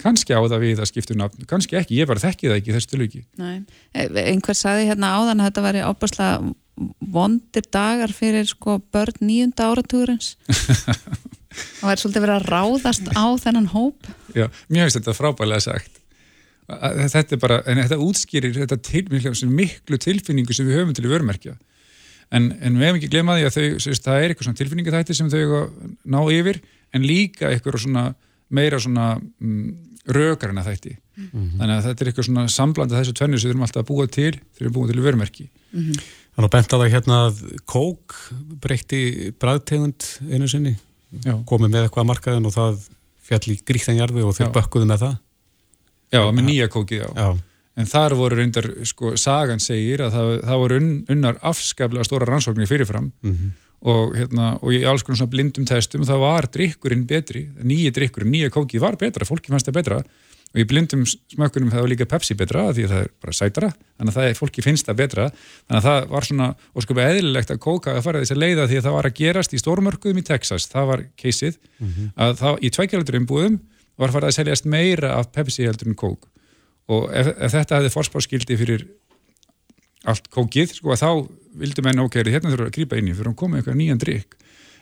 Kannski 0.00 0.32
á 0.32 0.40
það 0.40 0.62
við 0.62 0.78
að 0.80 0.88
skipta 0.88 1.12
um 1.12 1.18
nafn, 1.20 1.44
kannski 1.50 1.76
ekki, 1.76 1.98
ég 1.98 2.08
bara 2.08 2.22
þekki 2.22 2.48
það 2.48 2.56
ekki 2.56 2.72
þessu 2.76 2.90
tilviki. 2.94 3.18
Nei, 3.36 3.58
Eh, 3.92 4.08
einhver 4.30 4.56
saði 4.56 4.86
hérna 4.88 5.10
áðan 5.18 5.42
að 5.42 5.50
þetta 5.50 5.64
væri 5.66 5.82
ábærslega 5.84 6.54
vondir 7.12 7.66
dagar 7.72 8.12
fyrir 8.16 8.46
sko 8.48 8.78
börn 8.92 9.18
nýjunda 9.20 9.68
áratugurins 9.70 10.34
og 11.80 11.84
það 11.84 11.92
er 11.94 12.00
svolítið 12.02 12.24
verið 12.24 12.36
að 12.36 12.48
ráðast 12.54 13.10
á 13.12 13.24
þennan 13.42 13.70
hóp 13.74 14.10
Já, 14.36 14.46
mér 14.70 14.86
finnst 14.86 15.00
þetta 15.00 15.14
frábælega 15.18 15.64
sagt. 15.64 15.96
Að- 16.70 17.00
að 17.02 17.08
Þetta 17.16 17.34
er 17.34 17.40
bara, 17.42 17.56
en 17.66 17.80
þetta 17.82 17.96
útskýrir 18.04 18.52
þetta 18.60 18.76
til, 18.86 19.02
miklu, 19.10 19.32
miklu 19.50 19.98
tilfinningu 19.98 20.54
sem 20.54 20.68
við 20.68 20.76
höfum 20.78 20.94
til 20.94 21.08
í 21.08 21.10
vörmerkja. 21.10 21.56
En, 22.30 22.46
en 22.62 22.76
við 22.78 22.86
hefum 22.86 23.00
ekki 23.00 23.08
glemað 23.10 23.40
því 23.40 23.46
að 23.48 23.56
þau, 23.56 23.80
sérst, 23.82 24.04
það 24.06 24.20
er 24.22 24.28
eitthvað 24.30 24.46
svona 24.46 24.60
tilfinningatætti 24.60 25.16
sem 25.18 25.30
þau 25.32 25.40
að 25.58 25.72
ná 26.14 26.20
yfir, 26.30 26.60
en 26.94 27.02
líka 27.10 27.50
eitthvað 27.50 27.80
svona 27.82 28.04
meira 28.54 28.78
svona 28.78 29.08
mm, 29.18 29.66
rökarina 30.14 30.62
þætti. 30.68 30.94
Þannig 31.58 31.74
að 31.74 31.84
þetta 31.88 32.04
er 32.06 32.12
eitthvað 32.12 32.28
svona 32.30 32.46
samblanda 32.54 33.00
þessu 33.02 33.16
tvennu 33.18 33.40
sem 33.42 33.50
við 33.50 33.56
erum 33.56 33.66
alltaf 33.66 33.82
að 33.82 33.90
búa 33.90 34.06
til 34.06 34.30
þegar 34.38 34.54
við 34.54 34.62
erum 34.68 34.76
búið 34.78 34.94
til 34.94 35.04
vörmerki. 35.08 35.48
Þannig 36.36 36.46
að 36.46 36.54
bent 36.54 36.72
á 36.72 36.76
það 36.76 36.92
hérna 36.94 37.18
að 37.26 37.42
kók 37.68 38.16
breytti 38.62 39.02
bræðtegund 39.40 40.06
einu 40.30 40.48
sinni, 40.50 40.76
Já. 41.24 41.34
komið 41.48 41.72
með 41.74 41.86
eitthvað 41.86 42.04
að 42.04 42.10
markaðin 42.12 42.48
og 42.48 42.54
það 42.54 42.84
fjall 43.30 43.46
í 43.50 43.56
gríktanjarfi 43.66 44.24
og 44.26 44.36
þeir 44.38 44.46
Já. 44.48 44.52
bökkuðu 44.58 44.90
með 44.90 45.04
það. 45.04 45.16
Já, 46.10 46.22
með 46.34 46.46
nýja 46.48 46.68
kókið, 46.70 47.02
já. 47.04 47.10
Já. 47.14 47.28
En 47.80 47.86
þar 47.86 48.14
voru 48.18 48.36
reyndar, 48.36 48.66
sko, 48.84 49.14
sagan 49.20 49.62
segir 49.62 50.02
að 50.04 50.14
það, 50.16 50.30
það 50.48 50.62
voru 50.62 50.78
unn, 50.80 50.94
unnar 51.14 51.36
afskaplega 51.50 52.06
stóra 52.06 52.26
rannsóknir 52.28 52.68
fyrirfram 52.68 53.12
og, 53.80 54.16
hérna, 54.18 54.48
og 54.60 54.74
í 54.74 54.82
alls 54.84 55.04
konar 55.06 55.20
svona 55.22 55.32
blindum 55.32 55.68
testum 55.68 56.02
það 56.04 56.18
var 56.20 56.48
drikkurinn 56.52 57.06
betri, 57.08 57.46
nýja 57.62 57.94
drikkurinn, 57.96 58.32
nýja 58.34 58.50
kókið 58.52 58.82
var 58.82 58.98
betra, 59.00 59.24
fólki 59.24 59.54
fannst 59.54 59.70
það 59.70 59.78
betra 59.78 60.00
og 60.02 60.10
í 60.58 60.64
blindum 60.66 61.04
smökkunum 61.06 61.70
það 61.70 61.84
var 61.84 61.90
líka 61.92 62.06
Pepsi 62.10 62.34
betra 62.38 62.64
því 62.74 62.86
að 62.86 62.92
það 62.92 63.02
er 63.04 63.10
bara 63.22 63.34
sætara, 63.38 63.68
þannig 64.00 64.10
að 64.10 64.16
það 64.16 64.28
er, 64.28 64.38
fólki 64.38 64.64
finnst 64.66 64.88
það 64.88 64.98
betra, 64.98 65.26
þannig 65.68 65.78
að 65.78 65.86
það 65.86 66.08
var 66.10 66.26
svona 66.26 66.48
og 66.74 66.86
sko 66.86 66.96
eðlilegt 67.04 67.52
að 67.54 67.60
kóka 67.62 67.94
að 67.94 68.06
fara 68.06 68.22
þess 68.22 68.34
að 68.34 68.40
leiða 68.42 68.66
því 68.66 68.80
að 68.80 68.88
það 68.88 68.96
var 68.96 69.08
að 69.10 69.20
gerast 69.20 69.54
í 69.54 69.60
stórmörkuðum 69.62 70.18
í 70.18 70.26
Texas. 70.26 70.66
Það 70.72 70.88
var 70.90 71.04
keisið, 71.22 71.60
að 72.16 72.34
það 72.42 72.66
í 72.66 72.72
tveikjaldur 72.74 73.20
umbúðum 73.20 73.60
var 74.00 74.14
farið 74.14 74.32
að 74.32 74.36
seljast 74.40 74.66
meira 74.66 75.14
af 75.20 75.30
Pepsi 75.36 75.68
heldur 75.68 75.92
en 75.92 75.98
kók 75.98 76.26
og 76.90 77.06
ef, 77.14 77.30
ef 77.38 77.54
þetta 77.54 77.78
hefði 77.78 77.94
forspárskildi 77.94 78.58
fyrir 78.58 78.86
allt 80.10 80.26
kókið, 80.32 80.72
sko, 80.74 80.94
að 80.94 81.02
þá 81.04 81.10
vildu 81.60 81.84
menn 81.86 82.02
ok, 82.02 82.22
hérna 82.26 82.50
við 82.50 82.64
að 82.64 82.72
grípa 82.74 82.98
inn 82.98 83.10
í 83.10 83.14
fyrir 83.14 83.30
að 83.30 83.38
koma 83.38 83.60
eitthvað 83.60 83.78
nýjan 83.78 84.00
drikk 84.00 84.38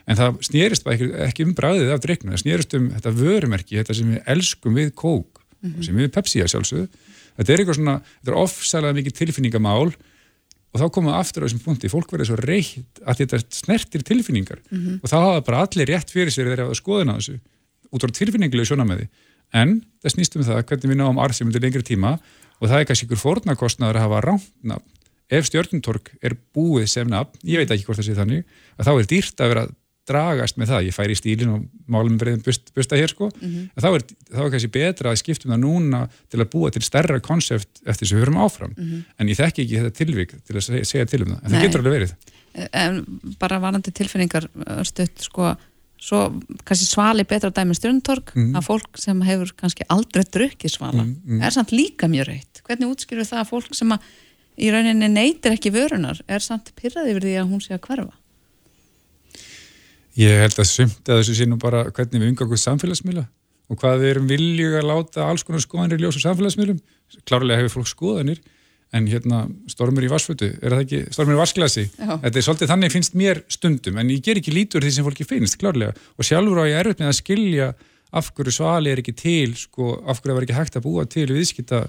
en 0.09 0.17
það 0.17 0.39
snýrist 0.47 0.87
ekki, 0.89 1.09
ekki 1.27 1.45
um 1.45 1.55
bræðið 1.59 1.93
af 1.93 2.03
drikknu, 2.05 2.33
það 2.33 2.43
snýrist 2.45 2.77
um 2.79 2.87
þetta 2.95 3.13
vörumerki, 3.19 3.77
þetta 3.81 3.97
sem 3.99 4.15
við 4.15 4.31
elskum 4.35 4.79
við 4.79 4.93
kók 4.97 5.38
sem 5.85 5.97
við 5.99 6.11
Pepsi 6.15 6.43
að 6.45 6.53
sjálfsögðu. 6.55 6.89
Þetta 7.39 7.53
er 7.53 7.63
eitthvað 7.63 7.79
svona, 7.79 7.97
þetta 8.19 8.33
er 8.33 8.39
ofsalega 8.43 8.99
mikið 8.99 9.17
tilfinningamál. 9.21 9.93
Og 10.69 10.83
þá 10.83 10.87
komum 10.93 11.09
við 11.09 11.19
aftur 11.19 11.45
á 11.45 11.47
þessum 11.47 11.63
punkti, 11.65 11.89
fólk 11.89 12.11
verður 12.13 12.29
svo 12.29 12.37
reitt 12.43 13.01
að 13.01 13.23
þetta 13.23 13.39
snertir 13.57 14.05
tilfinningar. 14.05 14.61
Og 15.01 15.09
þá 15.09 15.17
hafa 15.17 15.45
bara 15.47 15.63
allir 15.65 15.89
rétt 15.89 16.13
fyrir 16.13 16.35
sér 16.35 16.51
þegar 16.51 16.69
það 16.69 16.81
skoðina 16.83 17.17
þessu 17.17 17.39
út 17.89 18.05
á 18.05 18.09
tilfinningulegu 18.13 18.69
sjónamæði 18.69 19.09
en 19.57 19.79
það 20.03 20.13
snýst 20.13 20.37
um 20.37 20.45
það 20.45 20.61
hvernig 20.69 20.91
við 20.93 20.99
náum 21.01 21.21
arðsum 21.25 21.49
undir 21.49 21.65
lengri 21.65 21.83
tíma. 21.83 22.19
Og 22.61 22.69
það 22.69 22.83
er 22.83 22.89
kannski 22.91 23.07
ykkur 23.07 23.23
fórnarkostnaður 23.23 23.97
að 23.97 24.05
hafa 24.05 24.21
rántnafn 24.27 24.95
ef 25.29 25.49
stjörnuntork 25.49 26.15
er 26.25 26.37
búið 26.57 26.89
sem 26.89 27.09
nafn, 27.09 27.37
ég 27.45 27.61
veit 27.61 27.73
ekki 27.73 27.85
hvort 27.89 28.01
það 28.01 28.09
sé 28.09 28.17
þannig 28.17 28.45
að 28.79 28.89
þá 28.89 28.93
er 28.95 29.09
dýrt 29.13 29.43
að 29.43 29.53
vera 29.53 29.65
að 29.67 29.75
dragast 30.09 30.57
með 30.59 30.71
það, 30.73 30.87
ég 30.89 30.97
færi 30.97 31.15
í 31.15 31.19
stílinn 31.21 31.53
og 31.55 31.67
málum 31.89 32.17
breiðum 32.21 32.43
bust, 32.47 32.73
busta 32.75 32.97
hér 32.99 33.13
sko 33.13 33.29
Mhm. 33.31 33.71
að 33.77 33.85
þá 33.85 33.89
er, 33.95 34.03
þá 34.33 34.41
er 34.45 34.51
kannski 34.55 34.73
betra 34.79 35.13
að 35.13 35.21
skiptum 35.23 35.53
það 35.53 35.63
núna 35.65 36.03
til 36.31 36.41
að 36.41 36.51
búa 36.55 36.71
til 36.73 36.83
stærra 36.83 37.21
konsept 37.21 37.81
eftir 37.87 38.07
þess 38.07 38.13
að 38.13 38.19
við 38.19 38.25
höfum 38.27 38.43
áfram 38.45 38.75
Mhm. 38.77 39.05
en 39.19 39.29
ég 39.29 39.37
þekki 39.37 39.65
ekki 39.65 39.79
þetta 39.83 39.97
tilvík 40.01 40.31
til 40.47 40.57
að 40.57 40.63
segja, 40.69 40.85
segja 40.85 41.07
til 41.07 41.23
um 41.23 41.29
það 41.37 41.45
en 41.45 41.51
Nei. 41.51 41.59
það 41.59 41.67
getur 41.69 41.81
alveg 41.85 41.97
verið 41.99 42.15
en 42.73 43.05
bara 43.39 43.59
varandi 43.61 43.93
tilfinningar 43.93 44.49
uh, 44.67 44.83
stutt 44.83 45.21
sko 45.23 45.57
svo 46.01 46.41
kannski 46.65 46.87
svali 46.87 47.25
betra 47.27 47.51
dæmi 47.51 47.75
stjörntorg 47.75 48.33
Mhm. 48.35 48.55
að 48.57 48.65
fólk 48.67 48.97
sem 48.99 49.21
hefur 49.23 49.53
kannski 49.57 49.83
aldrei 49.91 50.25
drukkið 50.25 50.71
svala 50.71 51.03
Mhm, 51.05 51.17
mhm. 51.27 51.43
er 51.43 51.51
samt 51.51 51.71
líka 51.73 52.07
mjög 52.09 52.27
reitt 52.29 52.63
hvernig 52.67 52.89
útskýrur 52.91 53.27
það 53.27 53.43
að 53.43 53.51
fólk 53.51 53.75
sem 53.75 53.89
að 53.91 54.01
í 54.59 54.71
rauninni 54.73 55.09
neytir 55.09 55.53
ekki 55.55 55.71
vörunar 55.71 56.21
er 56.29 56.39
samt 56.41 56.73
pyrraði 56.75 57.11
yfir 57.15 57.23
því 57.23 57.35
að 57.43 57.51
hún 57.51 57.61
sé 57.63 57.75
að 57.75 57.81
hverfa 57.87 58.13
Ég 60.19 60.41
held 60.43 60.57
að 60.59 60.67
sumt 60.67 61.09
að 61.09 61.21
þessu 61.21 61.37
sé 61.39 61.47
nú 61.47 61.59
bara 61.63 61.85
hvernig 61.95 62.23
við 62.23 62.33
umgangum 62.33 62.59
samfélagsmiðla 62.59 63.27
og 63.69 63.79
hvað 63.79 64.01
við 64.03 64.13
erum 64.15 64.31
viljug 64.31 64.79
að 64.79 64.89
láta 64.89 65.27
alls 65.29 65.45
konar 65.47 65.63
skoðanir 65.63 66.01
ljósa 66.03 66.23
samfélagsmiðlum. 66.25 66.79
Klárlega 67.29 67.61
hefur 67.61 67.79
fólk 67.79 67.91
skoðanir 67.93 68.41
en 68.97 69.07
hérna 69.11 69.43
stormur 69.69 70.07
í 70.07 70.09
vassfötu, 70.09 70.49
er 70.65 70.73
það 70.73 70.83
ekki 70.87 71.01
stormur 71.13 71.37
í 71.37 71.41
vassglasi? 71.43 71.85
Já. 71.93 72.15
Þetta 72.23 72.41
er 72.41 72.47
svolítið 72.47 72.73
þannig 72.73 72.95
finnst 72.95 73.19
mér 73.21 73.43
stundum 73.53 74.01
en 74.01 74.11
ég 74.15 74.25
ger 74.25 74.41
ekki 74.41 74.55
lítur 74.57 74.85
því 74.85 74.95
sem 74.97 75.07
fólki 75.07 75.29
finnst, 75.29 75.59
klárlega. 75.61 75.93
Og 76.17 76.27
sjálfur 76.27 76.63
á 76.65 76.71
ég 76.71 76.81
erfitt 76.81 77.05
með 77.05 77.13
að 77.13 77.19
skilja 77.21 77.69
af 78.17 78.33
hverju 78.33 78.57
svali 78.57 78.95
er 78.95 79.03
ekki 79.03 79.13
til, 79.21 79.53
sko, 79.61 79.99
af 80.09 80.23
hverju 80.23 80.33
það 80.33 80.39
var 80.41 80.49
ekki 80.49 80.57
hægt 80.57 80.81
að 80.81 80.87
búa 80.89 81.05
til 81.13 81.29
viðskipta, 81.29 81.83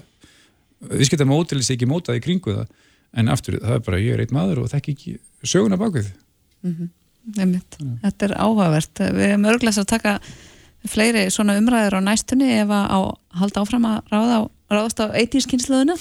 viðskipta 0.92 1.28
mótilis 1.28 1.72
ekki 1.72 1.88
mótaði 1.88 2.20
kringu 2.26 2.58
það. 2.60 2.74
En 3.16 3.32
aftur, 3.32 3.56
það 3.64 3.78
er 3.78 3.86
bara, 3.88 4.04
ég 4.04 4.14
er 4.14 4.26
eitt 4.26 4.36
maður 4.36 4.66
og 4.66 4.72
þekki 4.74 4.96
ekki 4.98 5.18
söguna 5.48 5.80
bakvið. 5.80 6.12
Einmitt. 7.36 7.76
Þetta 8.02 8.26
er 8.26 8.36
áhugavert. 8.40 9.02
Við 9.16 9.26
erum 9.28 9.48
örglega 9.50 9.82
að 9.82 9.90
taka 9.92 10.16
fleiri 10.88 11.26
svona 11.30 11.58
umræður 11.60 11.98
á 12.00 12.08
næstunni 12.08 12.48
ef 12.62 12.72
að 12.72 12.86
á, 12.88 12.98
halda 13.42 13.64
áfram 13.64 13.86
að 13.88 13.98
ráða, 14.12 14.38
ráðast 14.72 15.02
á 15.04 15.06
eitískynsluðuna 15.20 15.96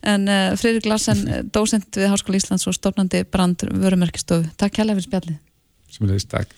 en 0.00 0.28
uh, 0.30 0.56
Freyrik 0.56 0.86
Larsen, 0.88 1.26
eh, 1.28 1.42
dósent 1.44 1.92
við 1.98 2.08
Háskóla 2.08 2.38
Íslands 2.40 2.64
og 2.70 2.76
stofnandi 2.76 3.24
brand 3.28 3.66
vörumerkistofu. 3.68 4.48
Takk 4.56 4.78
kærlega 4.78 4.96
fyrir 4.96 5.10
spjallið. 5.10 5.38
Sem 5.90 6.06
er 6.06 6.14
leiðist, 6.14 6.30
takk. 6.32 6.56